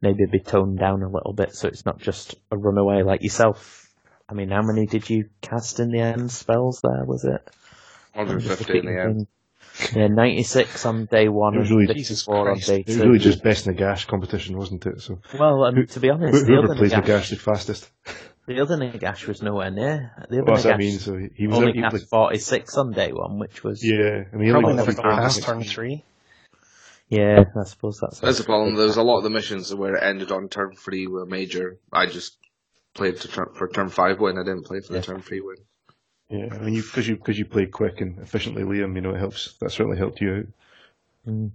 [0.00, 3.92] maybe be toned down a little bit, so it's not just a runaway like yourself.
[4.28, 6.30] I mean, how many did you cast in the end?
[6.32, 7.50] Spells there was it?
[8.14, 9.26] 150 in the end.
[9.94, 12.66] Yeah, 96 on day one It was and really- 54 on Christ.
[12.68, 15.00] day It was really just best in the gash competition, wasn't it?
[15.00, 17.90] So Well, um, to be honest, the whoever other, plays the Nagash, gash the fastest.
[18.46, 20.12] the other Nagash was nowhere near.
[20.30, 20.98] The other Well, that's what I mean.
[21.00, 24.24] So he- he was only he cast was- 46 on day one, which was Yeah,
[24.32, 26.04] I mean, he Probably only never got got past turn three.
[27.08, 28.76] Yeah, I suppose that's That's the problem.
[28.76, 31.78] There's a lot of the missions where it ended on turn three were major.
[31.92, 32.38] I just
[32.94, 34.38] played to turn, for turn five win.
[34.38, 35.00] I didn't play for Yeah.
[35.00, 35.56] the turn three win.
[36.36, 39.18] Yeah, I mean, because you because you play quick and efficiently, Liam, you know, it
[39.18, 39.54] helps.
[39.60, 40.46] That certainly helped you out.
[41.28, 41.50] Mm.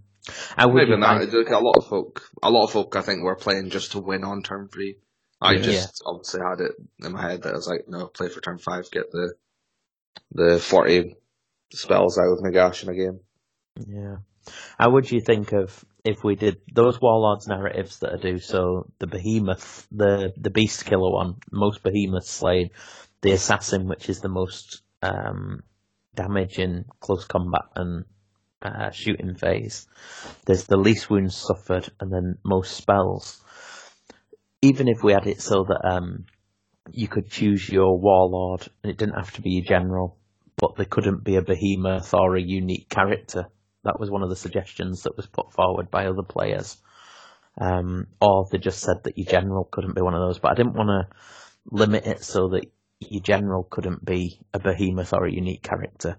[0.57, 1.22] I would Maybe you not.
[1.22, 3.93] like- Look, A lot of folk, a lot of folk, I think, were playing just
[3.93, 4.97] to win on turn three.
[5.41, 5.61] I Yeah.
[5.61, 6.72] just obviously had it
[7.03, 9.34] in my head that I was like, no, play for turn five, get the
[10.31, 11.15] the forty
[11.73, 13.19] spells out of Nagash in a game.
[13.88, 14.18] Yeah.
[14.77, 18.39] How would you think of if we did those Warlords narratives that I do?
[18.39, 22.69] So the Behemoth, the the Beast Killer one, most Behemoths slain,
[23.22, 25.64] the Assassin, which is the most um,
[26.16, 28.06] damage in close combat and
[28.62, 29.88] uh, shooting phase.
[30.46, 33.41] There's the least wounds suffered, and then most spells.
[34.62, 36.26] Even if we had it so that um,
[36.91, 40.18] you could choose your warlord, and it didn't have to be your general,
[40.58, 43.46] but there couldn't be a behemoth or a unique character.
[43.84, 46.78] That was one of the suggestions that was put forward by other players.
[47.60, 50.40] Um, or they just said that your general couldn't be one of those.
[50.40, 51.16] But I didn't want to
[51.72, 52.66] limit it so that
[53.00, 56.18] your general couldn't be a behemoth or a unique character.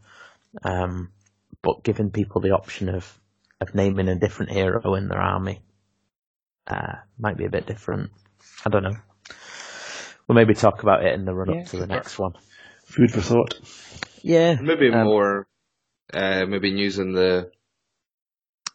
[0.62, 1.10] Um,
[1.62, 3.18] but giving people the option of,
[3.60, 5.60] of naming a different hero in their army
[6.66, 8.10] uh, might be a bit different.
[8.64, 8.96] I don't know.
[10.26, 12.32] We'll maybe talk about it in the run up Yeah, to the next one.
[12.84, 13.54] Food for thought.
[14.22, 14.54] Yeah.
[14.60, 15.46] Maybe um, more,
[16.12, 17.50] uh, maybe using the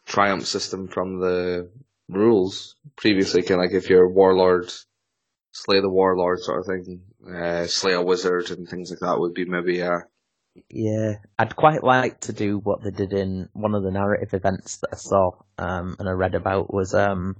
[0.06, 1.70] triumph system from the
[2.08, 4.70] rules previously, kind of like if you're a warlord,
[5.52, 9.34] slay the warlord sort of thing, uh, slay a wizard and things like that would
[9.34, 10.04] be maybe a.
[10.70, 14.78] Yeah, I'd quite like to do what they did in one of the narrative events
[14.78, 17.36] that I saw um, and I read about was um,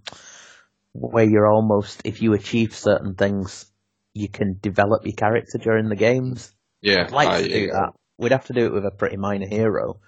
[0.92, 3.66] where you're almost, if you achieve certain things,
[4.12, 6.52] you can develop your character during the games.
[6.82, 7.04] yeah.
[7.04, 7.72] I'd like uh, to do yeah.
[7.72, 7.92] that.
[8.18, 10.00] We'd have to do it with a pretty minor hero.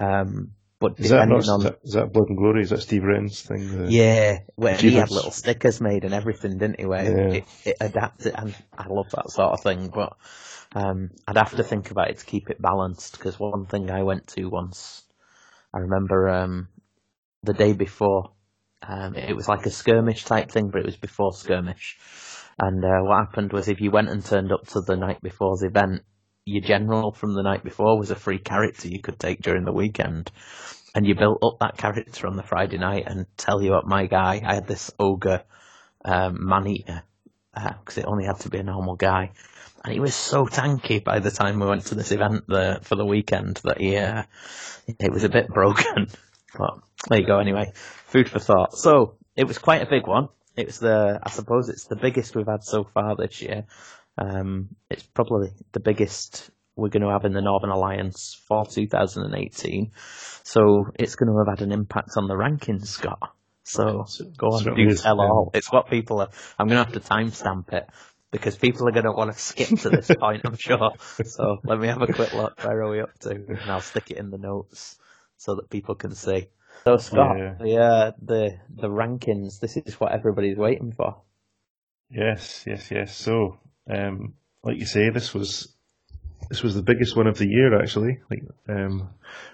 [0.00, 1.48] Um, but Is that not?
[1.48, 2.62] on Is that Blood and Glory?
[2.62, 3.84] Is that Steve Wren's thing?
[3.84, 6.86] The- yeah, where he had little stickers made and everything, didn't he?
[6.86, 7.34] Where Yeah.
[7.36, 9.88] it, it adapted, and I love that sort of thing.
[9.94, 10.16] But
[10.74, 13.16] um, I'd have to think about it to keep it balanced.
[13.16, 15.04] Because one thing I went to once,
[15.72, 16.68] I remember um,
[17.44, 18.32] the day before,
[18.82, 21.96] um, it was like a skirmish type thing, but it was before skirmish.
[22.58, 25.62] And uh, what happened was, if you went and turned up to the night before's
[25.62, 26.02] event,
[26.44, 29.72] your general from the night before was a free character you could take during the
[29.72, 30.30] weekend
[30.94, 34.06] and you built up that character on the Friday night and tell you what my
[34.06, 35.42] guy, I had this ogre
[36.04, 37.02] um, man eater
[37.54, 39.32] because it only had to be a normal guy,
[39.84, 42.96] and he was so tanky by the time we went to this event the, for
[42.96, 44.22] the weekend that he uh,
[44.86, 46.08] it was a bit broken.
[46.56, 46.78] But
[47.08, 47.38] there you go.
[47.38, 48.76] Anyway, food for thought.
[48.76, 50.28] So it was quite a big one.
[50.56, 53.64] It was the I suppose it's the biggest we've had so far this year.
[54.18, 59.90] Um, it's probably the biggest we're going to have in the Northern Alliance for 2018.
[60.42, 63.34] So it's going to have had an impact on the rankings, Scott.
[63.64, 64.04] So
[64.36, 65.22] go on, do is, tell yeah.
[65.22, 65.50] all.
[65.54, 66.28] It's what people are.
[66.58, 67.86] I'm going to have to timestamp it
[68.30, 70.92] because people are going to want to skip to this point, I'm sure.
[71.24, 72.58] So let me have a quick look.
[72.64, 73.30] Where are we up to?
[73.30, 74.98] And I'll stick it in the notes
[75.36, 76.48] so that people can see.
[76.84, 77.54] So Scott, Yeah.
[77.60, 79.60] the uh, the the rankings.
[79.60, 81.22] This is what everybody's waiting for.
[82.10, 83.14] Yes, yes, yes.
[83.16, 85.68] So, um, like you say, this was
[86.48, 88.18] this was the biggest one of the year actually.
[88.30, 89.08] Like, um,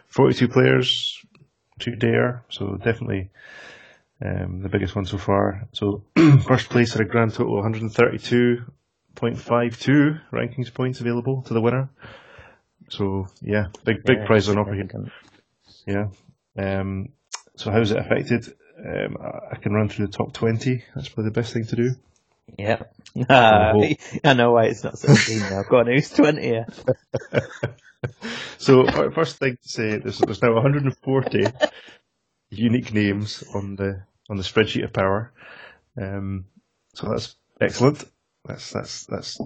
[0.09, 1.18] forty-two players,
[1.78, 2.44] two dare.
[2.48, 3.30] So definitely
[4.24, 5.66] um, the biggest one so far.
[5.72, 6.02] So
[6.46, 11.88] first place had a grand total of 132.52 rankings points available to the winner.
[12.90, 14.88] So yeah, big big Yeah, prize on offer here.
[15.86, 16.09] Yeah.
[16.56, 17.10] Um,
[17.56, 18.55] so how's it affected?
[18.78, 20.84] Um, I- I can run through the top 20.
[20.94, 21.90] That's probably the best thing to do.
[22.57, 22.83] Yeah.
[23.29, 23.99] Uh, hope.
[24.25, 25.65] I know why it's not 16 now.
[25.69, 26.66] Go on, who's 20 here?
[28.59, 31.47] So first thing to say, there's, there's now 140
[32.51, 35.33] unique names on the on the spreadsheet of power.
[36.01, 36.45] Um,
[36.95, 38.05] so that's excellent.
[38.45, 39.39] That's that's that's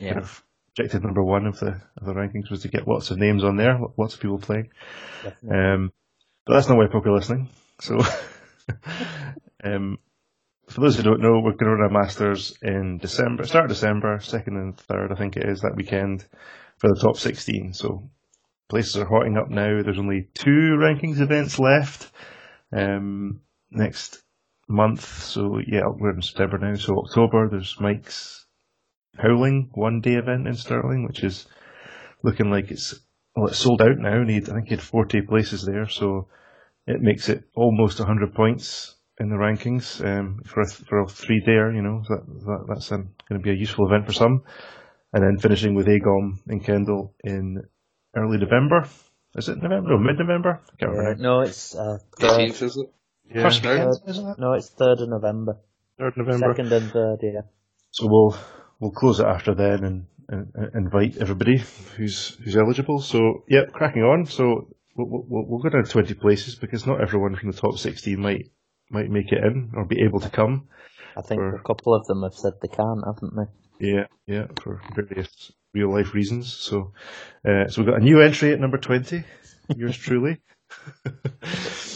[0.00, 3.18] kind of objective number one of the of the rankings was to get lots of
[3.18, 4.70] names on there, lots of people playing.
[5.50, 5.92] Um,
[6.46, 7.48] but that's not why people are listening.
[7.80, 8.00] So,
[9.64, 9.98] um,
[10.72, 13.70] for those who don't know, we're going to run our Masters in December, start of
[13.70, 16.24] December, second and third, I think it is, that weekend
[16.78, 17.74] for the top 16.
[17.74, 18.10] So,
[18.68, 19.82] places are hotting up now.
[19.82, 22.10] There's only two rankings events left
[22.72, 23.40] um,
[23.70, 24.22] next
[24.66, 25.24] month.
[25.24, 26.74] So, yeah, we're in September now.
[26.74, 28.46] So, October, there's Mike's
[29.18, 31.46] Howling one day event in Stirling, which is
[32.22, 32.98] looking like it's
[33.36, 34.22] well, it's sold out now.
[34.22, 36.28] Need I think he had 40 places there, so
[36.86, 41.42] it makes it almost 100 points in the rankings um, for a, for a three
[41.44, 41.72] there.
[41.72, 44.42] You know, that, that that's going to be a useful event for some.
[45.12, 47.62] And then finishing with Agom in Kendal in
[48.16, 48.88] early November.
[49.36, 49.90] Is it November?
[49.90, 50.60] No, mid November.
[50.64, 51.22] I can't Yeah, remember.
[51.22, 52.86] no, it's uh, third, 18th, is it?
[53.34, 53.70] Yeah, First no.
[53.72, 54.38] weekend, isn't it?
[54.38, 55.58] no, it's third of November.
[55.98, 56.52] third November.
[56.54, 57.40] Second and third, yeah.
[57.90, 58.36] So we'll
[58.80, 61.62] we'll close it after then and, and, and invite everybody
[61.96, 63.00] who's who's eligible.
[63.00, 64.24] So yep, cracking on.
[64.26, 67.76] So we'll, we'll, we'll go down to twenty places because not everyone from the top
[67.78, 68.50] sixteen might
[68.92, 70.68] might make it in or be able to come.
[71.16, 73.86] I think For- a couple of them have said they can't, haven't they?
[73.88, 76.52] Yeah, yeah, for various real life reasons.
[76.52, 76.92] So
[77.48, 79.24] uh, so we've got a new entry at number twenty.
[79.76, 80.40] Yours truly.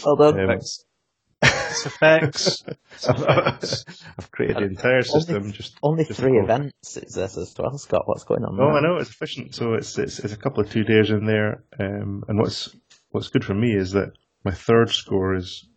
[0.05, 0.39] Well done.
[0.39, 2.63] Um, It's effects.
[2.93, 3.85] It's I've, effects.
[4.17, 8.03] I've created the entire system just Only just three events it says as well, Scott.
[8.05, 8.73] What's going on Oh, there?
[8.77, 9.53] I know it's efficient.
[9.53, 11.63] So it's it's, it's a couple of two days in there.
[11.79, 12.75] Um, and what's
[13.11, 14.13] what's good for me is that
[14.43, 15.67] my third score is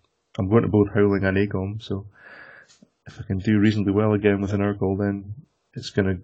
[0.41, 1.83] I'm going to both Howling and Agom.
[1.83, 2.07] So
[3.07, 5.35] if I can do reasonably well again with an Urkel, then
[5.75, 6.23] it's going to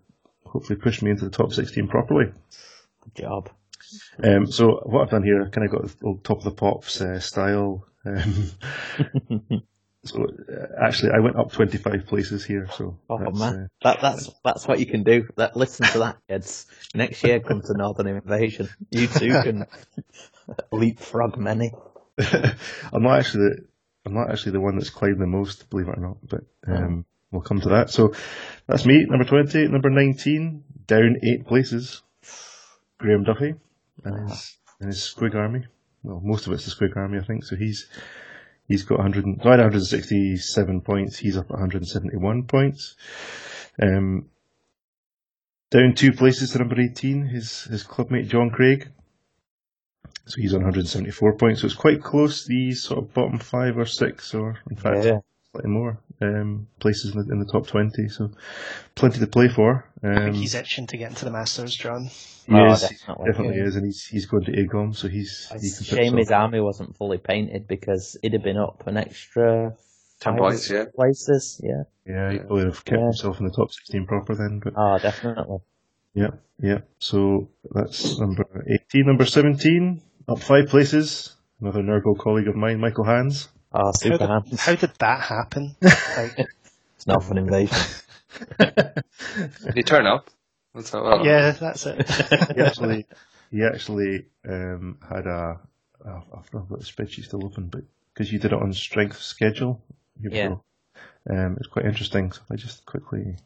[0.48, 2.32] hopefully push me into the top 16 properly.
[3.04, 3.50] Good job.
[4.24, 6.50] Um, so what I've done here, I kind of got the old top of the
[6.50, 7.86] pops uh, style.
[8.06, 8.50] Um,
[10.04, 12.68] so uh, actually, I went up 25 places here.
[12.74, 15.28] So Oh that's, man, uh, that that's that's what you can do.
[15.36, 16.66] That listen to that, kids.
[16.94, 18.70] Next year, come to Northern Invasion.
[18.90, 19.66] You too can
[20.72, 21.70] leapfrog many.
[22.18, 23.66] I'm not actually the,
[24.06, 27.04] I'm not actually the one that's climbed the most, believe it or not, but um,
[27.30, 27.90] we'll come to that.
[27.90, 28.12] So
[28.66, 29.68] that's me, number 20.
[29.68, 32.02] Number 19, down eight places,
[32.98, 33.54] Graham Duffy
[34.04, 35.64] and his, and his Squig Army.
[36.02, 37.44] Well, most of it's the Squig Army, I think.
[37.44, 37.88] So he's
[38.68, 41.18] he's got 100, and- so I had 167 points.
[41.18, 42.94] He's up at 171 points.
[43.82, 44.26] Um,
[45.70, 48.88] down two places to number 18, his his clubmate John Craig.
[50.26, 51.60] So he's on 174 points.
[51.60, 52.44] So it's quite close.
[52.46, 55.20] These sort of bottom five or six, or in fact, Yeah.
[55.52, 58.08] slightly more um, places in the, in the top 20.
[58.08, 58.30] So
[58.94, 59.84] plenty to play for.
[60.02, 62.06] I Um, think he's itching to get into the Masters, John.
[62.46, 63.26] he Oh, is, definitely.
[63.30, 65.96] definitely is, and he's he's going to Agom, so he's he It's can a put
[65.98, 69.76] shame some- his army wasn't fully painted because it'd have been up an extra
[70.20, 70.84] ten points, yeah.
[70.94, 71.60] places.
[71.62, 71.82] Yeah.
[72.06, 73.04] Yeah, he would have kept Yeah.
[73.06, 74.60] himself in the top 16 proper then.
[74.62, 75.58] But Oh, definitely.
[76.14, 76.30] yeah,
[76.60, 76.78] yeah.
[76.98, 79.06] So that's number 18.
[79.06, 81.34] Number 17, up five places.
[81.60, 83.48] Another Nurgle colleague of mine, Michael Hans.
[83.72, 84.60] Oh, How super did, hands.
[84.60, 85.76] how did that happen?
[85.82, 86.46] Like,
[86.96, 87.76] It's not an invasion.
[88.58, 90.30] Did he turn up?
[90.74, 92.06] That's how, well, yeah, that's it.
[92.54, 93.06] He actually,
[93.50, 95.60] he actually um, had a.
[96.06, 97.82] Oh, I've got the spreadsheet still open, but
[98.12, 99.82] because you did it on strength schedule,
[100.20, 100.48] Yeah.
[100.48, 100.62] know,
[101.30, 102.32] um, it's quite interesting.
[102.32, 103.36] So I just quickly.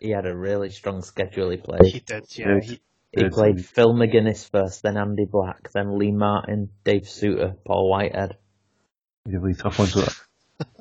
[0.00, 1.86] He had a really strong schedule he played.
[1.86, 2.54] he did, yeah.
[2.54, 2.60] Yeah.
[2.60, 2.80] He,
[3.12, 7.88] He did, played Phil McGuinness first, then Andy Black, then Lee Martin, Dave Suter, Paul
[7.90, 8.36] Whitehead.
[9.26, 9.88] really tough one.
[9.88, 10.06] So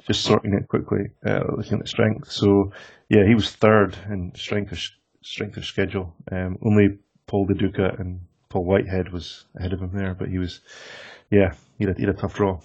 [0.05, 2.31] just sorting it quickly, uh, looking at strength.
[2.31, 2.71] So
[3.09, 4.79] yeah, he was third in strength of
[5.21, 6.15] strength of schedule.
[6.31, 10.61] Um, only Paul DeDuca and Paul Whitehead was ahead of him there, but he was,
[11.29, 12.59] yeah, he had a, he had a tough draw.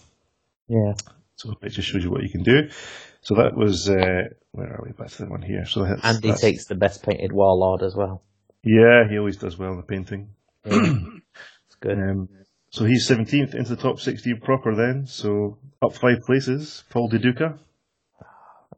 [0.68, 0.94] Yeah.
[1.36, 2.68] So it just shows you what you can do.
[3.20, 4.93] So that was uh, where are we?
[4.93, 5.66] Back to the one here.
[5.66, 8.22] So that's, Andy that's- takes the best painted warlord as well.
[8.64, 10.30] Yeah, he always does well in the painting.
[11.66, 11.98] It's good.
[11.98, 12.28] Um,
[12.68, 15.06] so he's 17th into the top 16 proper then.
[15.06, 16.84] So up five places.
[16.90, 17.59] Paul DeDuca.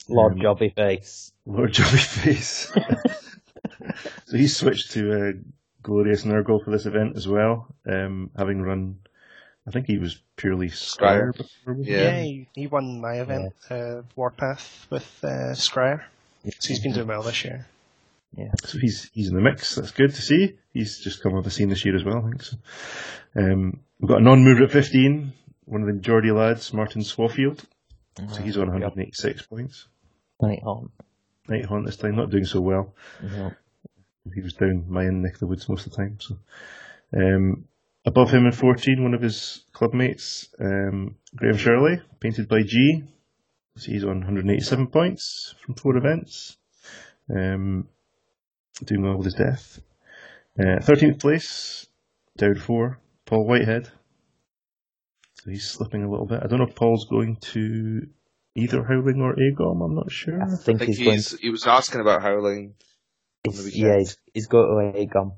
[0.08, 1.32] Lord um, Jobby Face.
[1.44, 2.72] Lord Jolly Face.
[4.26, 5.32] so he switched to uh,
[5.84, 8.98] Glorious Nurgle for this event as well, um, having run,
[9.66, 11.32] I think he was purely Skryre.
[11.32, 11.36] Skryre.
[11.36, 11.76] before.
[11.80, 11.96] Yeah.
[11.98, 16.02] yeah, he, he won my event, uh, Warpath, with uh, Skryre.
[16.58, 17.66] So he's been doing well this year.
[18.64, 19.74] So he's he's in the mix.
[19.74, 20.58] That's good to see.
[20.72, 22.42] He's just come on the scene this year as well, I think.
[22.42, 22.56] So.
[23.36, 25.32] Um, we've got a non-mover at 15,
[25.64, 27.64] one of the Geordie lads, Martin Swafield.
[28.16, 29.88] So he's on 186 points.
[30.40, 30.90] Night on.
[31.48, 32.94] Nighthaunt this time, not doing so well.
[33.22, 33.50] Yeah.
[34.34, 36.18] he was down my end neck of the woods most of the time.
[36.20, 36.38] So,
[37.12, 37.64] um,
[38.06, 43.02] above him in 14, one of his clubmates, um, Graham Shirley, painted by G.
[43.76, 46.56] So he's on 187 points from four events.
[47.28, 47.88] Um,
[48.84, 49.80] doing well with his death.
[50.58, 51.86] Uh, 13th place,
[52.36, 53.90] down four, Paul Whitehead.
[55.42, 56.40] So he's slipping a little bit.
[56.42, 58.06] I don't know if Paul's going to
[58.54, 60.40] either Howling or Agom, I'm not sure.
[60.42, 61.16] I I think, think he's going.
[61.16, 62.74] he's, he was asking about Howling.
[63.46, 63.82] on He's, weekend.
[63.84, 65.32] yeah, he's, he's going to Agom.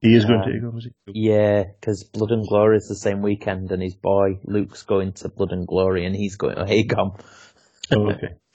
[0.00, 1.12] He is going Uh, to Agom, is he?
[1.12, 5.28] Yeah, because Blood and Glory is the same weekend, and his boy Luke's going to
[5.28, 7.18] Blood and Glory, and he's going to Agom.
[7.92, 8.28] Oh, okay.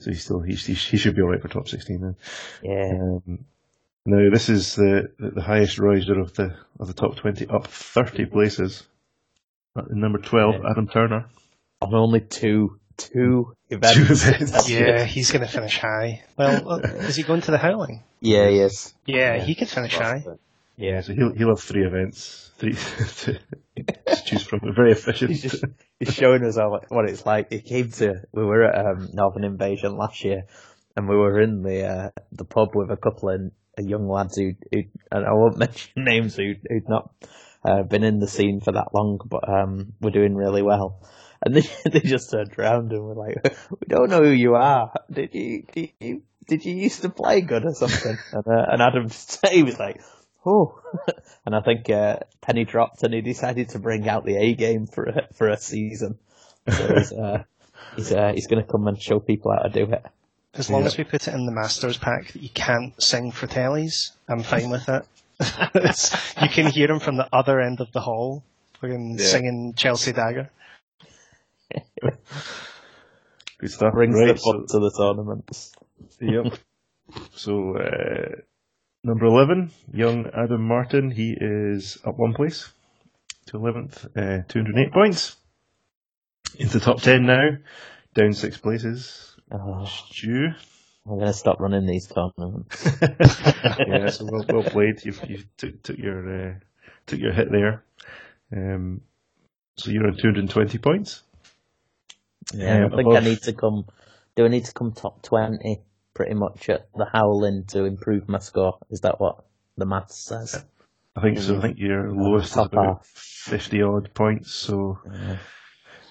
[0.00, 2.16] So he's still he, he, he should be alright for top sixteen then.
[2.62, 2.92] Yeah.
[2.92, 3.44] Um,
[4.06, 7.66] now this is the, the the highest riser of the of the top twenty, up
[7.66, 8.84] thirty places.
[9.76, 10.70] At number twelve, Yeah.
[10.70, 11.26] Adam Turner.
[11.82, 13.94] On only two two events.
[13.96, 14.68] Two events.
[14.70, 16.24] Yeah, he's going to finish high.
[16.36, 18.02] Well, uh, is he going to the Howling?
[18.20, 18.94] Yeah, he is.
[19.06, 19.44] Yeah, Yeah.
[19.44, 20.24] he could finish high.
[20.78, 21.00] Yeah.
[21.00, 22.74] So he'll he'll have three events, three
[23.24, 23.38] to,
[23.76, 24.60] to choose from.
[24.74, 25.32] Very efficient.
[25.32, 25.64] He's just
[25.98, 27.50] he's showing us how, what it's like.
[27.50, 30.44] He came to we were at um, Northern Invasion last year,
[30.96, 33.40] and we were in the uh, the pub with a couple of
[33.84, 37.12] young lads who, who and I won't mention names who who'd not
[37.64, 41.02] uh, been in the scene for that long, but um, we're doing really well.
[41.44, 44.92] And they they just turned around and were like, "We don't know who you are.
[45.10, 48.80] Did you did you, did you used to play good or something?" And, uh, and
[48.80, 49.08] Adam
[49.50, 50.00] he was like,
[50.48, 50.80] "Oh."
[51.46, 54.86] And I think uh, penny dropped, and he decided to bring out the A game
[54.86, 56.18] for a, for a season.
[56.68, 57.42] So he's uh,
[57.96, 60.04] he's uh, he's going to come and show people how to do it.
[60.54, 60.88] As long Yeah.
[60.88, 64.42] as we put it in the Masters pack that you can't sing for tellies, I'm
[64.42, 65.04] fine with it.
[66.42, 68.42] You can hear him from the other end of the hall,
[68.80, 69.24] fucking Yeah.
[69.26, 70.50] singing Chelsea Dagger.
[73.58, 73.92] Good stuff.
[73.92, 75.72] Brings right, the so, to the tournaments.
[76.20, 76.54] yep.
[77.32, 78.40] So uh,
[79.04, 81.10] number eleven, young Adam Martin.
[81.10, 82.70] He is up one place
[83.46, 85.36] to eleventh, uh, two hundred eight points.
[86.58, 87.50] Into the top 10 now,
[88.14, 89.36] down six places.
[89.52, 90.50] Oh, Stu.
[91.06, 92.88] I'm going to stop running these tournaments.
[93.86, 95.04] yeah, so well, well played.
[95.04, 96.54] You've, you took, took your uh,
[97.06, 97.84] took your hit there.
[98.54, 99.02] Um,
[99.78, 101.22] so you're on 220 points.
[102.52, 103.86] Yeah, Um, I think I need to come.
[104.36, 105.82] Do I need to come top twenty
[106.18, 108.76] pretty much at the Howling to improve my score?
[108.90, 109.44] Is that what
[109.76, 110.64] the maths says?
[111.14, 111.56] I think so.
[111.58, 114.52] I think your lowest is about 50 odd points.
[114.52, 115.36] So, Yeah.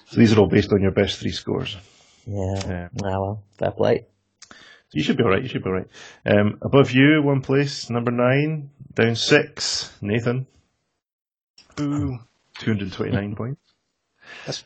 [0.06, 1.76] so these are all based on your best three scores.
[2.26, 2.54] Yeah.
[2.66, 2.88] Yeah.
[3.04, 4.06] Ah, well, fair play.
[4.50, 5.42] So you should be alright.
[5.42, 5.88] You should be alright.
[6.24, 10.46] Um, above you, one place, number nine, down six, Nathan,
[11.80, 12.18] Ooh.
[12.60, 13.60] 229 points.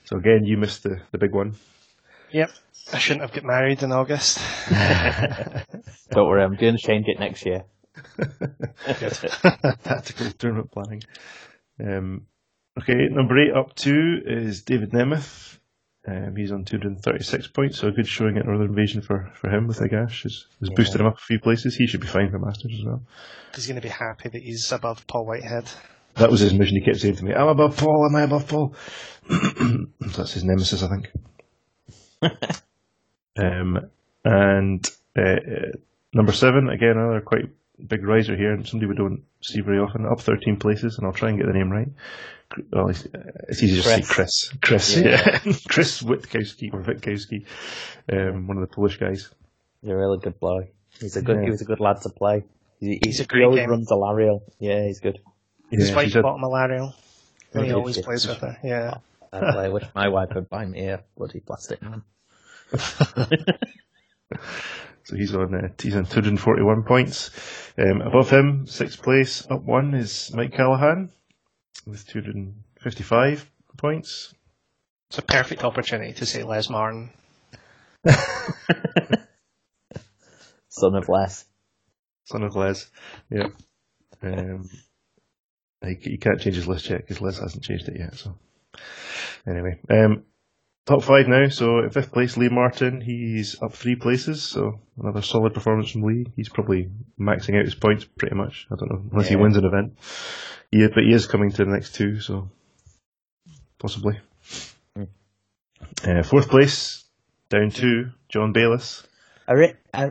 [0.04, 1.56] So again, you missed the, the big one.
[2.32, 2.50] Yep.
[2.92, 4.38] I shouldn't have got married in August.
[6.10, 7.64] Don't worry, I'm going to change it next year.
[9.84, 11.02] Tactical tournament planning.
[11.82, 12.26] Um,
[12.80, 15.58] okay, number eight up two is David Nemeth.
[16.06, 19.68] Um, he's on 236 points, so a good showing at Northern Invasion for, for him
[19.68, 20.24] with Nagash.
[20.24, 20.74] Has, has Yeah.
[20.74, 21.76] boosted him up a few places.
[21.76, 23.02] He should be fine for Masters as well.
[23.54, 25.70] He's going to be happy that he's above Paul Whitehead.
[26.16, 26.76] That was his mission.
[26.76, 28.74] He kept saying to me, I'm above Paul, am I above Paul?
[30.00, 31.10] That's his nemesis, I think.
[33.38, 33.90] um,
[34.24, 35.72] and uh, uh,
[36.12, 37.46] number seven, again, another quite
[37.86, 41.12] big riser here, and somebody we don't see very often, up 13 places, and I'll
[41.12, 41.88] try and get the name right.
[42.70, 43.06] Well, it's,
[43.48, 44.52] it's easy to say Chris.
[44.60, 45.38] Chris, yeah.
[45.68, 47.46] Chris Witkowski, or Witkowski,
[48.12, 49.30] um, one of the Polish guys.
[49.80, 50.68] He's a really good bloke.
[51.00, 51.36] He's a good.
[51.38, 51.44] Yeah.
[51.44, 52.44] He was a good lad to play.
[52.78, 53.70] He, He's a great he always game.
[53.70, 54.42] runs Alarielle.
[54.58, 55.18] Yeah, he's good.
[55.70, 56.94] His Yeah, wife he's bought him Alarielle.
[57.54, 58.58] And he always plays with her.
[58.64, 58.98] Yeah.
[59.32, 59.70] I play.
[59.70, 62.02] Wish my wife would buy me a bloody plastic man.
[65.04, 67.30] So he's on uh, he's on 241 points.
[67.76, 71.10] Um, above him, sixth place, up one is Mike Callahan
[71.86, 74.32] with 255 points.
[75.10, 77.10] It's a perfect opportunity to say Les Martin.
[80.68, 81.44] Son of Les.
[82.24, 82.88] Son of Les.
[83.28, 83.48] Yeah.
[84.22, 84.70] Um,
[85.84, 88.14] he, he can't change his list yet because Les hasn't changed it yet.
[88.14, 88.36] So
[89.46, 90.22] anyway, um,
[90.86, 91.48] top five now.
[91.48, 93.00] So in fifth place, Lee Martin.
[93.00, 94.42] He's up three places.
[94.42, 96.26] So another solid performance from Lee.
[96.36, 98.66] He's probably maxing out his points pretty much.
[98.70, 99.98] I don't know unless he wins an event.
[100.70, 102.20] Yeah, but he is coming to the next two.
[102.20, 102.50] So
[103.78, 104.18] possibly.
[104.96, 105.04] Hmm.
[106.04, 107.04] Uh, fourth place,
[107.48, 109.06] down two, John Bayliss.
[109.48, 110.10] Are it, uh,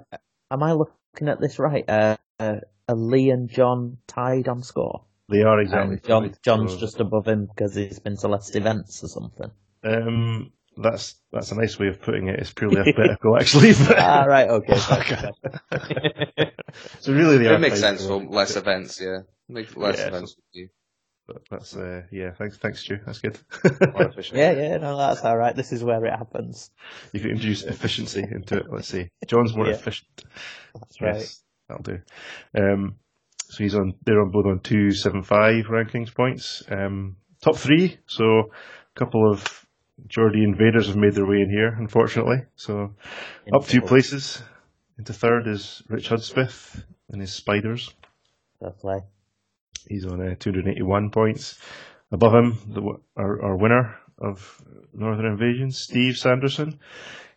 [0.52, 1.90] am I looking at this right?
[1.90, 2.58] Uh, uh,
[2.88, 5.06] are Lee and John tied on score?
[5.30, 6.00] They are exactly.
[6.06, 9.52] John, John's so- just above him because he's been to less events or something.
[9.84, 12.40] Um, that's that's a nice way of putting it.
[12.40, 13.74] It's purely alphabetical, actually.
[13.74, 14.78] but- ah, right, okay.
[14.80, 15.32] fair,
[15.72, 16.52] fair.
[17.00, 19.20] so really, they are It makes sense for- for less events, yeah.
[19.50, 20.70] Make less Yeah, events with you.
[21.28, 22.32] but That's uh, yeah.
[22.38, 23.00] Thanks, thanks, Stu.
[23.06, 23.38] That's good.
[23.94, 24.38] More efficient.
[24.38, 25.56] yeah, yeah, no, that's all right.
[25.56, 26.70] This is where it happens.
[27.12, 28.66] you can introduce efficiency into it.
[28.72, 29.10] Let's see.
[29.28, 29.74] John's more Yeah.
[29.74, 30.24] efficient.
[30.74, 31.16] That's right.
[31.18, 32.00] Yes, that'll do.
[32.58, 32.96] Um,
[33.50, 33.94] so he's on.
[34.06, 36.64] They're on both on two seven five rankings points.
[36.70, 37.98] Um, top three.
[38.08, 39.61] So a couple of
[40.08, 42.44] Geordie invaders have made their way in here, unfortunately.
[42.56, 42.96] So
[43.54, 44.42] up two places.
[44.98, 47.94] Into third is Rich Hudspeth and his Spiders.
[48.80, 49.00] Play.
[49.88, 51.58] He's on uh, 281 points.
[52.12, 52.82] Above him, the,
[53.18, 54.62] our, our winner of
[54.94, 56.80] Northern Invasion, Steve Sanderson.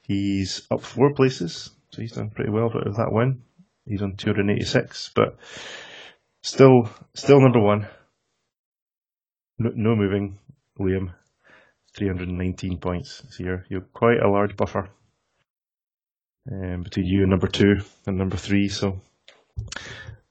[0.03, 3.43] He's up four places, so he's done pretty well with that win.
[3.87, 5.39] He's on 286, but
[6.43, 7.89] still, still number one.
[9.59, 10.39] No, no moving,
[10.79, 11.15] Liam.
[11.97, 13.23] 319 points.
[13.31, 14.89] So you're, you're quite a large buffer
[16.51, 17.77] um, between you and number two
[18.07, 18.69] and number three.
[18.69, 19.01] So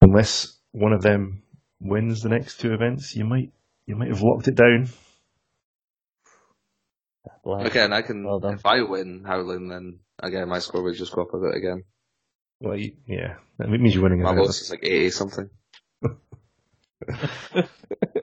[0.02, 1.44] unless one of them
[1.80, 3.52] wins the next two events, you might
[3.86, 4.86] you might have locked it down.
[7.24, 7.66] Fair play.
[7.66, 11.24] Again, I can, Well if I win Howling, then again, my score would just go
[11.24, 11.84] up a bit again.
[12.60, 14.22] Well, you, yeah, that means you're winning.
[14.22, 14.84] My an lowest event.
[14.84, 15.50] is like 80 something.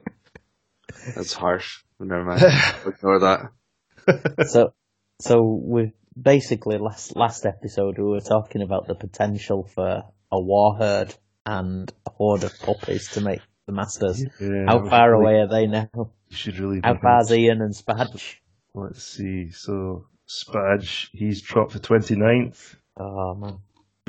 [1.15, 1.83] That's harsh.
[1.99, 2.41] Never mind.
[2.87, 4.47] Ignore that.
[4.47, 4.73] so,
[5.19, 10.75] so we basically last last episode we were talking about the potential for a war
[10.77, 11.13] herd
[11.45, 14.23] and a horde of puppies to make the Masters.
[14.39, 15.89] Yeah, How far really- away are they now?
[15.93, 16.81] You should really.
[16.83, 18.41] How far's Ian and Spadge?
[18.73, 19.49] Let's see.
[19.51, 22.75] So Spadge, he's dropped to 29th.
[22.97, 23.59] Oh man,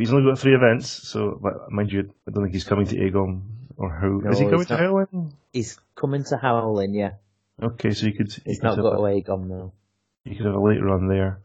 [0.03, 2.97] he's only got three events, so but mind you, I don't think he's coming to
[2.97, 3.43] Aegon
[3.77, 4.81] or how is he coming to not.
[4.81, 5.33] Howling?
[5.53, 6.95] he's coming to Howling.
[6.95, 7.13] Yeah,
[7.63, 9.73] Okay, so you could he's could not have got a- away gone now.
[10.25, 11.41] you could have a late run there.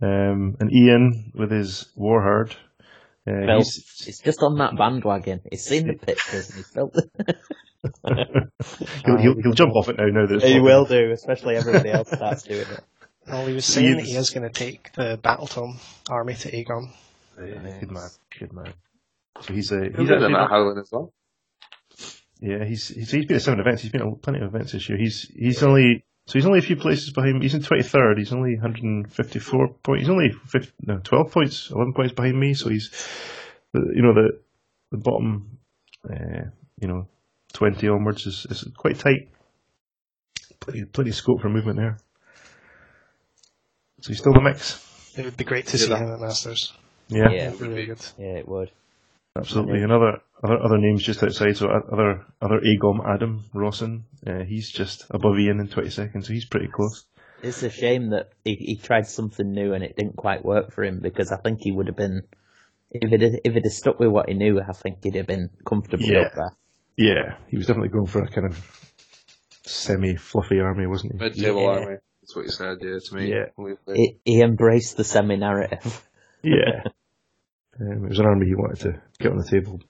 [0.00, 2.52] Um, and Ian with his Warherd.
[3.26, 3.64] Uh, Felt.
[3.64, 5.40] he's, It's just on that bandwagon.
[5.50, 6.94] He's seen the pictures and he felt.
[9.04, 10.06] he'll, he'll, he'll jump off it now.
[10.06, 12.80] Now that he will do, especially everybody else starts doing it.
[13.26, 15.76] Well, he was saying that He's- he is going to take the Battletome
[16.08, 16.90] army to Aegon.
[17.40, 18.08] Yeah, good man,
[18.38, 18.72] good man.
[19.40, 21.12] So he's a He's he's in actually that Howling as well.
[22.40, 23.82] yeah he's he's he's been at seven events.
[23.82, 24.98] He's been at plenty of events this year.
[24.98, 27.42] He's he's only so he's only a few places behind.
[27.42, 28.18] He's in twenty third.
[28.18, 30.00] He's only 154 points.
[30.02, 32.54] He's only 50, no, twelve points, eleven points behind me.
[32.54, 32.90] So he's
[33.74, 34.40] you know the
[34.90, 35.58] the bottom
[36.08, 36.50] uh,
[36.80, 37.06] you know
[37.52, 39.28] twenty onwards is, is quite tight.
[40.60, 41.98] Plenty plenty of scope for movement there.
[44.00, 44.84] So he's still in the mix.
[45.16, 46.72] It would be great to Yeah, see that- him at Masters.
[47.08, 47.30] Yeah.
[47.30, 47.52] Yeah.
[47.58, 48.00] Really good.
[48.18, 48.70] Yeah, it would.
[49.36, 49.82] Absolutely.
[49.82, 51.56] And other, other other names just outside.
[51.56, 54.04] So other other Agom Adam Rawson.
[54.26, 56.26] Uh, he's just above Ian in twenty seconds.
[56.26, 57.04] So he's pretty close.
[57.42, 60.82] It's a shame that he, he tried something new and it didn't quite work for
[60.82, 62.22] him because I think he would have been
[62.90, 65.50] if it if it had stuck with what he knew, I think he'd have been
[65.64, 66.22] comfortably Yeah.
[66.22, 66.50] up there.
[66.96, 68.58] Yeah, he was definitely going for a kind of
[69.62, 71.18] semi fluffy army, wasn't he?
[71.18, 71.68] Mid table Yeah.
[71.68, 71.96] army.
[72.22, 73.30] That's what he said, yeah, to me.
[73.30, 73.44] Yeah.
[73.54, 73.96] When we played.
[73.96, 76.04] He, he embraced the semi narrative.
[76.42, 76.82] Yeah.
[77.80, 79.80] um, it was an army he wanted to get on the table.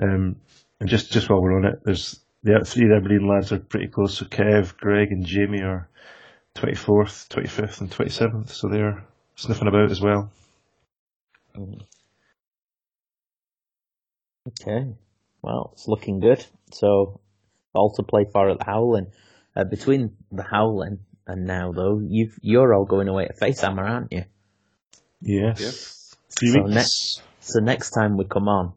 [0.00, 0.36] Um,
[0.80, 3.88] and just just while we're on it, there's the other three Aberdeen lads are pretty
[3.88, 4.18] close.
[4.18, 5.88] So Kev, Greg, and Jamie are
[6.54, 8.52] twenty fourth, twenty fifth, and twenty seventh.
[8.52, 9.04] So they're
[9.36, 10.30] sniffing about as well.
[14.48, 14.94] Okay.
[15.42, 16.44] Well, it's looking good.
[16.72, 17.20] So,
[17.74, 19.12] all to play for at the Howling.
[19.56, 24.12] Uh, between the Howling and now, though, you've, you're all going away to Facehammer, aren't
[24.12, 24.24] you?
[25.58, 26.03] Yes.
[26.38, 26.74] Three So weeks.
[26.74, 28.72] next, so next time we come on,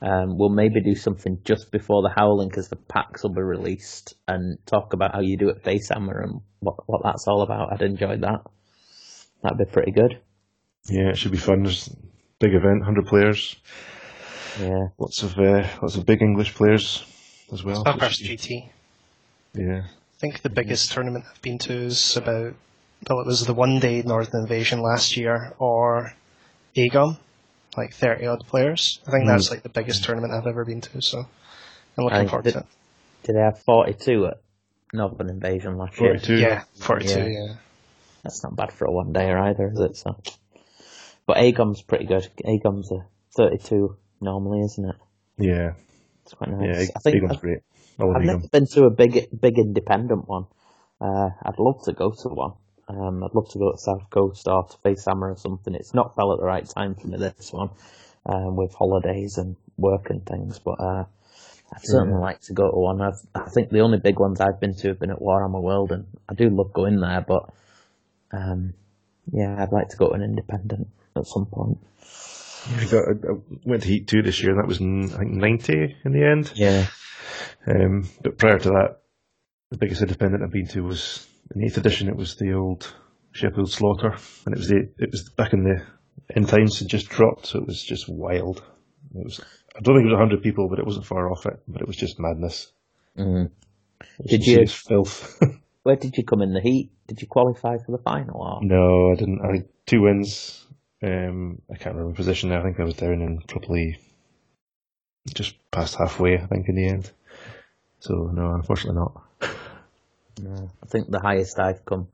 [0.00, 4.14] um, we'll maybe do something just before the Howling because the packs will be released
[4.26, 7.72] and talk about how you do at Facehammer and what what that's all about.
[7.72, 8.40] I'd enjoy that.
[9.42, 10.20] That'd be pretty good.
[10.88, 11.62] Yeah, it should be fun.
[11.62, 11.96] There's a
[12.40, 13.56] big event, hundred players.
[14.60, 14.88] Yeah.
[14.98, 17.04] Lots of uh, lots of big English players
[17.52, 17.82] as well.
[17.86, 18.68] Upper's GT.
[19.54, 19.82] Yeah.
[19.84, 22.54] I think the biggest tournament I've been to is about,
[23.08, 26.12] well, it was the one day Northern Invasion last year, or
[26.76, 27.18] Aegon,
[27.76, 29.00] like 30 odd players.
[29.06, 31.26] I think that's like the biggest tournament I've ever been to, so
[31.98, 32.66] I'm looking I forward did- to it.
[33.24, 34.40] Did they have 42 at
[34.92, 36.18] Northern Invasion last year?
[36.18, 36.38] 42.
[36.38, 37.26] Yeah, 42, Yeah.
[37.28, 37.54] yeah.
[38.24, 39.96] That's not bad for a one dayer either, is it?
[39.96, 40.16] So,
[41.26, 42.26] but Aegon's pretty good.
[42.44, 43.04] Aegon's a
[43.36, 44.96] 32 normally, isn't it?
[45.38, 45.72] Yeah.
[46.24, 46.56] It's quite Yeah.
[46.66, 46.90] nice.
[46.96, 47.58] I think Egon's great.
[48.00, 48.36] I love I've Egon.
[48.36, 50.46] never been to a big, big independent one.
[51.00, 52.52] Uh, I'd love to go to one.
[52.92, 55.74] Um, I'd love to go to South Coast or to Facehammer or something.
[55.74, 57.70] It's not fell at the right time for me this one,
[58.26, 60.58] um, with holidays and work and things.
[60.58, 61.04] But uh,
[61.72, 63.00] I'd certainly like to go to one.
[63.00, 65.92] I've, I think the only big ones I've been to have been at Warhammer World,
[65.92, 67.24] and I do love going there.
[67.26, 67.50] But
[68.32, 68.74] um,
[69.32, 71.78] yeah, I'd like to go to an independent at some point.
[72.76, 75.96] I, got, I went to Heat 2 this year, and that was, I think, 90
[76.04, 76.52] in the end.
[76.54, 76.86] Yeah,
[77.66, 78.98] Um, but prior to that,
[79.70, 82.92] the biggest independent I've been to was in the 8th edition, it was the old
[83.32, 84.16] Sheffield Slaughter.
[84.46, 85.82] And it was the it was back in the
[86.34, 88.62] end times, had just dropped, so it was just wild.
[89.14, 89.40] It was
[89.76, 91.60] I don't think it was 100 people, but it wasn't far off it.
[91.68, 92.72] But it was just madness.
[93.18, 93.50] mm.
[94.18, 95.40] Was Did you- filth?
[95.84, 96.92] Where did you come in the heat?
[97.08, 98.40] Did you qualify for the final?
[98.40, 98.60] Or?
[98.62, 99.40] no, I didn't.
[99.42, 100.64] I had two wins.
[101.02, 102.52] Um, I can't remember position.
[102.52, 103.98] I think I was down in probably
[105.34, 106.38] just past halfway.
[106.38, 107.10] I think in the end.
[107.98, 109.22] So no, unfortunately not.
[110.40, 112.08] No, I think the highest I've come,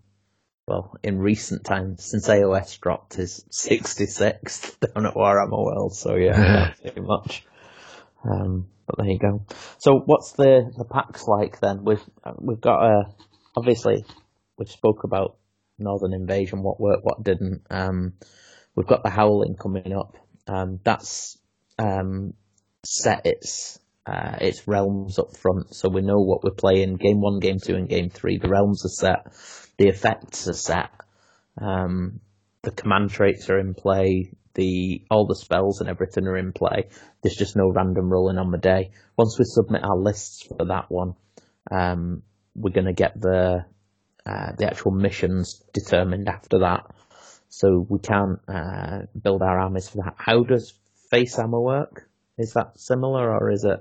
[0.67, 5.95] well, in recent times since AOS dropped is 66th down at Warhammer World.
[5.95, 7.45] So yeah, not too much.
[8.25, 9.45] Um, but there you go.
[9.79, 11.85] So what's the the packs like then?
[11.85, 13.03] We've uh, we've got a
[13.57, 14.05] obviously
[14.59, 15.37] we've spoke about
[15.79, 17.63] Northern Invasion, what worked, what didn't.
[17.71, 18.15] Um,
[18.75, 20.17] we've got the Howling coming up.
[20.47, 21.39] Um, that's
[21.79, 22.35] um,
[22.85, 23.79] set its
[24.09, 26.97] uh, its realms up front, so we know what we're playing.
[26.97, 28.39] Game one, game two, and game three.
[28.39, 29.33] The realms are set,
[29.77, 30.91] the effects are set,
[31.61, 32.21] um,
[32.63, 36.89] the command traits are in play, the all the spells and everything are in play.
[37.23, 38.91] There's just no random rolling on the day.
[39.17, 41.15] Once we submit our lists for that one,
[41.71, 42.23] um,
[42.55, 43.65] we're going to get the
[44.27, 46.87] uh, the actual missions determined after that.
[47.51, 50.15] So we can't uh, build our armies for that.
[50.17, 50.75] How does
[51.11, 52.08] face armor work?
[52.39, 53.81] Is that similar or is it?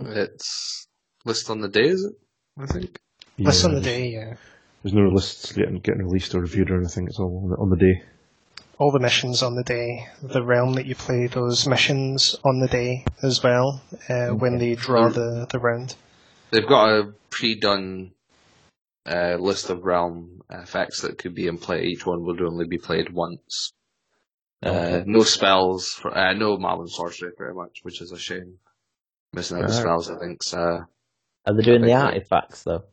[0.00, 0.88] It's
[1.24, 2.14] list on the day, is it?
[2.58, 2.98] I think.
[3.38, 4.34] List on the day, yeah.
[4.82, 7.06] There's no lists getting getting released or reviewed or anything.
[7.06, 8.02] It's all on the, on the day.
[8.78, 12.66] All the missions on the day, the realm that you play, those missions on the
[12.66, 15.94] day as well, uh, when they draw the, the round.
[16.50, 18.12] They've got a pre-done
[19.06, 21.84] uh, list of realm effects that could be in play.
[21.84, 23.72] Each one would only be played once.
[24.62, 28.58] Uh, no spells for uh, no Malign Sorcery, pretty much, which is a shame.
[29.32, 30.40] Missing out the spells, I think.
[30.52, 30.84] Uh,
[31.46, 31.94] Are they doing the Okay.
[31.94, 32.84] artifacts though?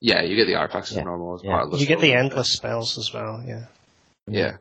[0.00, 1.52] Yeah, you get the artifacts packs as normal as Yeah.
[1.52, 2.18] part of the You get the story.
[2.20, 3.66] endless spells as well, yeah.
[4.26, 4.56] Yeah.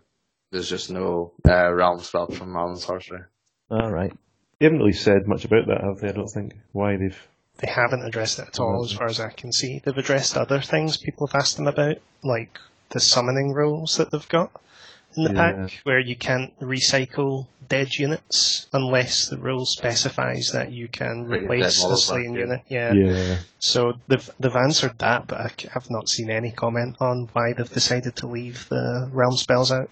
[0.52, 3.22] There's just no uh, realm spell from Malign Sorcery.
[3.70, 4.14] All right.
[4.60, 6.10] They haven't really said much about that, have they?
[6.10, 6.54] I don't think.
[6.72, 7.28] Why they've.
[7.58, 9.82] They haven't addressed it at all, as far as I can see.
[9.84, 12.58] They've addressed other things people have asked them about, like
[12.90, 14.52] the summoning rules that they've got
[15.18, 15.54] in the Yeah.
[15.54, 21.84] pack, where you can't recycle dead units unless the rule specifies that you can replace
[21.84, 22.40] the slain yeah.
[22.40, 22.62] unit.
[22.68, 22.94] Yeah.
[22.94, 23.38] Yeah.
[23.60, 27.70] So they've they've answered that, but I have not seen any comment on why they've
[27.72, 29.90] decided to leave the realm spells out.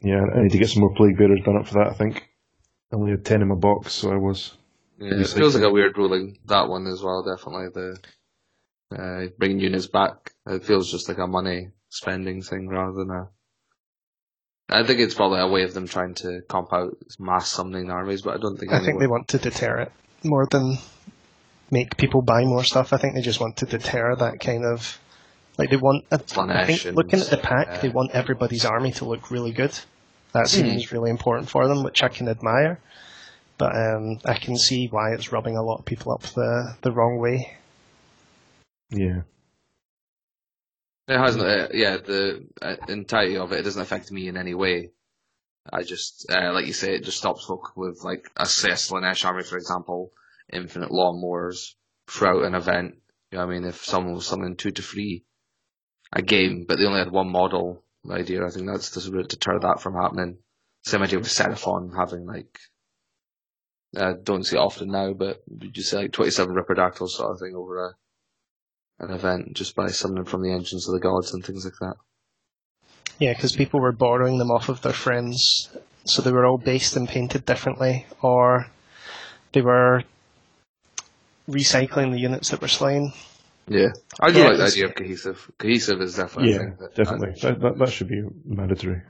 [0.00, 2.28] Yeah, I need to get some more Plague Bearers done up for that, I think.
[2.92, 4.52] I only had 10 in my box, so I was.
[4.98, 7.68] Yeah, it feels like a weird ruling, that one as well, definitely.
[7.74, 7.98] The
[8.96, 10.32] uh, bringing units back.
[10.46, 13.28] It feels just like a money spending thing rather than a.
[14.68, 18.22] I think it's probably a way of them trying to comp out mass summoning armies,
[18.22, 19.92] but I don't think I think they want to deter it
[20.24, 20.78] more than
[21.70, 22.92] make people buy more stuff.
[22.92, 24.98] I think they just want to deter that kind of
[25.56, 26.04] like they want.
[26.10, 29.30] I Slaanesh think looking at the and, pack, they uh, want everybody's army to look
[29.30, 29.78] really good.
[30.32, 32.78] That seems really important for them, which I can admire.
[33.58, 36.92] But um, I can see why it's rubbing a lot of people up the the
[36.92, 37.56] wrong way.
[38.90, 39.22] Yeah.
[41.08, 41.44] It hasn't.
[41.44, 44.90] Uh, yeah, the uh, entirety of it, it doesn't affect me in any way.
[45.72, 48.74] I just, uh, like you say, it just stops folk with like a say a
[48.74, 50.12] Slaanesh army, for example,
[50.52, 51.74] infinite lawnmowers
[52.08, 52.96] throughout an event.
[53.30, 53.68] You know what I mean?
[53.68, 55.24] If someone was summoning two to three
[56.12, 59.80] a game, but they only had one model idea, I think that's to deter that
[59.80, 60.38] from happening.
[60.84, 62.58] Same idea with Seraphon having like,
[63.96, 67.40] uh, don't see it often now, but you just say like 27 Ripperdactyls sort of
[67.40, 67.94] thing over a
[68.98, 71.94] an event just by summoning from the engines of the gods and things like that.
[73.18, 75.68] Yeah, because people were borrowing them off of their friends,
[76.04, 78.66] so they were all based and painted differently, or
[79.52, 80.02] they were
[81.48, 83.12] recycling the units that were slain.
[83.68, 83.88] Yeah,
[84.20, 85.50] I do Yeah, like the idea of cohesive.
[85.58, 87.34] Cohesive is definitely Yeah, that definitely.
[87.40, 89.02] That, that, that should be mandatory.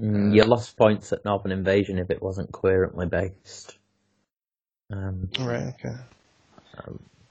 [0.00, 3.78] Mm, you lost points at Northern Invasion if it wasn't coherently based.
[4.92, 5.74] Um, Right.
[5.74, 5.96] Okay.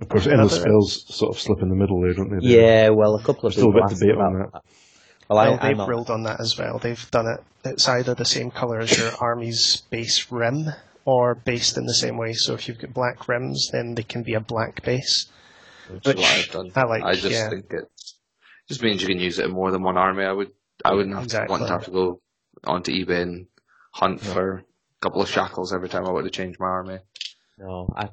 [0.01, 2.45] Of course, endless Another- uh, spells sort of slip in the middle there, don't they?
[2.47, 4.51] yeah, well, a couple of There's still a bit debate about on that.
[4.53, 6.79] Well, Well, I, they've not- ruled on that as well.
[6.79, 7.39] They've done it.
[7.63, 10.65] It's either the same color as your army's base rim,
[11.05, 12.33] or based in the same way.
[12.33, 15.27] So if you've got black rims, then they can be a black base.
[15.89, 16.71] which which I've done.
[16.75, 17.49] I like, I just yeah.
[17.49, 17.83] think it
[18.67, 20.23] just means you can use it in more than one army.
[20.25, 20.51] I would,
[20.83, 21.47] I wouldn't have Exactly.
[21.47, 22.21] to want to have to go
[22.65, 23.47] onto eBay and
[23.93, 24.63] hunt for a
[25.01, 26.97] couple of shackles every time I want to change my army.
[27.59, 28.09] No, I,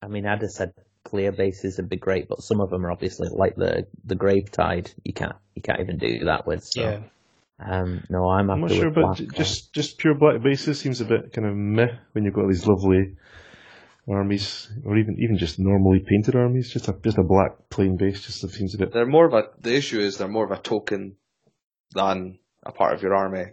[0.00, 0.72] I mean, I'd have said
[1.04, 4.50] clear bases would be great, but some of them are obviously like the the grave
[4.50, 4.90] tide.
[5.04, 6.64] You can't you can't even do that with.
[6.64, 7.00] So, Yeah.
[7.64, 9.16] Um, no, I'm I'm not sure with about black.
[9.18, 12.48] j- just just pure black bases seems a bit kind of meh when you've got
[12.48, 13.16] these lovely
[14.08, 16.72] armies, or even even just normally painted armies.
[16.72, 18.92] Just a just a black plain base just seems a bit.
[18.92, 19.50] They're more of a.
[19.60, 21.16] The issue is they're more of a token
[21.94, 23.52] than a part of your army.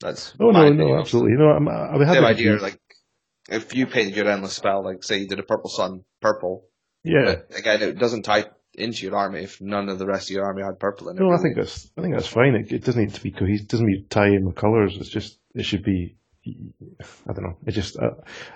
[0.00, 1.50] That's Oh no, no, absolutely no.
[1.50, 2.16] I'm, I'll be happy.
[2.16, 2.56] Same idea.
[2.56, 2.80] Like
[3.48, 6.66] if you painted your endless spell, like say you did a purple sun purple,
[7.04, 7.36] yeah.
[7.48, 10.44] but again, it doesn't tie into your army if none of the rest of your
[10.44, 11.20] army had purple in it.
[11.20, 12.54] No, I think that's I think that's fine.
[12.54, 13.68] It, it doesn't need to be cohesive.
[13.68, 14.96] Doesn't need to tie in with colours.
[14.96, 16.16] It's just it should be.
[16.46, 17.56] I don't know.
[17.66, 18.10] It just uh,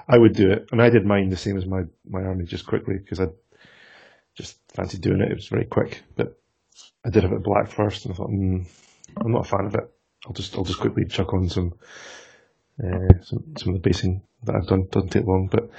[0.07, 2.67] I would do it, and I did mine the same as my my army just
[2.67, 3.29] quickly because I
[4.35, 5.31] just fancied doing it.
[5.31, 6.39] It was very quick, but
[7.05, 8.67] I did have it black first, and I thought mm,
[9.17, 9.91] I'm not a fan of it.
[10.27, 11.75] I'll just I'll just quickly chuck on some
[12.83, 14.89] uh, some some of the basing that I've done.
[14.91, 15.71] Doesn't take long, but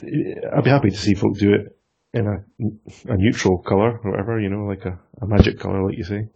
[0.00, 1.78] I'd be happy to see folk do it
[2.14, 5.98] in a a neutral colour or whatever, you know, like a, a magic colour, like
[5.98, 6.28] you say,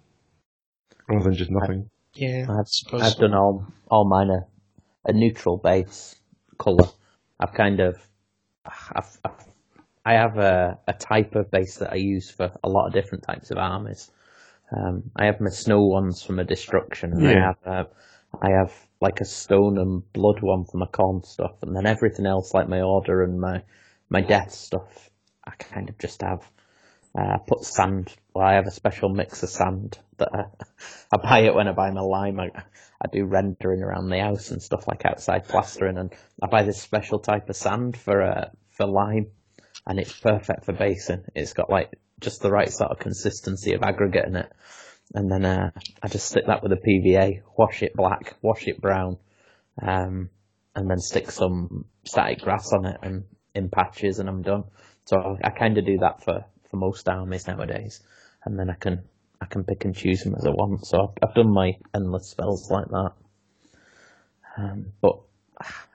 [1.08, 1.90] rather than just nothing.
[2.14, 2.46] Yeah.
[2.48, 3.20] I've, I've so.
[3.20, 6.16] done all all mine a, a neutral base
[6.58, 6.88] color.
[7.40, 7.96] I've kind of
[8.64, 9.44] I've, I've,
[10.04, 13.24] I have a, a type of base that I use for a lot of different
[13.24, 14.10] types of armies.
[14.76, 17.46] Um, I have my snow ones for my destruction, and I Yeah.
[17.46, 17.84] have uh,
[18.40, 22.27] I have like a stone and blood one for my Khorne stuff, and then everything
[22.27, 23.62] else like my order and my
[24.09, 25.10] my death stuff.
[25.44, 26.43] I kind of just have
[27.16, 28.14] uh, put sand.
[28.35, 30.44] Well, I have a special mix of sand that I,
[31.12, 32.40] I buy it when I buy my lime.
[32.40, 36.12] I, I do rendering around the house and stuff like outside plastering, and
[36.43, 39.28] I buy this special type of sand for uh, for lime,
[39.86, 41.24] and it's perfect for basing.
[41.35, 44.52] It's got like just the right sort of consistency of aggregate in it,
[45.14, 45.70] and then uh,
[46.02, 49.18] I just stick that with a PVA, wash it black, wash it brown,
[49.80, 50.30] um,
[50.74, 53.24] and then stick some static grass on it and
[53.54, 54.64] in patches, and I'm done.
[55.04, 58.00] So I, kind of do that for, for most armies nowadays,
[58.44, 59.04] and then I can
[59.40, 60.86] I can pick and choose them as I want.
[60.86, 63.12] So I've, I've done my endless spells like that.
[64.58, 65.20] Um, but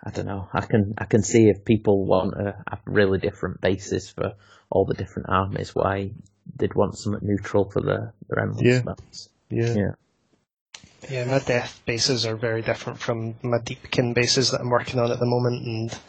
[0.04, 0.48] I don't know.
[0.54, 4.34] I can I can see if people want a, a really different basis for
[4.70, 6.12] all the different armies, why
[6.62, 8.80] they'd want something neutral for the their endless Yeah.
[8.80, 9.30] spells.
[9.50, 9.74] Yeah.
[9.74, 9.92] Yeah.
[11.10, 15.12] Yeah, my death bases are very different from my deepkin bases that I'm working on
[15.12, 16.00] at the moment, and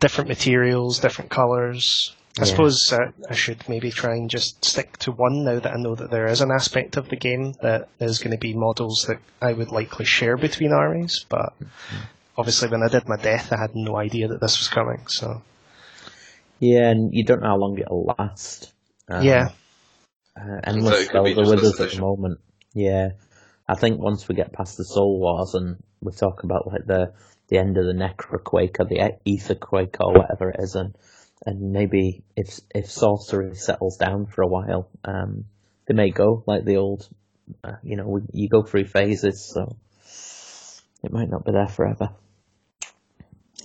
[0.00, 2.14] different materials, different colours.
[2.38, 2.44] I Yeah.
[2.46, 5.96] suppose uh, I should maybe try and just stick to one now that I know
[5.96, 9.18] that there is an aspect of the game that is going to be models that
[9.42, 11.52] I would likely share between armies, but
[12.36, 15.42] obviously when I did my death, I had no idea that this was coming, so
[16.60, 18.72] Yeah, and you don't know how long it'll last.
[19.08, 19.48] Um, yeah.
[20.36, 22.40] Uh, So endless it could spells are just with us at the moment.
[22.74, 23.08] Yeah,
[23.68, 27.12] I think once we get past the Soul Wars and we talk about like the
[27.48, 30.94] the end of the Necroquake or the Etherquake or whatever it is, and
[31.44, 35.44] and maybe if if sorcery settles down for a while, um,
[35.86, 37.08] they may go like the old,
[37.64, 39.76] uh, you know, you go through phases, so
[41.02, 42.10] it might not be there forever.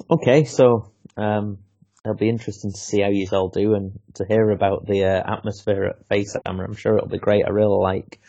[0.10, 1.60] Okay, so um,
[2.04, 5.34] it'll be interesting to see how you all do and to hear about the uh,
[5.34, 6.66] atmosphere at Face Hammer.
[6.66, 7.46] I'm sure it'll be great.
[7.46, 8.20] I really like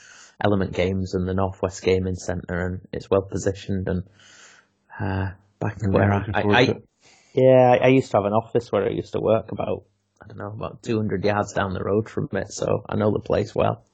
[0.43, 3.89] Element Games and the Northwest Gaming Centre, and it's well positioned.
[3.89, 4.05] And
[5.01, 6.75] uh, back I'm where I, I, I
[7.35, 9.85] yeah, I, I used to have an office where I used to work about
[10.23, 13.21] I don't know about 200 yards down the road from it, so I know the
[13.21, 13.85] place well.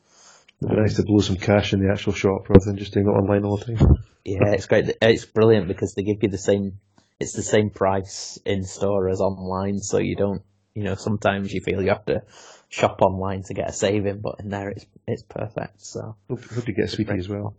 [0.63, 3.07] It'd be nice to blow some cash in the actual shop rather than just doing
[3.07, 3.97] it online all the time.
[4.25, 4.95] Yeah, it's great.
[5.01, 6.79] It's brilliant because they give you the same.
[7.21, 10.43] It's the same price in store as online, so you don't.
[10.75, 12.23] You know, sometimes you feel you have to
[12.69, 15.81] shop online to get a saving, but in there it's it's perfect.
[15.83, 17.55] So Hope, hope you get a sweetie as well.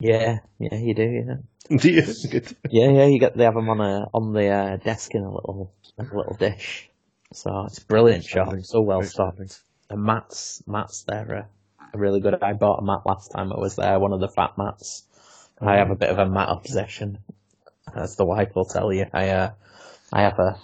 [0.00, 1.02] yeah, yeah, you do.
[1.70, 2.02] Yeah, Do you?
[2.30, 2.56] Good.
[2.70, 3.06] yeah, yeah.
[3.06, 6.02] You get they have them on a on the uh, desk in a little a
[6.02, 6.88] little dish.
[7.32, 8.48] So it's brilliant shop.
[8.48, 8.64] Outstanding.
[8.64, 9.60] So well stocked.
[9.90, 12.42] And mats, mats, there are uh, really good.
[12.42, 13.98] I bought a mat last time I was there.
[14.00, 15.04] One of the fat mats.
[15.60, 17.18] I have a bit of a mat obsession,
[17.96, 19.06] as the wife will tell you.
[19.12, 19.50] I uh,
[20.12, 20.58] I have a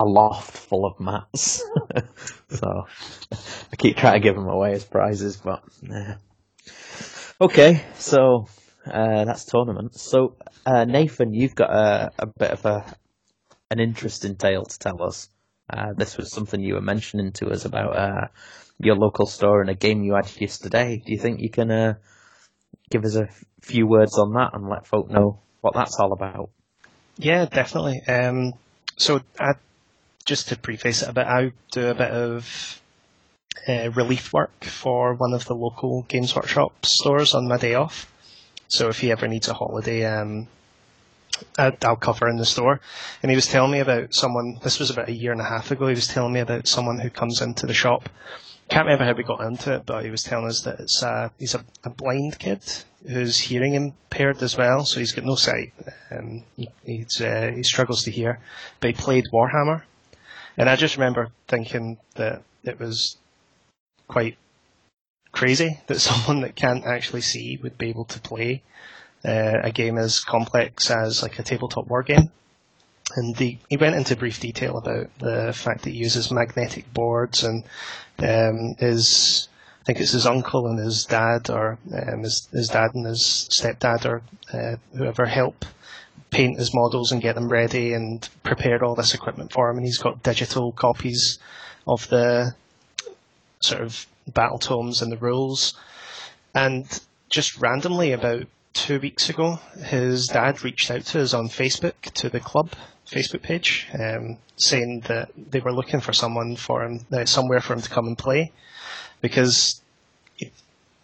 [0.00, 1.62] a loft full of mats,
[2.50, 2.86] so
[3.32, 6.16] I keep trying to give them away as prizes, but yeah.
[7.40, 8.46] Okay, so
[8.86, 9.94] uh, that's tournament.
[9.94, 10.36] So
[10.66, 12.96] uh, Nathan, you've got a, a bit of a
[13.70, 15.28] an interesting tale to tell us.
[15.70, 18.28] Uh, this was something you were mentioning to us about uh,
[18.78, 21.02] your local store and a game you had yesterday.
[21.04, 21.94] Do you think you can uh,
[22.90, 23.28] give us a
[23.60, 26.50] few words on that and let folk know what that's all about?
[27.16, 28.00] Yeah, definitely.
[28.06, 28.54] Um,
[28.96, 29.54] so, I,
[30.24, 32.80] just to preface it a bit, I do a bit of
[33.66, 38.12] uh, relief work for one of the local Games Workshop stores on my day off.
[38.68, 40.48] So, if he ever needs a holiday, um,
[41.58, 42.80] I, I'll cover in the store.
[43.22, 44.58] And he was telling me about someone.
[44.62, 45.86] This was about a year and a half ago.
[45.86, 48.08] He was telling me about someone who comes into the shop.
[48.68, 51.30] Can't remember how we got into it, but he was telling us that it's uh,
[51.38, 52.60] he's a, a blind kid
[53.06, 55.72] who's hearing impaired as well, so he's got no sight.
[56.10, 58.40] Um, he, he's, uh, he struggles to hear,
[58.80, 59.82] but he played Warhammer,
[60.56, 63.16] and I just remember thinking that it was
[64.06, 64.36] quite
[65.32, 68.62] crazy that someone that can't actually see would be able to play
[69.24, 72.30] uh, a game as complex as like a tabletop war game.
[73.16, 77.42] And the, he went into brief detail about the fact that he uses magnetic boards
[77.42, 77.64] and
[78.18, 79.48] um, his,
[79.82, 83.48] I think it's his uncle and his dad, or um, his, his dad and his
[83.50, 84.22] stepdad, or
[84.52, 85.64] uh, whoever help
[86.30, 89.76] paint his models and get them ready and prepare all this equipment for him.
[89.76, 91.38] And he's got digital copies
[91.86, 92.54] of the
[93.60, 95.74] sort of battle tomes and the rules.
[96.54, 96.86] And
[97.30, 102.28] just randomly, about two weeks ago, his dad reached out to us on Facebook to
[102.28, 102.70] the club
[103.10, 107.72] Facebook page, um, saying that they were looking for someone for him, uh, somewhere for
[107.72, 108.52] him to come and play,
[109.20, 109.80] because
[110.34, 110.52] he,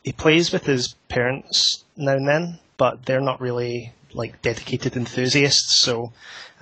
[0.03, 5.79] he plays with his parents now and then, but they're not really like dedicated enthusiasts.
[5.79, 6.13] So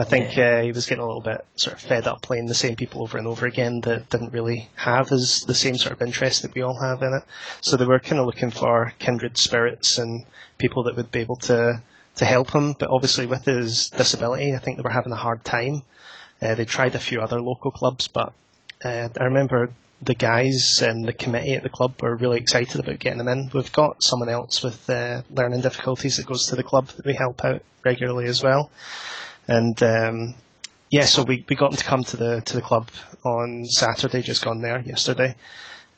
[0.03, 2.55] I think uh, he was getting a little bit sort of fed up playing the
[2.55, 6.03] same people over and over again that didn't really have as the same sort of
[6.03, 7.23] interest that we all have in it.
[7.61, 10.25] So they were kind of looking for kindred spirits and
[10.59, 11.83] people that would be able to
[12.17, 12.73] to help him.
[12.73, 15.83] But obviously with his disability, I think they were having a hard time.
[16.43, 18.33] Uh, they tried a few other local clubs, but
[18.85, 19.71] uh, I remember
[20.03, 23.51] the guys and the committee at the club were really excited about getting him in.
[23.55, 27.15] We've got someone else with uh, learning difficulties that goes to the club that we
[27.15, 28.69] help out regularly as well.
[29.49, 30.35] And um,
[30.91, 32.91] yeah, so we, we got him to come to the to the club
[33.25, 35.35] on Saturday, just gone there yesterday,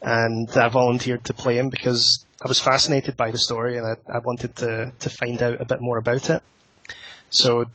[0.02, 3.96] and I volunteered to play him because I was fascinated by the story and I,
[4.08, 6.42] I wanted to to find out a bit more about it.
[7.30, 7.66] So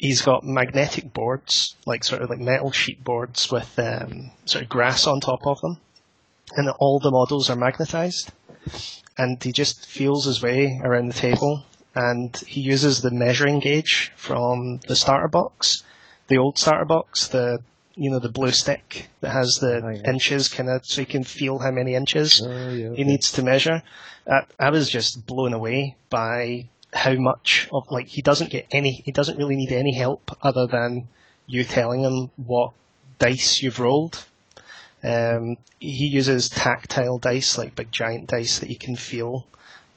[0.00, 4.70] he's got magnetic boards, like sort of like metal sheet boards with um, sort of
[4.70, 5.78] grass on top of them,
[6.56, 8.32] and all the models are magnetized.
[9.16, 11.64] And he just feels his way around the table,
[11.94, 15.82] and he uses the measuring gauge from the starter box,
[16.28, 17.60] the old starter box, the
[17.96, 20.10] you know the blue stick that has the Oh, yeah.
[20.10, 22.94] inches kind of, so you can feel how many inches Oh, yeah.
[22.94, 23.82] he needs to measure.
[24.26, 28.92] Uh, I was just blown away by how much of like he doesn't get any.
[29.04, 31.08] He doesn't really need any help other than
[31.46, 32.72] you telling him what
[33.18, 34.24] dice you've rolled.
[35.02, 39.46] Um, he uses tactile dice, like big giant dice that you can feel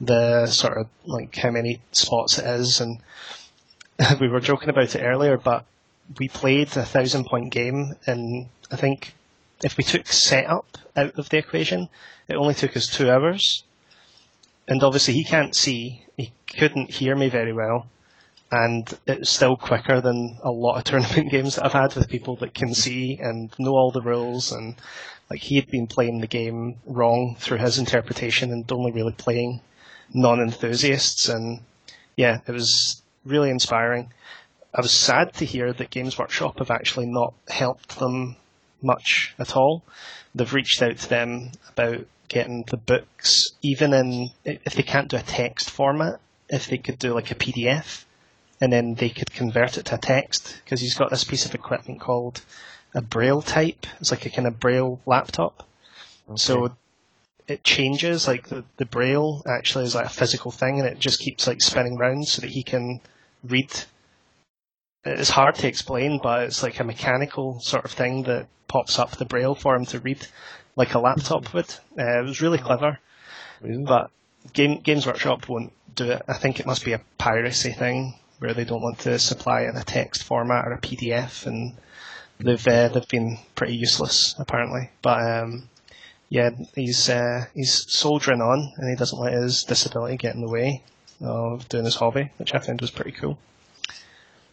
[0.00, 2.80] the sort of like how many spots it is.
[2.80, 2.98] And
[4.20, 5.64] we were joking about it earlier, but
[6.18, 9.14] we played a thousand point game, and I think
[9.62, 10.66] if we took setup
[10.96, 11.88] out of the equation,
[12.28, 13.64] it only took us two hours.
[14.66, 17.86] And obviously, he can't see, he couldn't hear me very well,
[18.50, 22.36] and it's still quicker than a lot of tournament games that I've had with people
[22.36, 24.52] that can see and know all the rules.
[24.52, 24.76] And
[25.30, 29.60] like he had been playing the game wrong through his interpretation and only really playing
[30.14, 31.28] non enthusiasts.
[31.28, 31.60] And
[32.16, 34.12] yeah, it was really inspiring.
[34.72, 38.36] I was sad to hear that Games Workshop have actually not helped them
[38.80, 39.82] much at all.
[40.34, 45.16] They've reached out to them about getting the books, even in if they can't do
[45.16, 48.04] a text format, if they could do like a PDF,
[48.60, 51.54] and then they could convert it to a text because he's got this piece of
[51.54, 52.40] equipment called
[52.94, 53.86] a Braille type.
[54.00, 55.68] It's like a kind of Braille laptop.
[56.36, 56.74] So
[57.46, 61.20] it changes like the, the Braille actually is like a physical thing, and it just
[61.20, 63.00] keeps like spinning round so that he can
[63.42, 63.70] read
[65.04, 69.12] it's hard to explain, but it's like a mechanical sort of thing that pops up
[69.12, 70.26] the braille for him to read,
[70.76, 71.70] like a laptop would.
[71.98, 72.98] Uh, it was really clever,
[73.62, 73.84] Amazing.
[73.84, 74.10] but
[74.52, 76.22] Game, Games Workshop won't do it.
[76.26, 79.70] I think it must be a piracy thing where they don't want to supply it
[79.70, 81.74] in a text format or a PDF, and
[82.38, 84.90] they've uh, they've been pretty useless apparently.
[85.02, 85.68] But um,
[86.28, 90.50] yeah, he's uh, he's soldiering on, and he doesn't let his disability get in the
[90.50, 90.82] way
[91.20, 93.38] of doing his hobby, which I found was pretty cool.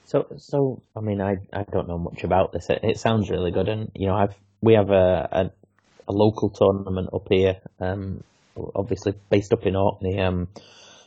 [0.06, 2.69] So, so I mean, I I don't know much about this.
[2.69, 5.52] It, it sounds really good, and you know, I've we have a a,
[6.07, 8.23] a local tournament up here, um,
[8.76, 10.49] obviously based up in Orkney, um,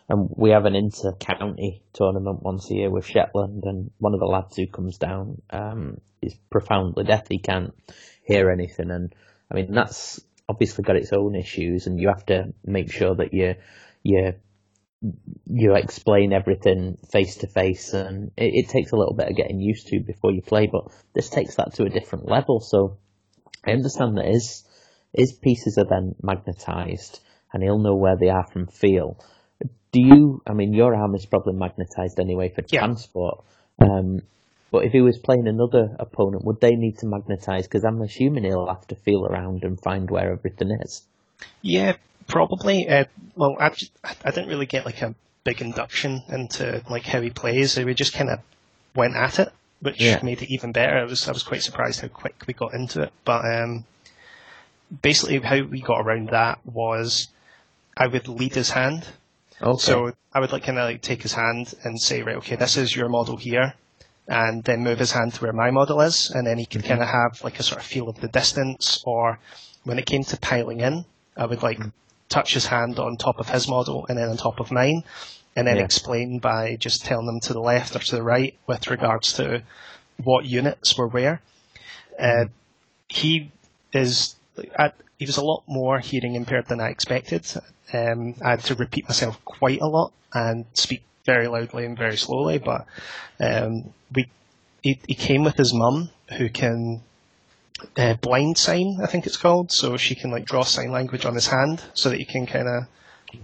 [0.09, 4.27] and we have an inter-county tournament once a year with Shetland, and one of the
[4.27, 7.75] lads who comes down um, is profoundly deaf; he can't
[8.25, 9.15] hear anything, and
[9.51, 13.33] I mean that's obviously got its own issues, and you have to make sure that
[13.33, 13.55] you
[14.03, 14.35] you
[15.47, 19.61] you explain everything face to face, and it, it takes a little bit of getting
[19.61, 20.67] used to before you play.
[20.67, 20.85] But
[21.15, 22.61] this takes that to a different level.
[22.61, 22.99] So
[23.67, 24.65] I understand that his
[25.13, 27.21] his pieces are then magnetized,
[27.53, 29.19] and he'll know where they are from feel.
[29.93, 30.43] Do you?
[30.47, 32.81] I mean, your arm is probably magnetized anyway for Yeah.
[32.81, 33.45] transport.
[33.81, 34.23] Um,
[34.75, 37.69] but if he was playing another opponent, would they need to magnetize?
[37.69, 41.03] Because I'm assuming he'll have to feel around and find where everything is.
[41.63, 41.95] Yeah,
[42.27, 42.89] probably.
[42.89, 43.05] Uh,
[43.37, 43.71] well, I
[44.33, 45.15] didn't really get like a
[45.45, 47.71] big induction into like how he plays.
[47.71, 48.41] So we just kind of
[48.97, 50.19] went at it, which Yeah.
[50.25, 50.99] made it even better.
[50.99, 53.13] I was I was quite surprised how quick we got into it.
[53.25, 53.85] But um,
[55.03, 57.29] basically, how we got around that was
[57.97, 59.07] I would lead his hand.
[59.63, 59.81] Okay.
[59.81, 62.77] So I would like kind of like take his hand and say, right, okay, this
[62.77, 63.75] is your model here,
[64.27, 67.03] and then move his hand to where my model is, and then he could kind
[67.03, 69.03] of have like a sort of feel of the distance.
[69.05, 69.39] Or
[69.85, 71.05] when it came to piling in,
[71.37, 71.81] I would like
[72.29, 75.05] touch his hand on top of his model and then on top of mine,
[75.57, 75.85] and then Yeah.
[75.85, 79.63] explain by just telling them to the left or to the right with regards to
[80.23, 81.43] what units were where.
[82.19, 82.47] Uh,
[83.09, 83.51] he
[83.93, 84.37] is
[84.79, 87.45] I, he was a lot more hearing impaired than I expected.
[87.93, 92.17] Um, I had to repeat myself quite a lot and speak very loudly and very
[92.17, 92.59] slowly.
[92.59, 92.87] But
[93.41, 94.29] um, we
[94.83, 97.03] he, he came with his mum who can
[97.97, 99.73] uh, blind sign, I think it's called.
[99.73, 102.69] So she can like draw sign language on his hand so that he can kind
[102.69, 102.87] of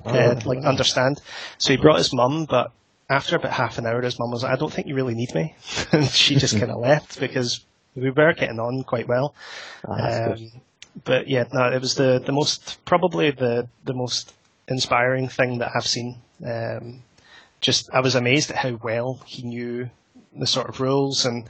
[0.07, 1.21] uh, like understand.
[1.59, 2.73] So he brought his mum, but
[3.09, 5.35] after about half an hour, his mum was like, "I don't think you really need
[5.35, 5.55] me,"
[5.93, 7.65] and she just kind of left because
[7.97, 9.35] we were getting on quite well.
[9.87, 10.33] Ah.
[10.33, 10.51] Um,
[11.05, 14.33] but yeah, no, it was the, the most probably the the most
[14.69, 16.17] inspiring thing that I've seen.
[16.45, 17.03] Um,
[17.61, 19.91] just I was amazed at how well he knew
[20.35, 21.49] the sort of rules, and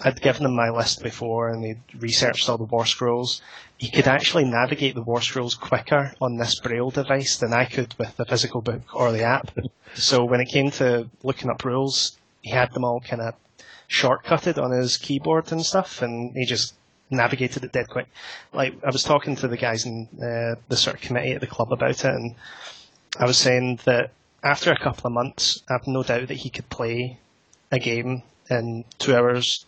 [0.00, 3.40] I'd given him my list before, and he'd researched all the war scrolls.
[3.78, 7.94] He could actually navigate the war scrolls quicker on this braille device than I could
[7.98, 9.50] with the physical book or the app.
[9.94, 13.34] so when it came to looking up rules, he had them all kind of
[13.88, 16.74] shortcutted on his keyboard and stuff, and he just
[17.10, 18.08] navigated it dead quick.
[18.52, 21.46] Like I was talking to the guys in uh, the sort of committee at the
[21.46, 22.34] club about it, and
[23.18, 24.10] I was saying that
[24.46, 27.18] after a couple of months, I've no doubt that he could play
[27.72, 29.66] a game in two hours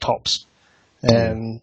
[0.00, 0.46] tops.
[1.06, 1.60] Um,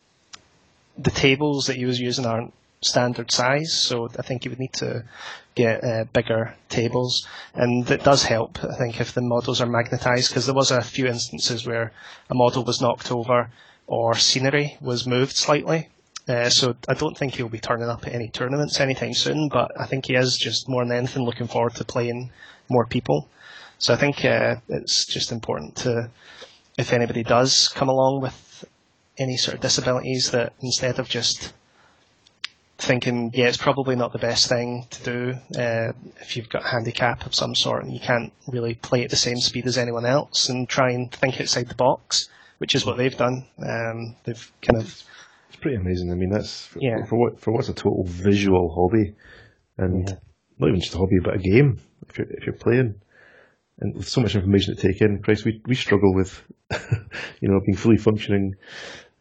[0.95, 4.73] the tables that he was using aren't standard size, so I think you would need
[4.73, 5.05] to
[5.55, 8.63] get uh, bigger tables, and it does help.
[8.63, 11.91] I think if the models are magnetized, because there was a few instances where
[12.29, 13.49] a model was knocked over
[13.87, 15.89] or scenery was moved slightly.
[16.27, 19.71] Uh, so I don't think he'll be turning up at any tournaments anytime soon, but
[19.79, 22.29] I think he is just more than anything looking forward to playing
[22.71, 23.27] more people.
[23.77, 26.09] So I think uh, it's just important to,
[26.77, 28.65] if anybody does come along with
[29.17, 31.53] any sort of disabilities, that instead of just
[32.77, 36.69] thinking, yeah, it's probably not the best thing to do uh, if you've got a
[36.69, 40.05] handicap of some sort and you can't really play at the same speed as anyone
[40.05, 43.45] else, and try and think outside the box, which is what they've done.
[43.63, 45.03] Um, they've kind of
[45.49, 46.11] It's pretty amazing.
[46.11, 47.05] I mean, that's for, Yeah.
[47.05, 49.15] for what for what's a total visual hobby,
[49.77, 50.15] and Yeah.
[50.59, 51.79] not even just a hobby, but a game.
[52.09, 52.95] If you're if you're playing,
[53.79, 56.41] and with so much information to take in, Christ, we we struggle with,
[57.41, 58.55] you know, being fully functioning,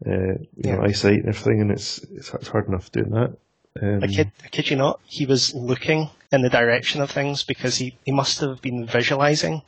[0.06, 3.36] uh, you know, eyesight and everything, and it's it's, it's hard enough doing that.
[3.80, 7.44] Um, I kid, I kid you not, he was looking in the direction of things
[7.44, 9.62] because he, he must have been visualizing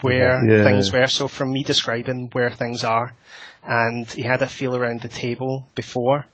[0.00, 0.64] where Yeah.
[0.64, 1.06] things were.
[1.06, 3.14] So from me describing where things are,
[3.62, 6.26] and he had a feel around the table before,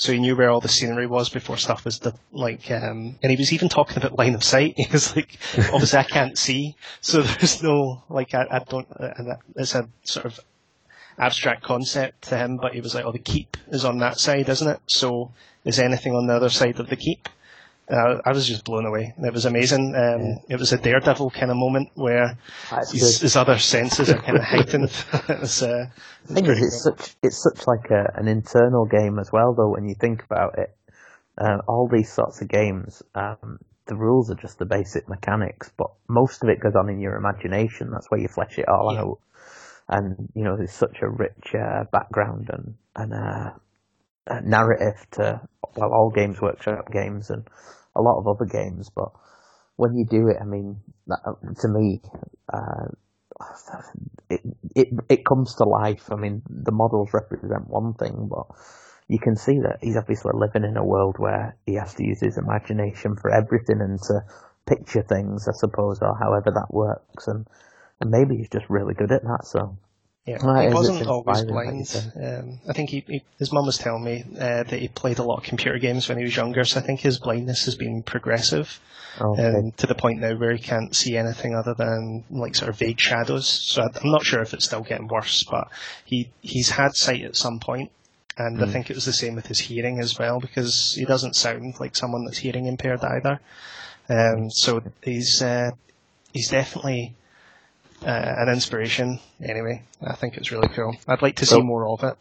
[0.00, 3.30] so he knew where all the scenery was before stuff was the, like, um, and
[3.30, 4.72] he was even talking about line of sight.
[4.78, 5.36] He was like,
[5.74, 8.88] obviously I can't see, so there's no like I, I don't.
[8.98, 10.40] And that- it's a sort of
[11.18, 14.48] abstract concept to him, but he was like, "Oh, the keep is on that side,
[14.48, 14.80] isn't it?
[14.86, 15.32] So
[15.66, 17.28] is anything on the other side of the keep?"
[17.90, 19.14] Uh, I was just blown away.
[19.18, 19.94] It was amazing.
[19.96, 22.38] Um, It was a daredevil kind of moment where
[22.92, 24.90] his, his other senses are kind of heightened.
[25.28, 25.86] it was, uh,
[26.26, 29.70] thing is, it's such it's such like a, an internal game as well, though.
[29.70, 30.74] When you think about it,
[31.38, 35.90] uh, all these sorts of games, um, the rules are just the basic mechanics, but
[36.08, 37.90] most of it goes on in your imagination.
[37.90, 39.00] That's where you flesh it all Yeah.
[39.00, 39.18] out.
[39.88, 43.50] And you know, there's such a rich uh, background and and uh,
[44.28, 45.40] uh, narrative to
[45.76, 47.44] well, all Games Workshop games and
[47.96, 48.90] a lot of other games.
[48.94, 49.10] But
[49.76, 50.76] when you do it, I mean,
[51.60, 52.00] to me,
[52.52, 52.88] uh,
[54.28, 54.40] it,
[54.76, 56.10] it it comes to life.
[56.10, 58.46] I mean, the models represent one thing, but
[59.08, 62.20] you can see that he's obviously living in a world where he has to use
[62.20, 64.22] his imagination for everything and to
[64.66, 67.28] picture things, I suppose, or however that works.
[67.28, 67.46] And
[68.00, 69.44] and maybe he's just really good at that.
[69.44, 69.76] So
[70.26, 72.38] Yeah, he it wasn't always inspiring, like you blind.
[72.44, 75.22] Um, I think he, he, his mum was telling me uh, that he played a
[75.22, 78.02] lot of computer games when he was younger, so I think his blindness has been
[78.02, 78.78] progressive.
[79.20, 82.68] okay, um, to the point now where he can't see anything other than like sort
[82.68, 83.48] of vague shadows.
[83.48, 85.68] So I'm not sure if it's still getting worse, but
[86.04, 87.90] he he's had sight at some point,
[88.36, 88.72] and I Mm.
[88.72, 91.96] think it was the same with his hearing as well because he doesn't sound like
[91.96, 93.40] someone that's hearing impaired either.
[94.08, 95.70] Um, so he's uh,
[96.34, 97.14] he's definitely.
[98.04, 99.82] Uh, an inspiration, anyway.
[100.02, 100.96] I think it's really cool.
[101.06, 102.16] I'd like to see So- more of it.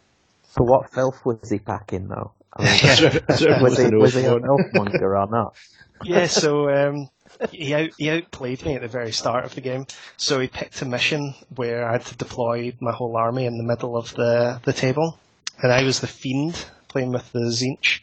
[0.51, 2.31] so what filth was he packing though?
[2.53, 4.69] I mean, That's what- that's what was he want was he know, a Sean.
[4.73, 5.55] monger or not?
[6.03, 7.09] yeah, so um,
[7.51, 9.85] he out he outplayed me at the very start of the game.
[10.17, 13.63] So he picked a mission where I had to deploy my whole army in the
[13.63, 15.17] middle of the the table,
[15.61, 18.01] and I was the fiend playing with the Tzeentch,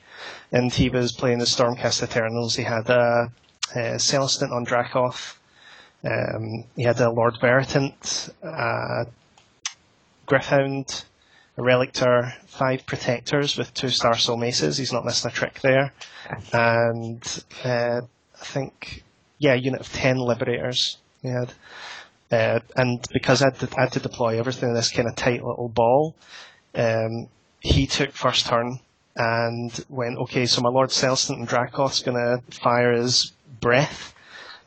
[0.53, 2.55] and he was playing the Stormcast Eternals.
[2.57, 3.31] He had a,
[3.75, 5.39] a Celestant on Dracoth.
[6.05, 9.07] Um, he had a Lord Veritant, a
[10.27, 11.05] Gryph-hound,
[11.57, 14.77] a Relictor, five Protectors with two Starsoul Maces.
[14.77, 15.93] He's not missing a trick there
[16.53, 18.01] and uh,
[18.41, 19.05] I think
[19.39, 21.53] yeah, a unit of ten liberators he had.
[22.31, 25.15] Uh, and because I had, to, I had to deploy everything in this kind of
[25.15, 26.17] tight little ball,
[26.75, 27.29] um,
[27.61, 28.81] he took first turn
[29.15, 34.15] and went, okay, so my Lord Celestant and Dracoth's going to fire his breath,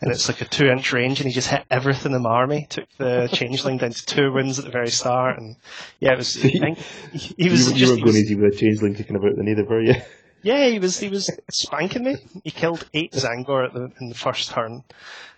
[0.01, 2.67] and it's like a two inch range, and he just hit everything in my army.
[2.69, 5.55] Took the changeling down to two wins at the very start, and
[5.99, 6.37] yeah, it was.
[6.45, 6.77] I think
[7.11, 7.89] he, he was you, you just.
[7.91, 9.95] weren't he going was- easy with a changeling kicking about the neither, were you?
[10.41, 12.15] yeah, he was he was spanking me.
[12.43, 14.83] He killed eight Tzaangor at the, in the first turn.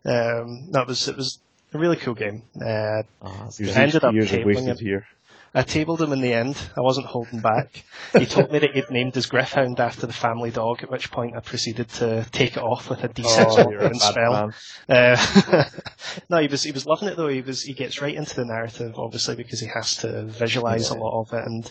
[0.06, 1.40] Um, that was it was
[1.74, 2.44] a really cool game.
[2.60, 3.78] Uh, Oh, that's Your good.
[3.78, 4.80] I ended up years of tabling wasted it.
[4.80, 5.08] here.
[5.54, 6.56] I tabled him in the end.
[6.78, 7.84] I wasn't holding back.
[8.18, 11.36] He told me that he'd named his Gryph-hound after the family dog, at which point
[11.36, 14.54] I proceeded to take it off with a D6 Oh, spell.
[14.88, 15.66] Uh,
[16.30, 17.28] no, he was he was loving it though.
[17.28, 20.96] He was he gets right into the narrative, obviously, because he has to visualize a
[20.96, 21.70] lot of it, and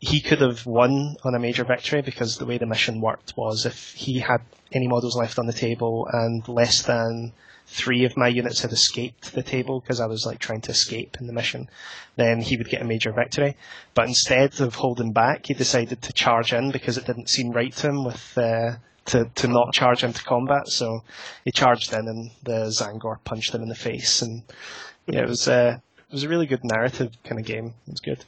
[0.00, 3.64] he could have won on a major victory because the way the mission worked was
[3.64, 4.42] if he had
[4.72, 7.32] any models left on the table and less than
[7.74, 11.16] three of my units had escaped the table because I was like trying to escape
[11.18, 11.68] in the mission,
[12.14, 13.56] then he would get a major victory.
[13.94, 17.72] But instead of holding back, he decided to charge in because it didn't seem right
[17.72, 18.76] to him with uh,
[19.06, 20.68] to to not charge into combat.
[20.68, 21.02] So
[21.44, 24.44] he charged in, and the Tzaangor punched him in the face, and
[25.06, 25.78] yeah, it was uh,
[26.08, 27.74] it was a really good narrative kind of game.
[27.88, 28.24] It was good.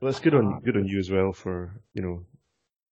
[0.00, 2.20] Well, it's good on good on you as well for you know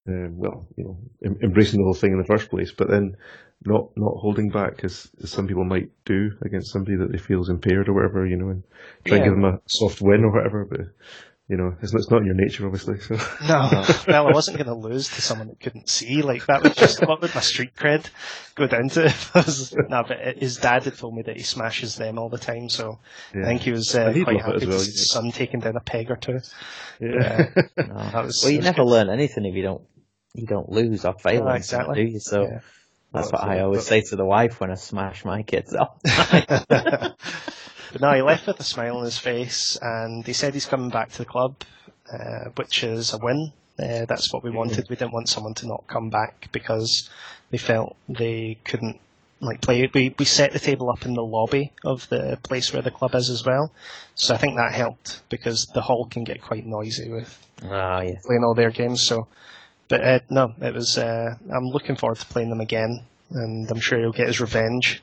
[0.09, 3.17] um, well, you know, em- embracing the whole thing in the first place, but then
[3.65, 7.41] not not holding back as, as some people might do against somebody that they feel
[7.43, 8.63] is impaired or whatever, you know, and
[9.05, 10.65] try and give them a soft win or whatever.
[10.65, 10.81] But
[11.49, 13.01] you know, it's not, it's not in your nature, obviously.
[13.01, 16.23] So No, well, I wasn't going to lose to someone that couldn't see.
[16.23, 18.11] Like that was just what would my street cred
[18.57, 19.05] go down to?
[19.07, 22.29] If I was, no, but his dad had told me that he smashes them all
[22.29, 22.99] the time, so
[23.41, 25.77] I yeah, think he was uh, quite happy as to see his son taking down
[25.77, 26.41] a peg or two.
[27.01, 27.51] yeah.
[27.85, 28.11] No.
[28.13, 28.85] That was, Well, you that was never good.
[28.85, 29.83] learn anything if you don't
[30.35, 31.95] you don't lose or fail, No, exactly.
[31.95, 32.21] something, do you?
[32.21, 32.61] So Yeah.
[33.21, 36.01] That's what I always say to the wife when I smash my kids up.
[36.05, 37.17] but
[38.01, 41.11] no, he left with a smile on his face, and he said he's coming back
[41.13, 41.57] to the club,
[42.13, 43.53] uh, which is a win.
[43.79, 44.87] Uh, that's what we wanted.
[44.91, 47.09] We didn't want someone to not come back because
[47.51, 48.99] they felt they couldn't
[49.41, 49.89] like play.
[49.93, 53.15] We we set the table up in the lobby of the place where the club
[53.15, 53.73] is as well,
[54.15, 58.27] so I think that helped because the hall can get quite noisy with oh yes.
[58.27, 59.07] playing all their games.
[59.07, 59.29] So,
[59.89, 60.99] but uh, no, it was.
[60.99, 65.03] Uh, I'm looking forward to playing them again, and I'm sure he'll get his revenge.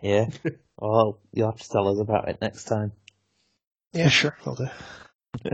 [0.00, 0.26] Yeah.
[0.78, 2.90] Well, you'll have to tell us about it next time.
[3.92, 4.66] Yeah, sure, I'll do.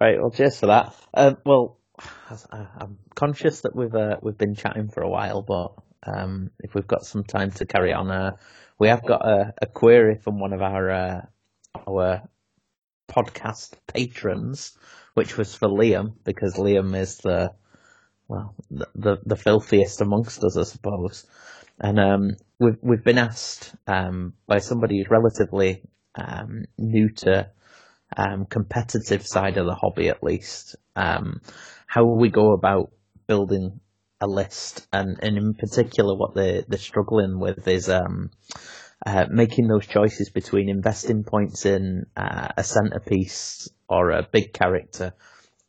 [0.00, 0.20] Right.
[0.20, 0.94] Well, cheers for that.
[1.14, 5.72] Um, well, I- I'm conscious that we've uh, we've been chatting for a while, but
[6.02, 8.32] um, if we've got some time to carry on, uh,
[8.78, 11.20] we have got a, a query from one of our uh,
[11.88, 12.22] our
[13.10, 14.76] podcast patrons,
[15.14, 17.52] which was for Liam because Liam is the
[18.32, 21.26] well the the, the filthiest amongst us, I suppose.
[21.80, 25.82] And um, we've we've been asked um, by somebody who's relatively
[26.14, 27.50] um, new to
[28.16, 30.76] um, competitive side of the hobby at least.
[30.96, 31.40] Um,
[31.86, 32.90] how we go about
[33.26, 33.80] building
[34.20, 38.30] a list, and, and in particular, what they're they're struggling with is um,
[39.04, 45.12] uh, making those choices between investing points in uh, a centerpiece or a big character,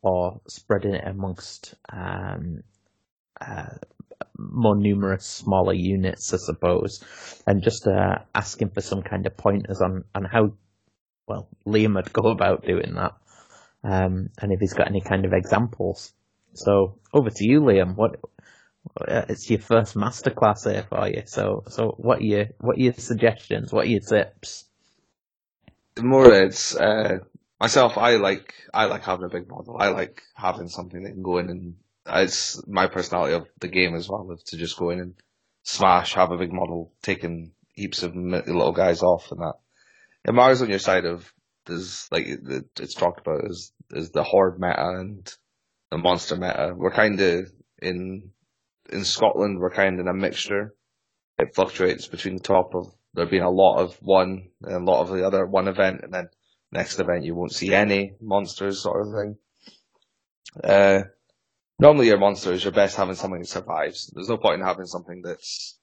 [0.03, 2.61] or spreading it amongst um,
[3.41, 3.77] uh,
[4.37, 7.03] more numerous smaller units, I suppose,
[7.47, 10.53] and just uh, asking for some kind of pointers on on how
[11.27, 13.13] well, Liam would go about doing that,
[13.83, 16.13] um, and if he's got any kind of examples.
[16.53, 17.95] So over to you, Liam.
[17.95, 18.19] What
[18.99, 21.23] uh, it's your first masterclass here for you.
[21.25, 23.71] So, so what are your what are your suggestions?
[23.71, 24.65] What are your tips?
[26.01, 27.19] more it's uh,
[27.63, 27.97] myself.
[27.97, 29.77] I like I like having a big model.
[29.79, 31.75] I like having something that can go in and
[32.05, 35.13] it's my personality of the game as well, is to just go in and
[35.63, 39.53] smash, have a big model, taking heaps of little guys off and that.
[40.25, 41.31] And Mars on your side of
[41.65, 45.33] there's like it's talked about is is the horde meta and
[45.89, 46.73] the monster meta.
[46.75, 47.49] We're kind of
[47.81, 48.31] in
[48.91, 49.59] in Scotland.
[49.59, 50.75] We're kind of in a mixture.
[51.39, 55.03] It fluctuates between the top of there being a lot of one and a lot
[55.03, 56.27] of the other one event, and then
[56.73, 59.37] next event you won't see any monsters sort of thing.
[60.63, 61.03] Uh,
[61.79, 64.11] normally your monsters, you're best having something that survives.
[64.13, 65.77] There's no point in having something that's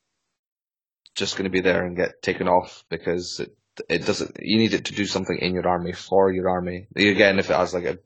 [1.14, 3.56] just going to be there and get taken off because it
[3.88, 4.36] it doesn't.
[4.40, 6.88] You need it to do something in your army for your army.
[6.94, 7.98] Again, if it has like a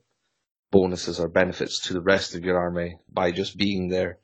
[0.71, 4.19] bonuses or benefits to the rest of your army by just being there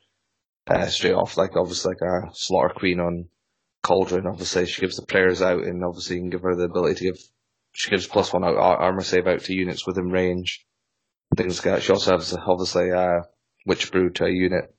[0.68, 3.28] uh, straight off, like obviously like a slaughter queen on
[3.84, 4.28] Cauldron.
[4.28, 7.04] Obviously, she gives the players out, and obviously you can give her the ability to
[7.06, 7.20] give.
[7.72, 10.66] She gives plus one out armor save out to units within range.
[11.36, 11.84] Things like that.
[11.84, 13.22] She also has obviously uh,
[13.66, 14.76] witch brew to a unit.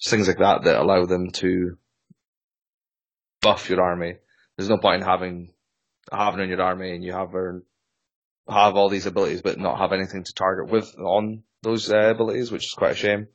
[0.00, 1.78] Just things like that that allow them to
[3.40, 4.16] buff your army.
[4.56, 5.52] There's no point in having
[6.12, 7.62] having in your army and you have her
[8.48, 12.52] have all these abilities but not have anything to target with on those uh, abilities,
[12.52, 13.28] which is quite a shame.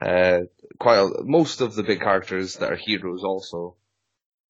[0.00, 0.40] Uh,
[0.78, 3.76] quite a, most of the big characters that are heroes also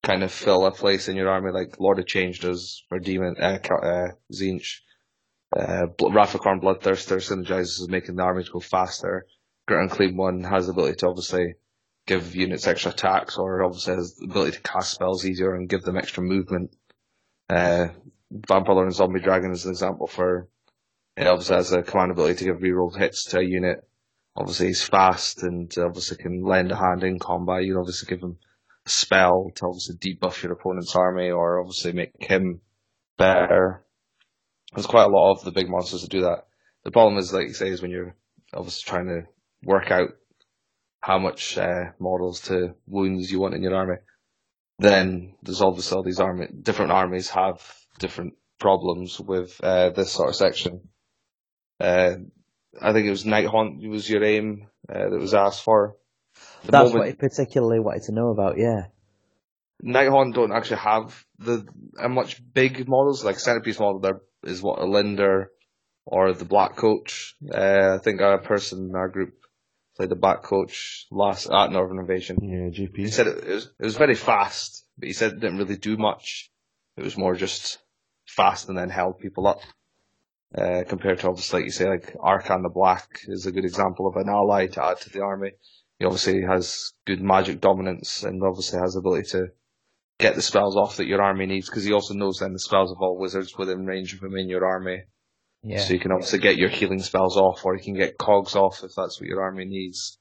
[0.04, 3.36] kind of fill a place in your army, like Lord of Change does or Demon,
[3.40, 4.80] uh, uh, Tzeentch.
[5.56, 9.26] Uh, Wrath of Khorne Bloodthirster synergizes making the army go faster.
[9.66, 11.54] Great Unclean One has the ability to obviously
[12.06, 15.82] give units extra attacks, or obviously has the ability to cast spells easier and give
[15.82, 16.76] them extra movement.
[17.48, 17.88] Uh,
[18.30, 20.48] Vampire Lord and Zombie Dragon is an example for
[21.16, 23.88] it obviously has a command ability to give reroll hits to a unit.
[24.36, 27.64] Obviously he's fast and obviously can lend a hand in combat.
[27.64, 28.38] You obviously give him
[28.86, 32.60] spell to obviously debuff your opponent's army or obviously make him
[33.16, 33.84] better.
[34.74, 36.46] There's quite a lot of the big monsters that do that.
[36.84, 38.16] The problem is, like you say, is when you're
[38.52, 39.22] obviously trying to
[39.64, 40.10] work out
[41.00, 43.96] how much uh, models to wounds you want in your army.
[44.78, 47.62] Then there's obviously all these army, different armies have
[47.98, 50.88] different problems with uh, this sort of section.
[51.80, 52.16] Uh,
[52.80, 55.96] I think it was Nighthaunt was your aim uh, that was asked for.
[56.64, 58.58] The That's moment- what he particularly wanted to know about.
[58.58, 58.86] Yeah.
[59.82, 61.66] Nighthaunt don't actually have the
[62.00, 63.98] a much big models like centerpiece model.
[64.00, 65.46] There is what Olynder
[66.06, 67.36] or the Black Coach.
[67.52, 69.34] Uh, I think a person in our group
[69.96, 72.38] played the Black coach last at Northern Invasion.
[72.42, 72.96] Yeah, GP.
[72.96, 75.76] He said it, it was it was very fast, but he said it didn't really
[75.76, 76.50] do much.
[76.96, 77.78] It was more just
[78.26, 79.60] fast and then held people up.
[80.56, 84.06] Uh, compared to obviously, like you say, like Arkhan the Black is a good example
[84.06, 85.50] of an ally to add to the army.
[85.98, 89.48] He obviously has good magic dominance and obviously has the ability to
[90.18, 92.90] get the spells off that your army needs because he also knows then the spells
[92.90, 95.02] of all wizards within range of him in your army.
[95.62, 95.78] Yeah.
[95.78, 98.82] So you can obviously get your healing spells off or you can get cogs off
[98.84, 100.18] if that's what your army needs.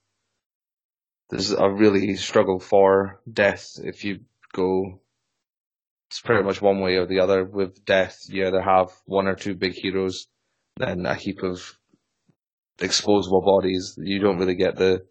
[1.29, 4.19] There's a really struggle for death if you
[4.53, 4.99] go
[6.13, 8.19] it's pretty much one way or the other with death.
[8.29, 10.27] You either have one or two big heroes,
[10.77, 11.79] then a heap of
[12.77, 13.97] exposable bodies.
[13.97, 15.07] You don't really get the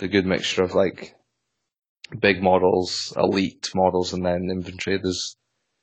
[0.00, 1.14] the good mixture of like
[2.18, 4.98] big models, elite models, and then infantry.
[4.98, 5.36] There's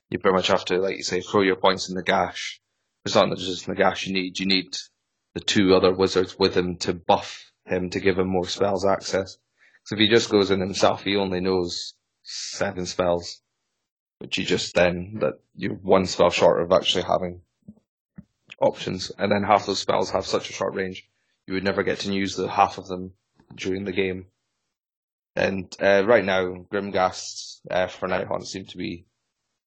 [0.10, 2.60] you pretty much have to, like you say, throw your points in Nagash.
[3.06, 4.40] It's not just Nagash you need.
[4.40, 4.76] You need
[5.34, 9.38] the two other wizards with him to buff him to give him more spells access.
[9.86, 13.42] So if he just goes in himself, he only knows seven spells
[14.20, 17.42] which you just then that you're one spell short of actually having
[18.60, 21.08] options, and then half those spells have such a short range,
[21.46, 23.14] you would never get to use the half of them
[23.56, 24.28] during the game.
[25.36, 29.06] And uh, right now, Grimghasts uh, for Nighthaunt seem to be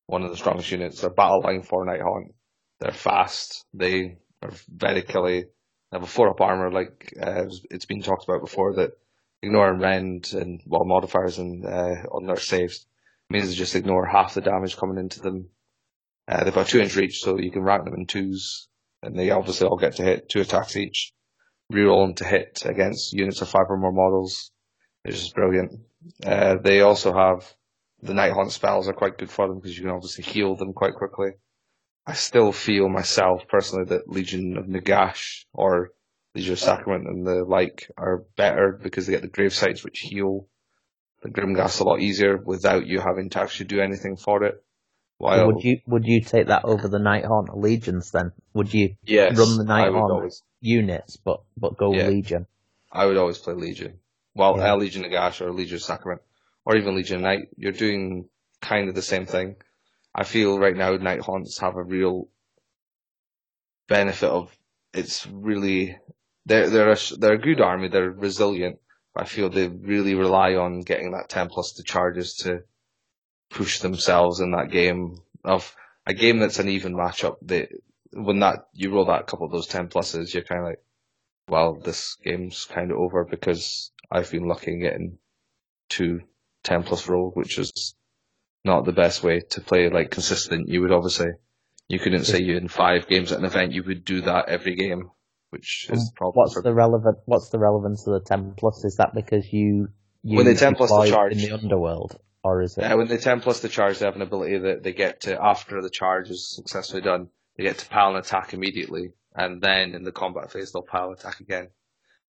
[0.07, 1.01] one of the strongest units.
[1.01, 2.33] They're battle line for Nighthaunt.
[2.81, 3.65] They're fast.
[3.73, 5.43] They are very killy.
[5.43, 8.93] They have a four up armor, like uh, it's been talked about before, that
[9.43, 12.87] ignore and rend and well modifiers and uh, on their saves
[13.29, 15.49] means they just ignore half the damage coming into them.
[16.29, 18.69] Uh, they've got two inch reach, so you can rank them in twos,
[19.03, 21.13] and they obviously all get to hit two attacks each.
[21.71, 24.51] Reroll them to hit against units of five or more models.
[25.05, 25.81] It's just brilliant.
[26.25, 27.55] Uh, they also have
[28.03, 30.95] the Nighthaunt spells are quite good for them because you can obviously heal them quite
[30.95, 31.31] quickly.
[32.07, 35.91] I still feel myself personally that Legion of Nagash or
[36.35, 40.01] Legion of Sacrament and the like are better because they get the grave sites which
[40.01, 40.49] heal
[41.23, 44.55] the Grimghast a lot easier without you having to actually do anything for it.
[45.19, 48.33] While would you would you take that over the Nighthaunt Legions then?
[48.55, 52.47] Would you yes, run the Nighthaunt units but but go yeah, Legion?
[52.93, 53.99] I would always play Legion.
[54.35, 54.75] Well, yeah.
[54.75, 56.23] Legion Nagash or Legion Sacrament
[56.65, 57.49] or even Legion Night.
[57.57, 58.29] You're doing
[58.61, 59.57] kind of the same thing.
[60.15, 62.29] I feel right now Nighthaunts have a real
[63.89, 64.57] benefit of
[64.93, 65.99] it's really
[66.47, 67.89] they're they're a, they're a good army.
[67.89, 68.79] They're resilient,
[69.15, 72.63] I feel they really rely on getting that 10 plus the charges to
[73.51, 75.75] push themselves in that game of
[76.07, 77.37] a game that's an even matchup.
[77.43, 77.69] They,
[78.13, 80.83] when that, you roll that couple of those 10 pluses, you're kind of like,
[81.49, 85.19] well, this game's kind of over because I've been lucky in getting
[85.89, 86.21] two
[86.65, 87.95] 10 plus roll, which is
[88.65, 90.69] not the best way to play like consistent.
[90.69, 91.31] You would obviously,
[91.89, 94.75] you couldn't say you in five games at an event, you would do that every
[94.75, 95.11] game
[95.51, 96.17] which is mm.
[96.17, 96.35] probably.
[96.35, 96.53] problem.
[96.55, 97.19] What's the relevant?
[97.27, 98.85] What's the relevance of the ten plus?
[98.85, 99.89] Is that because you,
[100.23, 102.83] you when they ten plus the charge in the underworld, or is it?
[102.83, 105.39] Yeah, when they ten plus the charge, they have an ability that they get to
[105.43, 107.29] after the charge is successfully done,
[107.61, 111.13] they get to pile an attack immediately, and then in the combat phase they'll pile
[111.13, 111.69] attack again.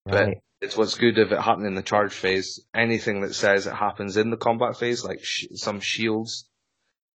[0.04, 0.34] Right.
[0.34, 2.60] But it's what's good if it happened in the charge phase.
[2.74, 6.46] Anything that says it happens in the combat phase, like sh- some shields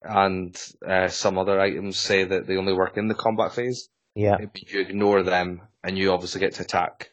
[0.02, 0.56] and
[0.88, 3.90] uh, some other items, say that they only work in the combat phase.
[4.14, 4.38] Yeah.
[4.54, 7.10] you ignore them and you obviously get to attack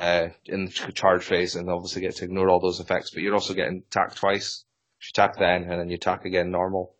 [0.00, 3.34] uh, in the charge phase and obviously get to ignore all those effects, but you're
[3.34, 4.64] also getting attacked twice.
[5.00, 6.94] You attack then and then you attack again normal,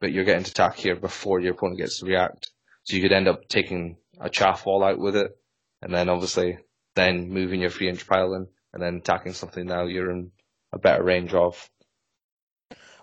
[0.00, 2.50] but you're getting to attack here before your opponent gets to react.
[2.88, 5.36] So you could end up taking a chaff wall out with it,
[5.82, 6.56] and then obviously
[6.94, 10.30] then moving your three inch pile in, and then attacking something now you're in
[10.72, 11.68] a better range of.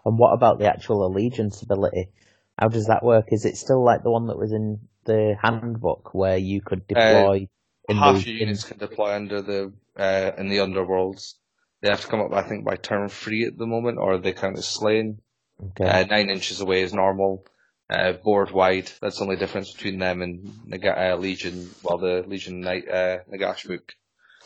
[0.03, 2.09] And what about the actual allegiance ability?
[2.57, 3.27] How does that work?
[3.27, 6.85] Is it still like the one that was in the handbook where you could uh,
[6.87, 7.47] deploy?
[7.87, 11.35] Uh, half your units can deploy under the uh, in the underworlds.
[11.83, 14.33] They have to come up, I think, by turn three at the moment, or they
[14.33, 15.19] count as slain.
[15.63, 15.87] Okay.
[15.87, 17.45] Uh, nine inches away is normal.
[17.89, 18.91] Uh, board wide.
[18.99, 21.69] That's the only difference between them and Neg- uh, Legion.
[21.83, 23.93] Well, the Legion Night uh, Nagash book.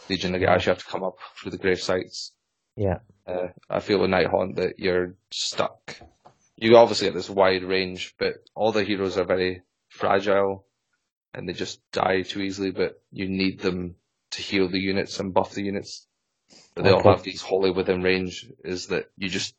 [0.09, 2.33] Legion Nagash, you have to come up through the grave sites.
[2.75, 2.99] Yeah.
[3.25, 5.95] Uh, I feel with Nighthaunt that you're stuck.
[6.57, 10.65] You obviously get this wide range, but all the heroes are very fragile
[11.33, 13.95] and they just die too easily, but you need them
[14.31, 16.07] to heal the units and buff the units.
[16.75, 17.07] But they okay.
[17.07, 19.55] all have these wholly within range is that you just,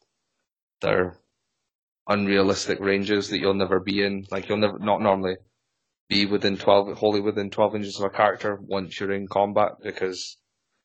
[0.80, 1.16] they're
[2.10, 4.26] unrealistic ranges that you'll never be in.
[4.30, 5.36] Like you'll never, not normally
[6.08, 10.36] be within 12, wholly within 12 inches of a character once you're in combat because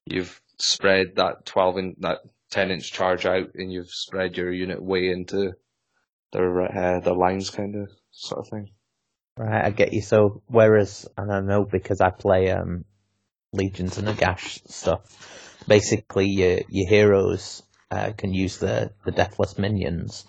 [0.06, 2.20] you've spread that 12 in, that
[2.52, 5.54] 10 inch charge out and you've spread your unit way into
[6.32, 8.70] their, uh, their lines kind of sort of thing.
[9.38, 10.02] Right, I get you.
[10.02, 12.86] So, whereas, and I know because I play um,
[13.52, 15.02] Legions and Nagash stuff,
[15.68, 17.62] basically your your heroes
[17.92, 20.26] uh, can use the the deathless minions,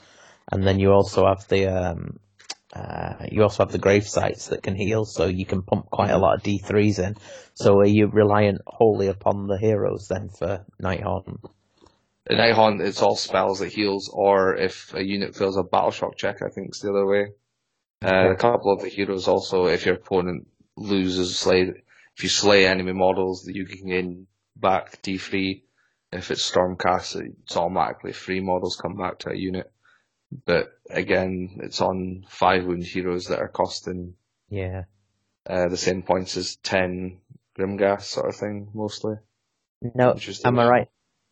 [0.52, 2.18] and then you also have the um,
[2.74, 6.10] uh, you also have the grave sites that can heal, so you can pump quite
[6.10, 7.16] a lot of D threes in.
[7.55, 11.39] So are you reliant wholly upon the heroes then for Nighthaunt?
[12.28, 16.16] In Nighthaunt, it's all spells that heals, or if a unit fails a battle shock
[16.16, 17.28] check, I think it's the other way.
[18.05, 20.47] Uh, a couple of the heroes also, if your opponent
[20.77, 21.73] loses slay,
[22.16, 25.62] if you slay enemy models, you can gain back D3.
[26.12, 29.70] If it's Stormcast, it's automatically three models come back to a unit.
[30.44, 34.14] But again, it's on five wound heroes that are costing
[34.48, 34.84] Yeah.
[35.48, 37.20] uh, the same points as ten
[37.58, 39.16] Grimghast sort of thing, mostly.
[39.94, 40.88] No, am I right?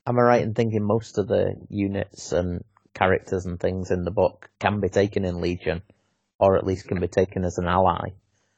[0.07, 2.65] Am I right in thinking most of the units and
[2.95, 5.83] characters and things in the book can be taken in Legion,
[6.39, 8.11] or at least can be taken as an ally?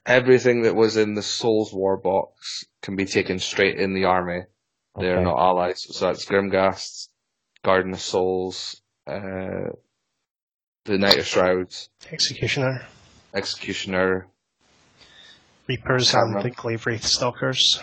[0.04, 4.42] Everything that was in the Soul Wars box can be taken straight in the army.
[4.98, 5.24] They're Okay.
[5.24, 5.86] not allies.
[5.96, 7.08] So that's Grimghasts,
[7.64, 9.70] Guardian of Souls, uh,
[10.86, 12.86] the Knight of Shrouds, Executioner,
[13.34, 14.28] Executioner,
[15.68, 16.40] Reapers, Camera.
[16.42, 17.80] and the Glavewraith Stalkers.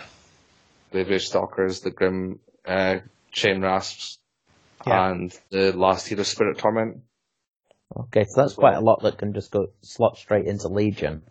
[0.90, 2.98] the British Stalkers, the Grim uh,
[3.32, 4.18] Chain Rasps,
[4.86, 5.10] Yeah.
[5.10, 7.02] and the last hero Spirit Torment.
[7.96, 8.70] Okay, so that's well.
[8.72, 11.22] quite a lot that can just go slot straight into Legion.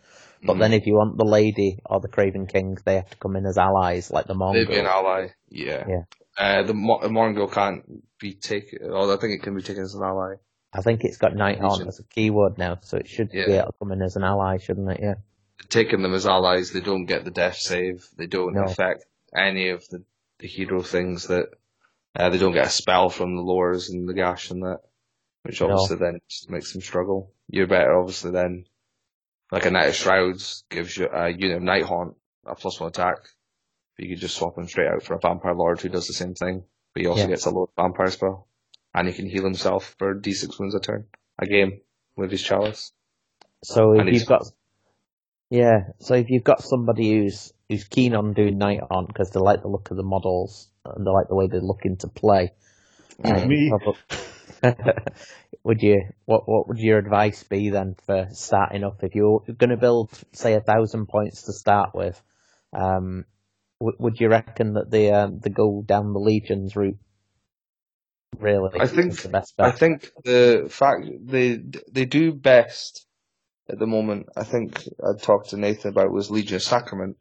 [0.45, 0.59] But Mhm.
[0.59, 3.45] then if you want the Lady or the Craven King, they have to come in
[3.45, 5.07] as allies, like the They'd be an Mongol.
[5.11, 5.27] ally.
[5.49, 5.85] Yeah.
[5.87, 6.03] Yeah.
[6.37, 8.91] Uh, the Mo- Mourngul can't be taken.
[8.91, 10.35] Although I think it can be taken as an ally.
[10.73, 11.87] I think it's got Nighthaunt Legion.
[11.87, 13.45] as a keyword now, so it should Yeah.
[13.45, 14.99] be able to come in as an ally, shouldn't it?
[15.01, 15.15] Yeah.
[15.69, 18.07] Taking them as allies, they don't get the death save.
[18.17, 18.63] They don't No.
[18.63, 19.05] affect
[19.35, 20.03] any of the,
[20.39, 21.47] the hero things that.
[22.15, 24.81] Uh, they don't get a spell from the lures and the gash and that,
[25.43, 25.71] which No.
[25.71, 27.31] obviously then just makes them struggle.
[27.49, 28.65] You're better, obviously, then.
[29.51, 33.17] Like a Knight of Shrouds gives you a unit of Nighthaunt, a plus one attack.
[33.97, 36.33] You could just swap him straight out for a Vampire Lord who does the same
[36.35, 37.27] thing, but he also Yeah.
[37.29, 38.47] gets a low vampire spell.
[38.93, 41.05] And he can heal himself for d6 wounds a turn,
[41.41, 41.81] a game,
[42.15, 42.91] with his chalice.
[43.63, 44.43] So if you've got,
[45.49, 49.39] yeah, so if you've got somebody who's who's keen on doing night on because they
[49.39, 52.51] like the look of the models and they like the way they're looking to play,
[53.23, 53.47] Mm.
[53.47, 53.69] Me.
[53.69, 53.99] probably-
[55.63, 59.69] would you what what would your advice be then for starting up if you're going
[59.69, 62.21] to build say a thousand points to start with?
[62.73, 63.25] Um,
[63.79, 66.97] w- would you reckon that the um, the go down the legions route
[68.39, 71.59] really I think- the best I think the fact they
[71.91, 73.05] they do best
[73.69, 74.27] at the moment.
[74.35, 77.17] I think I talked to Nathan about was Legion of Sacrament.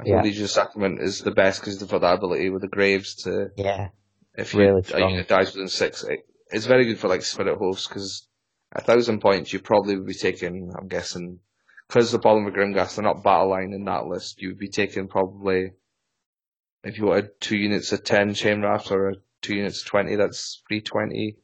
[0.00, 0.22] I think Yeah.
[0.22, 3.48] Legion of Sacrament is the best because they've got that ability with the graves to
[3.56, 3.88] yeah,
[4.34, 6.02] if you, Really uh, a unit dies within six.
[6.04, 6.20] It,
[6.50, 8.26] it's very good for like spirit hosts because
[8.72, 10.72] a thousand points you probably would be taking.
[10.78, 11.38] I'm guessing
[11.88, 14.42] because the problem with Grimghast they're not battle line in that list.
[14.42, 15.72] You would be taking probably
[16.84, 19.14] if you wanted two units of ten chain rasps or
[19.46, 20.16] two units of twenty.
[20.16, 21.36] That's three twenty.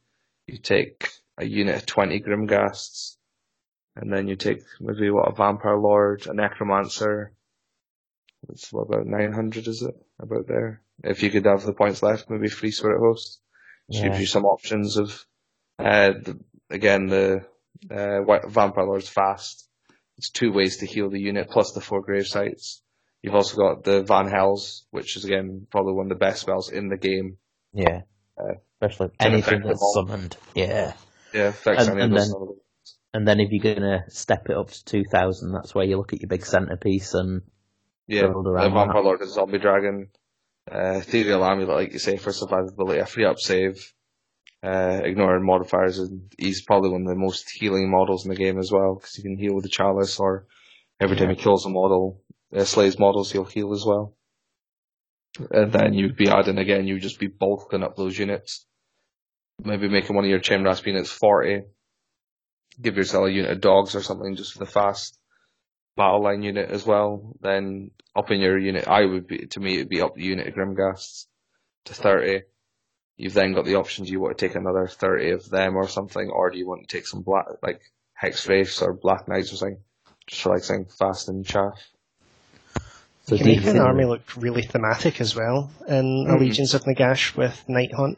[0.47, 3.17] You take a unit of twenty Grimghasts,
[3.95, 7.33] and then you take maybe what a vampire lord, a necromancer.
[8.49, 9.67] It's what about nine hundred?
[9.67, 10.81] Is it about there?
[11.03, 13.39] If you could have the points left, maybe free spirit host.
[13.87, 14.03] Which Yeah.
[14.09, 15.25] gives you some options of,
[15.77, 17.45] uh, the, again, the
[17.91, 19.67] uh, Vampire Lord's fast.
[20.17, 22.81] It's two ways to heal the unit, plus the four grave sites.
[23.21, 26.89] You've also got the Vanhel's, which is again probably one of the best spells in
[26.89, 27.37] the game.
[27.73, 28.01] Yeah,
[28.37, 30.37] Uh, especially anything that's summoned.
[30.55, 30.93] Yeah.
[31.33, 32.31] Yeah, affects And- and then-
[33.15, 36.13] And then if you're gonna step it up to two thousand, that's where you look
[36.13, 37.41] at your big centerpiece and
[38.07, 39.03] Yeah, build the Vampire that.
[39.03, 40.09] Lord is Zombie Dragon.
[40.71, 43.93] Uh, Ethereal Amulet, like you say, for survivability, a free up save.
[44.63, 48.57] Uh, ignoring modifiers, and he's probably one of the most healing models in the game
[48.57, 50.47] as well, because he can heal with the chalice, or
[51.01, 52.21] every time he kills a model,
[52.55, 54.15] uh, slays models, he'll heal as well.
[55.51, 58.65] And then you'd be adding again, you'd just be bulking up those units.
[59.63, 61.63] Maybe making one of your chain rasp units 40.
[62.81, 65.17] Give yourself a unit of dogs or something just for the fast
[65.95, 67.35] battle line unit as well.
[67.41, 70.47] Then up in your unit, I would be, to me, it'd be up the unit
[70.47, 71.25] of Grimghasts
[71.85, 72.41] to 30.
[73.15, 75.87] You've then got the option, do you want to take another 30 of them or
[75.87, 77.81] something, or do you want to take some black, like
[78.21, 79.81] Hexwraiths or Black Knights or something?
[80.27, 81.79] Just for like saying fast and chaff.
[83.25, 86.35] So You can make an army look really thematic as well in Mhm.
[86.35, 88.17] Allegiance of Nagash with Nighthaunt.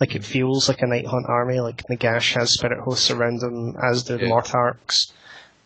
[0.00, 1.60] Like it feels like a Nighthaunt army.
[1.60, 4.30] Like Nagash has spirit hosts around them, as do the Yeah.
[4.32, 5.12] Mortarchs.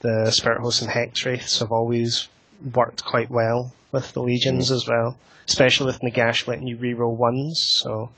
[0.01, 2.29] The spirit hosts and Hexwraiths have always
[2.75, 5.17] worked quite well with the legions as well,
[5.49, 7.59] especially with Nagash letting you reroll ones.
[7.83, 8.11] So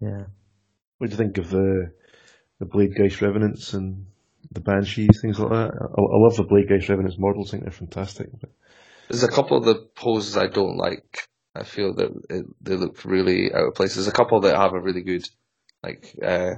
[0.00, 0.24] Yeah.
[0.98, 1.92] What do you think of the
[2.58, 4.04] the Bladegheist Revenants and
[4.52, 5.70] the Banshees, things like that?
[5.72, 7.48] I, I love the Bladegheist Revenants models.
[7.48, 8.28] I think they're fantastic.
[8.38, 8.50] But
[9.12, 11.28] There's a couple of the poses I don't like.
[11.54, 13.94] I feel that it, they look really out of place.
[13.94, 15.28] There's a couple that have a really good
[15.82, 16.54] like uh,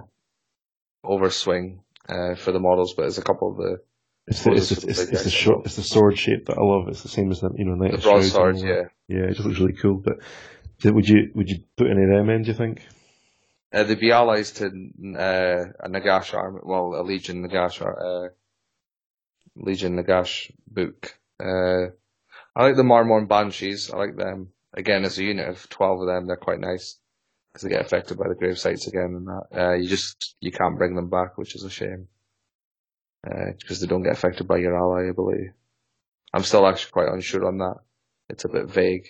[1.05, 3.81] overswing uh, for the models, but there's a couple of the
[4.29, 6.87] It's the, it's, the, it's, it's the short, it's the sword shape that I love.
[6.87, 8.63] It's the same as the you know Knight the of Shrouds and broadswords.
[8.63, 8.91] all that.
[9.09, 9.97] Yeah, yeah, it just looks really cool.
[9.97, 12.43] But would you would you put any of them in?
[12.43, 12.87] Do you think?
[13.75, 16.61] uh, they'd be allies to uh, a Nagash army.
[16.63, 18.29] Well, a Legion Nagash, uh,
[19.57, 21.19] Legion Nagash book.
[21.41, 21.91] Uh,
[22.57, 23.91] I like the Myrmourn Banshees.
[23.91, 24.53] I like them.
[24.73, 26.99] Again, as a unit of twelve of them, they're quite nice
[27.53, 29.47] because they get affected by the grave sites again and that.
[29.57, 32.09] Uh, you just you can't bring them back, which is a shame.
[33.23, 35.51] Because they don't get affected by your ally ability.
[36.35, 37.77] I'm still actually quite unsure on that.
[38.29, 39.07] It's a bit vague.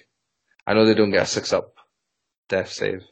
[0.66, 1.74] I know they don't get a six up
[2.48, 3.04] death save.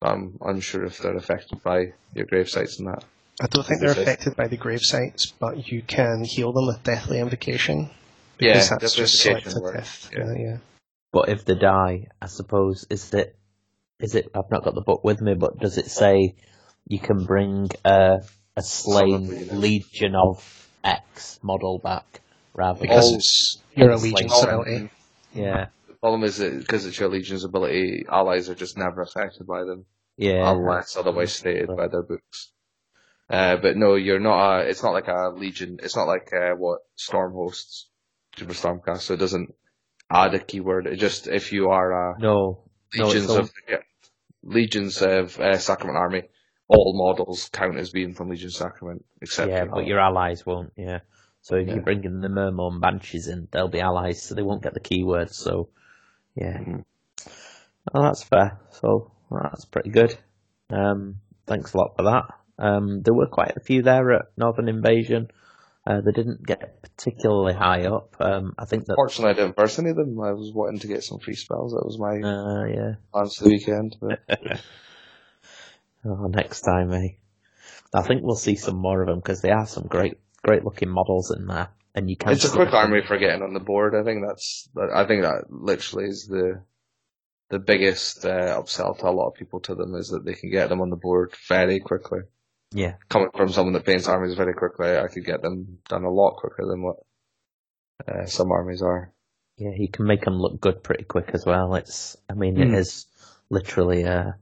[0.00, 3.04] But I'm unsure if they're affected by your grave sites and that.
[3.40, 6.82] I don't think they're affected by the grave sites, but you can heal them with
[6.84, 7.90] Deathly Invocation.
[8.40, 10.10] Yeah, that's just Invocation selected works, death.
[10.12, 10.24] yeah.
[10.26, 10.56] Yeah, yeah.
[11.12, 13.36] But if they die, I suppose is it
[14.00, 14.30] is it?
[14.34, 16.34] I've not got the book with me, but does it say
[16.88, 18.18] you can bring a
[18.56, 22.20] a slain Some of legion of X model back
[22.52, 24.76] rather Because All- it's your it's allegiance ability.
[24.78, 24.90] than
[25.32, 29.46] yeah The problem is that because it's your Legion's ability, allies are just never affected
[29.46, 32.50] by them yeah unless otherwise stated by their books.
[33.30, 34.60] Uh, but no, you're not.
[34.60, 35.78] A, it's not like a Legion.
[35.82, 37.88] It's not like uh, what Storm hosts,
[38.36, 39.00] Super Stormcast.
[39.02, 39.54] So it doesn't
[40.10, 40.86] add a keyword.
[40.86, 42.64] It just if you are a no
[42.94, 43.52] no legions all, of
[44.42, 46.22] legions of uh, Sacrament Army,
[46.68, 51.00] all models count as being from Legion Sacrament, except yeah but your allies won't yeah.
[51.42, 51.74] So if Yeah.
[51.74, 55.30] you're bringing the Myrmourn Banshees in, they'll be allies, so they won't get the keyword.
[55.30, 55.68] So
[56.34, 56.84] yeah, Mhm.
[57.94, 58.58] oh, that's fair.
[58.70, 60.16] So well, that's pretty good.
[60.70, 62.24] Um, thanks a lot for that.
[62.58, 65.28] Um, there were quite a few there at Northern Invasion.
[65.86, 68.16] Uh, they didn't get particularly high up.
[68.18, 68.94] Um, I think that.
[68.96, 70.18] Fortunately, I didn't burst any of them.
[70.18, 71.72] I was wanting to get some free spells.
[71.72, 72.92] That was my Uh, yeah.
[73.12, 73.96] plans for the weekend.
[74.00, 74.20] But
[76.06, 77.08] Oh, next time, eh?
[77.94, 80.88] I think we'll see some more of them because they are some great, great looking
[80.90, 82.32] models in there, and you can.
[82.32, 82.76] it's a quick them.
[82.76, 83.94] army for getting on the board.
[83.94, 84.68] I think that's.
[84.92, 86.62] I think that literally is the
[87.50, 90.50] the biggest uh, upsell to a lot of people to them is that they can
[90.50, 92.20] get them on the board very quickly.
[92.76, 96.10] Yeah, Coming from someone that paints armies very quickly, I could get them done a
[96.10, 96.96] lot quicker than what
[98.08, 99.12] uh, some armies are.
[99.56, 101.74] yeah, you can make them look good pretty quick as well.
[101.76, 102.62] It's, I mean, Hmm.
[102.62, 103.06] it is
[103.48, 104.04] literally.
[104.04, 104.32] Uh,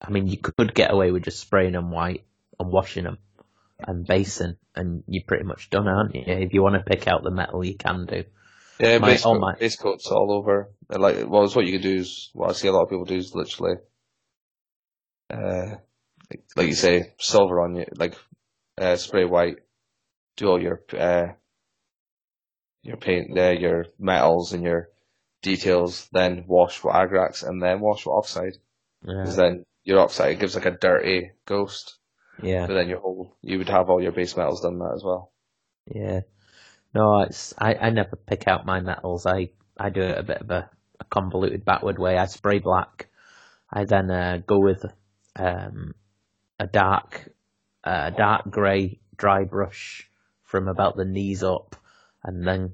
[0.00, 2.24] I mean, you could get away with just spraying them white
[2.60, 3.18] and washing them
[3.80, 6.22] and basing, and you're pretty much done, aren't you?
[6.26, 8.22] If you want to pick out the metal, you can do.
[8.78, 10.70] Yeah, My- base, oh my- base coats all over.
[10.88, 13.04] Like, well, it's what you could do is what I see a lot of people
[13.06, 13.74] do is literally,
[15.30, 15.76] uh,
[16.30, 18.14] like, like you say, silver on you, like
[18.78, 19.56] uh, spray white,
[20.36, 21.32] do all your uh,
[22.82, 24.88] your paint there, your metals and your
[25.42, 28.56] details, then wash with Agrax and then wash with Oxide.
[29.02, 31.98] Because Yeah, then your Oxide gives like a dirty ghost,
[32.42, 32.66] yeah.
[32.66, 35.32] but then your whole you would have all your base metals done that as well.
[35.86, 36.20] Yeah.
[36.94, 39.26] No, it's I, I never pick out my metals.
[39.26, 42.16] I, I do it a bit of a, a convoluted backward way.
[42.16, 43.08] I spray black.
[43.72, 44.84] I then uh, go with
[45.36, 45.94] um,
[46.60, 47.28] a dark
[47.82, 50.08] uh, dark grey dry brush
[50.44, 51.74] from about the knees up,
[52.22, 52.72] and then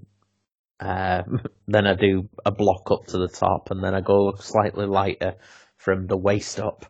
[0.81, 1.23] uh,
[1.69, 5.37] then I do a block up to the top, and then I go slightly lighter
[5.77, 6.85] from the waist up,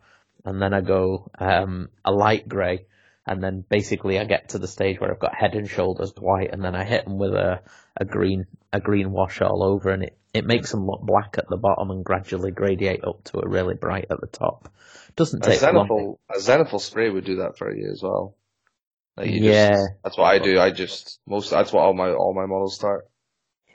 [0.45, 2.87] and then I go um, a light grey,
[3.27, 6.51] and then basically I get to the stage where I've got head and shoulders white,
[6.53, 7.61] and then I hit them with a,
[7.97, 11.49] a green a green wash all over, and it, it makes them look black at
[11.49, 14.71] the bottom and gradually gradiate up to a really bright at the top.
[15.17, 16.17] Doesn't A take long.
[16.31, 18.37] A Zenithal spray would do that for you as well.
[19.17, 19.71] Like you Yeah.
[19.71, 20.61] just, that's what I do.
[20.61, 23.07] I just most that's what all my all my models start.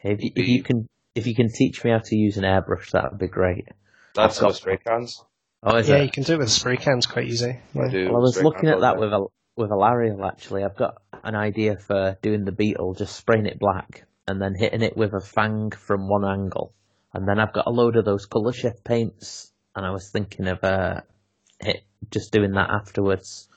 [0.03, 2.91] If you, if you can if you can teach me how to use an airbrush,
[2.91, 3.67] that would be great.
[4.13, 5.23] That's I've got- spray cans.
[5.63, 6.05] Oh, is yeah, it?
[6.05, 7.49] you can do it with spray cans quite easy.
[7.51, 7.87] I Yeah.
[7.89, 8.05] do.
[8.07, 9.25] Well, I was looking at that with a
[9.57, 10.63] with Alarielle actually.
[10.63, 14.81] I've got an idea for doing the beetle, just spraying it black and then hitting
[14.81, 16.73] it with a fang from one angle,
[17.13, 20.47] and then I've got a load of those colour shift paints, and I was thinking
[20.47, 21.01] of uh,
[21.59, 23.47] hit just doing that afterwards,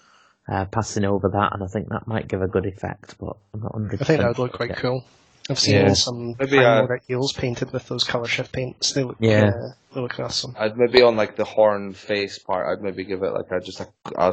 [0.49, 3.61] uh, passing over that, and I think that might give a good effect, but I'm
[3.61, 4.03] not hundred.
[4.03, 5.05] I think that would look quite cool.
[5.51, 5.93] I've seen Yeah.
[5.93, 8.93] some Maybe, Maybe, uh, eels painted with those colour shift paints.
[8.93, 9.51] They look, Yeah.
[9.51, 10.55] uh, they look awesome.
[10.59, 13.81] I'd maybe on like the horn face part, I'd maybe give it like a just
[13.81, 14.33] a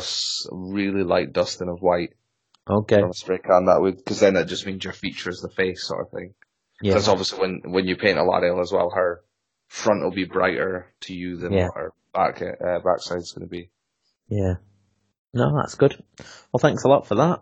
[0.51, 2.14] really light dusting of white
[2.69, 3.65] Okay, from a spray can.
[3.65, 6.33] That would because then that just means your feature is the face sort of thing.
[6.81, 9.22] yeah, That's obviously when when you paint Alarielle as well, her
[9.67, 11.65] front will be brighter to you than Yeah.
[11.67, 13.69] what her back uh, backside's going to be.
[14.27, 14.56] yeah.
[15.33, 15.95] No, that's good.
[16.51, 17.40] Well, thanks a lot for that.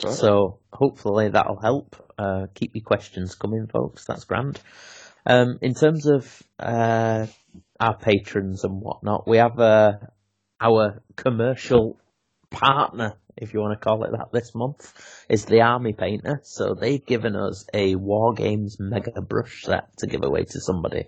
[0.00, 1.96] So, So hopefully that'll help.
[2.18, 4.04] Uh, keep your questions coming, folks.
[4.04, 4.60] That's grand.
[5.24, 7.26] Um, in terms of uh,
[7.80, 9.92] our patrons and whatnot, we have uh,
[10.60, 11.98] our commercial
[12.50, 14.92] partner, if you want to call it that, this month
[15.28, 16.40] is the Army Painter.
[16.42, 21.06] So they've given us a War Games Mega Brush set to give away to somebody,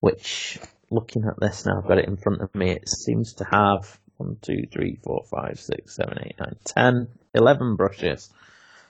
[0.00, 0.58] which,
[0.90, 3.98] looking at this now, I've got it in front of me, it seems to have
[4.16, 8.30] one, two, three, four, five, six, seven, eight, nine, ten, eleven brushes.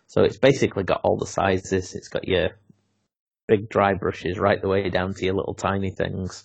[0.07, 1.95] So it's basically got all the sizes.
[1.95, 2.51] It's got your
[3.49, 6.45] big dry brushes right the way down to your little tiny things,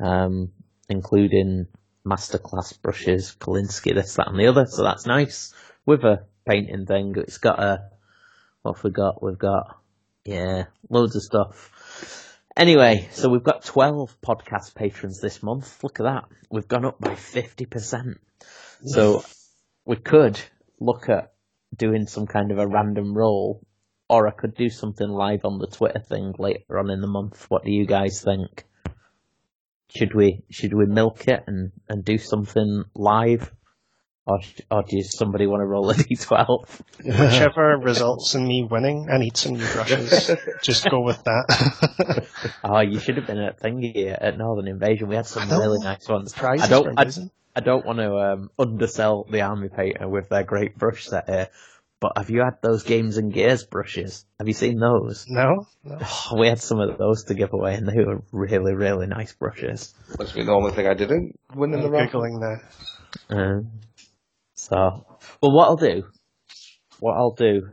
[0.00, 0.50] um,
[0.88, 1.66] including
[2.06, 4.66] masterclass brushes, Kolinsky, this, that, and the other.
[4.66, 5.52] So that's nice.
[5.86, 7.90] With a painting thing, it's got a
[8.62, 9.22] what have we got?
[9.22, 9.80] We've got
[10.24, 12.38] yeah, loads of stuff.
[12.56, 15.82] Anyway, so we've got 12 podcast patrons this month.
[15.82, 16.24] Look at that.
[16.50, 18.16] We've gone up by 50%.
[18.84, 19.24] So
[19.84, 20.40] we could
[20.78, 21.32] look at
[21.74, 23.60] doing some kind of a random roll,
[24.08, 27.46] or I could do something live on the Twitter thing later on in the month.
[27.48, 28.64] What do you guys think?
[29.96, 33.52] Should we should we milk it and, and do something live,
[34.26, 34.38] or
[34.70, 36.80] or does somebody want to roll a d12?
[37.04, 40.30] Whichever results in me winning, I need some new brushes.
[40.62, 42.26] Just go with that.
[42.64, 45.08] Oh, you should have been at Thingy at Northern Invasion.
[45.08, 46.34] We had some really nice ones.
[46.38, 46.98] I don't.
[46.98, 47.10] I.
[47.54, 51.48] I don't want to um, undersell the Army Painter with their great brush set here,
[52.00, 54.24] but have you had those Games and Gears brushes?
[54.38, 55.26] Have you seen those?
[55.28, 55.98] No, no.
[56.00, 59.34] Oh, we had some of those to give away, and they were really, really nice
[59.34, 59.94] brushes.
[60.18, 62.58] Must be the only thing I didn't win in the I'm raffle.
[63.28, 63.70] Um,
[64.54, 65.06] so,
[65.42, 66.04] well, what I'll do,
[67.00, 67.68] what I'll do,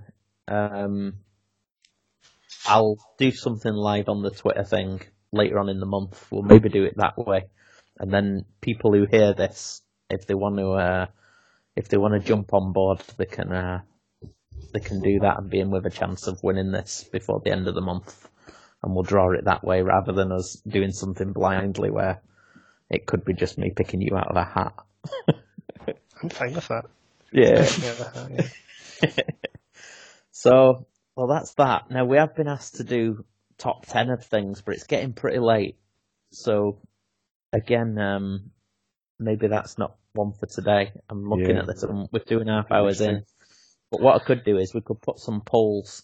[0.49, 1.13] um,
[2.65, 6.27] I'll do something live on the Twitter thing later on in the month.
[6.31, 7.45] We'll maybe do it that way,
[7.97, 11.05] and then people who hear this, if they want to, uh,
[11.77, 13.81] if they want to jump on board, they can, uh,
[14.77, 17.51] they can do that and be in with a chance of winning this before the
[17.51, 18.29] end of the month,
[18.83, 22.21] and we'll draw it that way rather than us doing something blindly where
[22.89, 24.73] it could be just me picking you out of a hat.
[26.21, 26.85] I'm fine with that.
[27.31, 27.67] Yeah.
[27.81, 28.47] Yeah,
[29.01, 29.11] yeah.
[30.31, 31.89] So, well, that's that.
[31.89, 33.25] Now, we have been asked to do
[33.57, 35.77] top 10 of things, but it's getting pretty late.
[36.31, 36.77] So,
[37.51, 38.51] again, um,
[39.17, 40.91] maybe that's not one for today.
[41.09, 41.61] I'm looking Yeah.
[41.61, 43.25] at this, and we're two and a half hours in.
[43.91, 46.03] But what I could do is we could put some polls.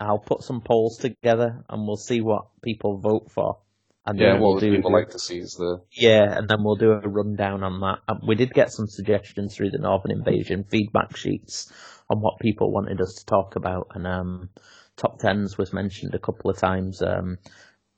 [0.00, 3.58] I'll put some polls together, and we'll see what people vote for.
[4.06, 6.62] And Yeah, then we'll what do people like to see is the yeah, and then
[6.64, 7.98] we'll do a rundown on that.
[8.08, 11.72] Um, we did get some suggestions through the Northern Invasion feedback sheets
[12.10, 14.50] on what people wanted us to talk about, and um,
[14.96, 17.02] top tens was mentioned a couple of times.
[17.02, 17.38] Um,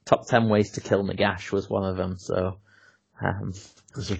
[0.06, 2.18] top ten ways to kill Nagash was one of them.
[2.18, 2.58] So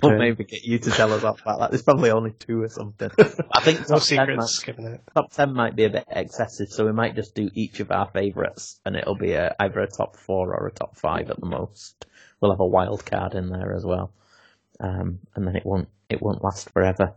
[0.03, 0.19] we'll 10?
[0.19, 1.71] maybe get you to tell us about that.
[1.71, 3.11] There's probably only two or something.
[3.53, 5.01] I think No top 10, might, given out.
[5.15, 8.11] top ten might be a bit excessive, so we might just do each of our
[8.11, 11.47] favourites, and it'll be a, either a top four or a top five at the
[11.47, 12.07] most.
[12.41, 14.13] We'll have a wild card in there as well,
[14.81, 17.15] um, and then it won't it won't last forever.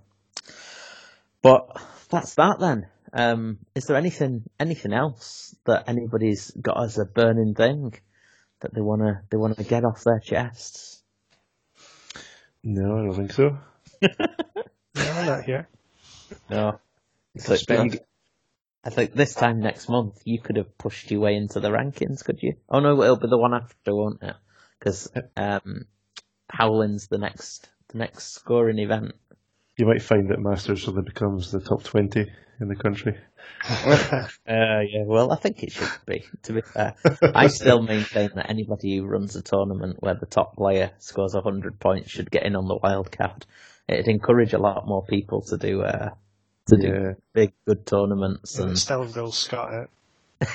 [1.41, 1.67] But
[2.09, 2.87] that's that then.
[3.13, 7.93] Um, is there anything anything else that anybody's got as a burning thing
[8.61, 10.92] that they wanna they wanna get off their chests?
[12.63, 13.57] No, I don't think so.
[14.95, 15.67] No, not here.
[16.49, 16.79] No.
[17.37, 17.99] So Spend- you-
[18.83, 22.23] I think this time next month you could have pushed your way into the rankings,
[22.23, 22.55] could you?
[22.69, 24.35] Oh no, it'll be the one after, won't it?
[24.77, 25.85] Because um,
[26.49, 29.13] Howling's the next the next scoring event.
[29.77, 32.29] You might find that Masters suddenly becomes the top 20
[32.63, 33.15] in the country.
[34.45, 36.25] Uh, yeah, well, I think it should be.
[36.43, 36.95] To be fair,
[37.33, 41.79] I still maintain that anybody who runs a tournament where the top player scores hundred
[41.79, 43.45] points should get in on the wild card.
[43.87, 46.09] It'd encourage a lot more people to do uh,
[46.67, 47.13] to do Yeah.
[47.33, 49.89] big good tournaments and Still rules Scott out.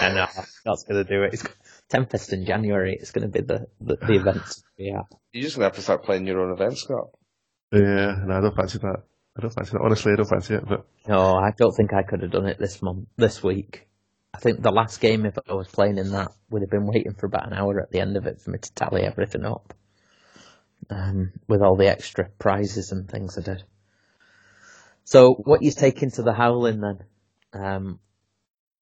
[0.00, 0.26] I know
[0.64, 1.34] that's going to do it.
[1.34, 1.44] It's
[1.90, 2.96] Tempest in January.
[2.98, 4.42] It's going to be the the, the event.
[4.78, 5.02] Yeah.
[5.32, 7.08] You're just gonna have to start playing your own events, Scott.
[7.72, 9.02] Yeah, no, I don't fancy that.
[9.36, 9.82] I don't fancy that.
[9.82, 12.58] Honestly, I don't fancy it, but No, I don't think I could have done it
[12.58, 13.88] this month, this week.
[14.32, 17.14] I think the last game, if I was playing in that, would have been waiting
[17.14, 19.74] for about an hour at the end of it for me to tally everything up.
[20.90, 23.64] Um, with all the extra prizes and things I did.
[25.04, 26.98] So, what you taking to the Howling then?
[27.52, 28.00] Um,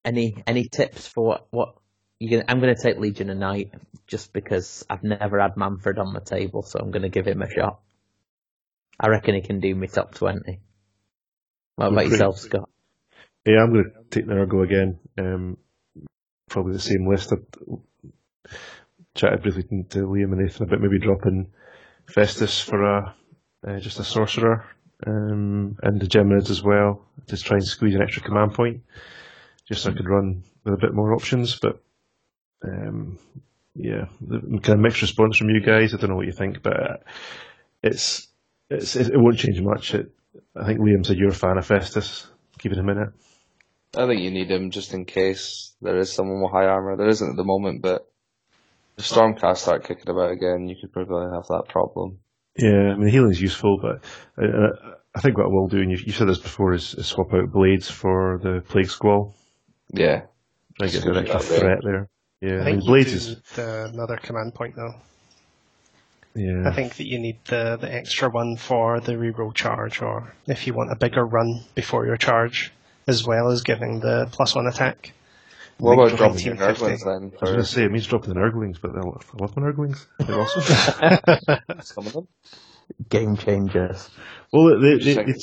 [0.04, 1.74] any any tips for what what
[2.20, 2.44] gonna?
[2.48, 3.72] I'm going to take Legion of Night
[4.06, 7.42] just because I've never had Mannfred on the table, so I'm going to give him
[7.42, 7.80] a shot.
[9.02, 10.60] I reckon he can do me top twenty.
[11.76, 12.68] What about Pretty- yourself, Scott?
[13.44, 14.98] yeah, I'm going to take Nurgle again.
[15.18, 15.56] Um,
[16.48, 17.32] probably the same list.
[17.32, 17.36] I
[19.14, 21.50] chatted briefly to Liam and Nathan about maybe dropping
[22.06, 23.14] Festus for a
[23.66, 24.64] uh, just a sorcerer
[25.06, 27.04] um, and the Geminids as well.
[27.28, 28.82] Just try and squeeze an extra command point,
[29.68, 31.58] just so I could run with a bit more options.
[31.58, 31.80] But
[32.64, 33.18] um,
[33.74, 35.94] yeah, kind of mixed response from you guys.
[35.94, 36.96] I don't know what you think, but uh,
[37.82, 38.28] it's,
[38.74, 39.94] it's it won't change much.
[39.94, 40.12] It,
[40.56, 42.26] I think Liam said you're a fan of Festus.
[42.58, 43.10] Keep it in minute.
[43.96, 46.96] I think you need him just in case there is someone with high armor.
[46.96, 48.06] There isn't at the moment, but
[48.96, 52.18] if Stormcast start kicking about again, you could probably have that problem.
[52.56, 54.04] Yeah, I mean healing's useful, but
[54.42, 57.06] uh, I think what I will do, and you, you said this before, is, is,
[57.06, 59.34] swap out blades for the plague squall.
[59.90, 60.22] Yeah,
[60.78, 62.08] try to get an extra threat there.
[62.40, 64.94] Yeah, I, I mean, blades is another command point though.
[66.34, 66.68] Yeah.
[66.68, 70.66] I think that you need the, the extra one for the reroll charge, or if
[70.66, 72.72] you want a bigger run before your charge,
[73.06, 75.12] as well as giving the plus one attack.
[75.78, 77.32] What about dropping your Nurglings then?
[77.40, 80.06] I was going to say, it means dropping the Nurglings, but I love my Nurglings.
[80.18, 81.80] They're awesome.
[81.82, 82.28] Some of them.
[83.08, 84.08] Game changers.
[84.52, 85.34] Well, they, they, they,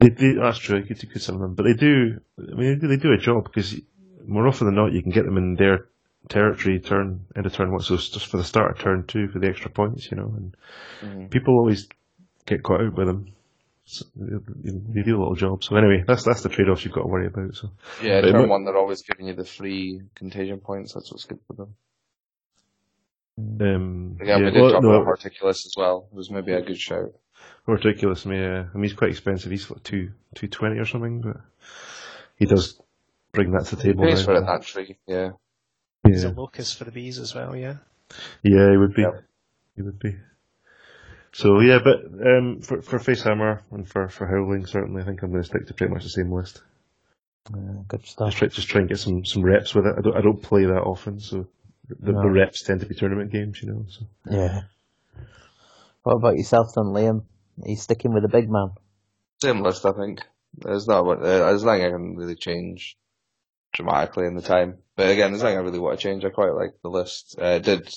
[0.00, 0.78] they, they, that's true.
[0.78, 2.20] You could, you could some of them, but they do.
[2.38, 3.80] I mean, they do a job because
[4.26, 5.86] more often than not, you can get them in their
[6.28, 7.80] territory turn into turn one.
[7.80, 10.56] So just for the start of turn two for the extra points, you know, and
[11.02, 11.30] mm.
[11.30, 11.88] people always
[12.46, 13.32] get caught out with them.
[13.84, 15.64] So they do a little job.
[15.64, 17.54] So anyway, that's that's the trade-offs you've got to worry about.
[17.54, 17.70] So
[18.02, 20.94] yeah, but turn one, they're always giving you the free contagion points.
[20.94, 21.74] That's what's good for them.
[23.38, 26.08] Um, Again, yeah, we did well, drop no, Horticulous as well.
[26.12, 27.12] It was maybe a good shout.
[27.66, 28.64] Horticulous, yeah.
[28.72, 29.50] I mean, he's quite expensive.
[29.50, 31.36] He's what two two twenty or something, but
[32.36, 32.80] he does
[33.32, 34.04] bring that to the table.
[34.04, 35.30] He pays for it that tree, yeah.
[36.04, 36.12] Yeah.
[36.12, 37.76] He's a locus for the bees as well, yeah.
[38.42, 39.02] Yeah, he would be.
[39.02, 39.24] Yep.
[39.76, 40.16] He would be.
[41.32, 45.30] So yeah, but um, for for Facehammer and for for Howling, certainly, I think I'm
[45.30, 46.60] going to stick to pretty much the same list.
[47.52, 48.28] Uh, good stuff.
[48.28, 49.94] Just try, just try and get some some reps with it.
[49.96, 51.46] I don't I don't play that often, so
[51.88, 52.22] the, no.
[52.22, 53.86] the reps tend to be tournament games, you know.
[53.88, 54.04] So.
[54.30, 54.62] Yeah.
[56.02, 57.24] What about yourself, then, Liam?
[57.62, 58.72] Are you sticking with the big man?
[59.40, 60.20] Same list, I think.
[60.58, 62.96] There's not uh, there's nothing I can really change
[63.72, 64.78] dramatically in the time.
[64.96, 66.24] But again, there's nothing I really want to change.
[66.24, 67.36] I quite like the list.
[67.38, 67.92] Uh, did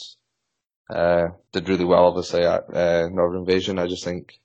[0.89, 3.79] uh, did really well, obviously, at uh, Northern Invasion.
[3.79, 4.39] I just think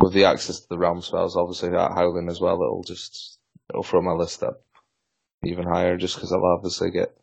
[0.00, 3.38] with the access to the realm spells, obviously at Howling as well, it'll just
[3.70, 4.62] it'll throw my list up
[5.44, 7.16] even higher, just because I'll obviously get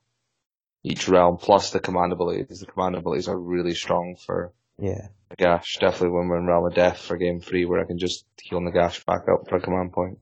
[0.84, 2.60] each realm plus the command abilities.
[2.60, 5.08] The command abilities are really strong for yeah.
[5.32, 5.80] Nagash.
[5.80, 8.60] Definitely when we're in Realm of Death for game three, where I can just heal
[8.60, 10.20] Nagash back up for a command point.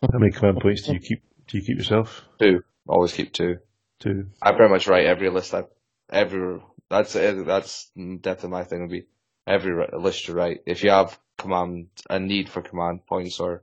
[0.00, 1.22] How many command points do you keep?
[1.48, 2.24] Do you keep yourself?
[2.38, 2.62] Two.
[2.86, 3.58] Always keep two.
[4.00, 4.28] Two.
[4.40, 5.54] I pretty much write every list.
[5.54, 5.64] I
[6.10, 9.06] every that's that's definitely my thing would be
[9.46, 10.60] every list you write.
[10.66, 13.62] If you have command a need for command points or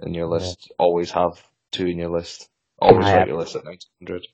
[0.00, 0.74] in your list, yeah.
[0.78, 2.48] always have two in your list.
[2.78, 4.26] Always I write have, your list at nine hundred.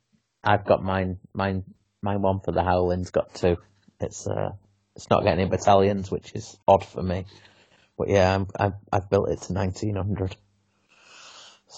[0.42, 1.18] I've got mine.
[1.32, 1.64] Mine.
[2.02, 3.56] My one for the Howling's got two.
[3.98, 4.52] It's uh,
[4.94, 7.24] it's not getting any battalions, which is odd for me.
[7.96, 10.36] But yeah, I'm, I've, I've built it to nineteen hundred.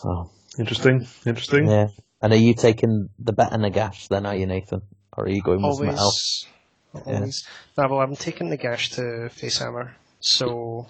[0.03, 1.67] So interesting, interesting.
[1.67, 1.89] Yeah.
[2.21, 4.83] And are you taking the better Nagash then, are you, Nathan?
[5.17, 6.47] Or are you going with always, something else?
[7.07, 7.45] Always.
[7.77, 7.85] Yeah.
[7.85, 9.93] No, well, I'm taking the Nagash to Facehammer.
[10.21, 10.87] So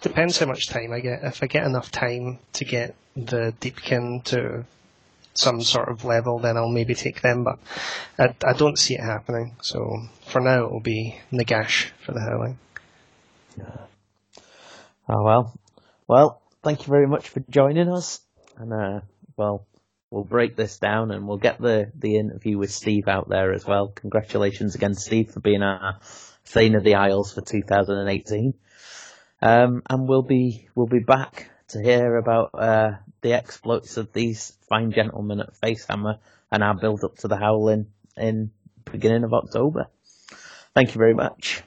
[0.00, 1.24] depends how much time I get.
[1.24, 4.64] If I get enough time to get the Deepkin to
[5.34, 7.42] some sort of level, then I'll maybe take them.
[7.42, 7.58] But
[8.16, 9.56] I, I don't see it happening.
[9.60, 12.58] So for now, it'll be Nagash for the Howling.
[13.58, 13.86] Yeah.
[15.08, 15.58] Oh well.
[16.06, 18.20] Well, thank you very much for joining us.
[18.56, 19.00] And uh,
[19.36, 19.66] well,
[20.10, 23.66] we'll break this down and we'll get the the interview with Steve out there as
[23.66, 23.88] well.
[23.88, 25.98] Congratulations again, Steve, for being our
[26.46, 28.54] Thane of the Isles for 2018.
[29.42, 34.56] Um, and we'll be we'll be back to hear about uh, the exploits of these
[34.68, 36.18] fine gentlemen at Facehammer
[36.50, 37.86] and our build up to the Howling
[38.16, 38.50] in
[38.90, 39.86] beginning of October.
[40.74, 41.62] Thank you very much.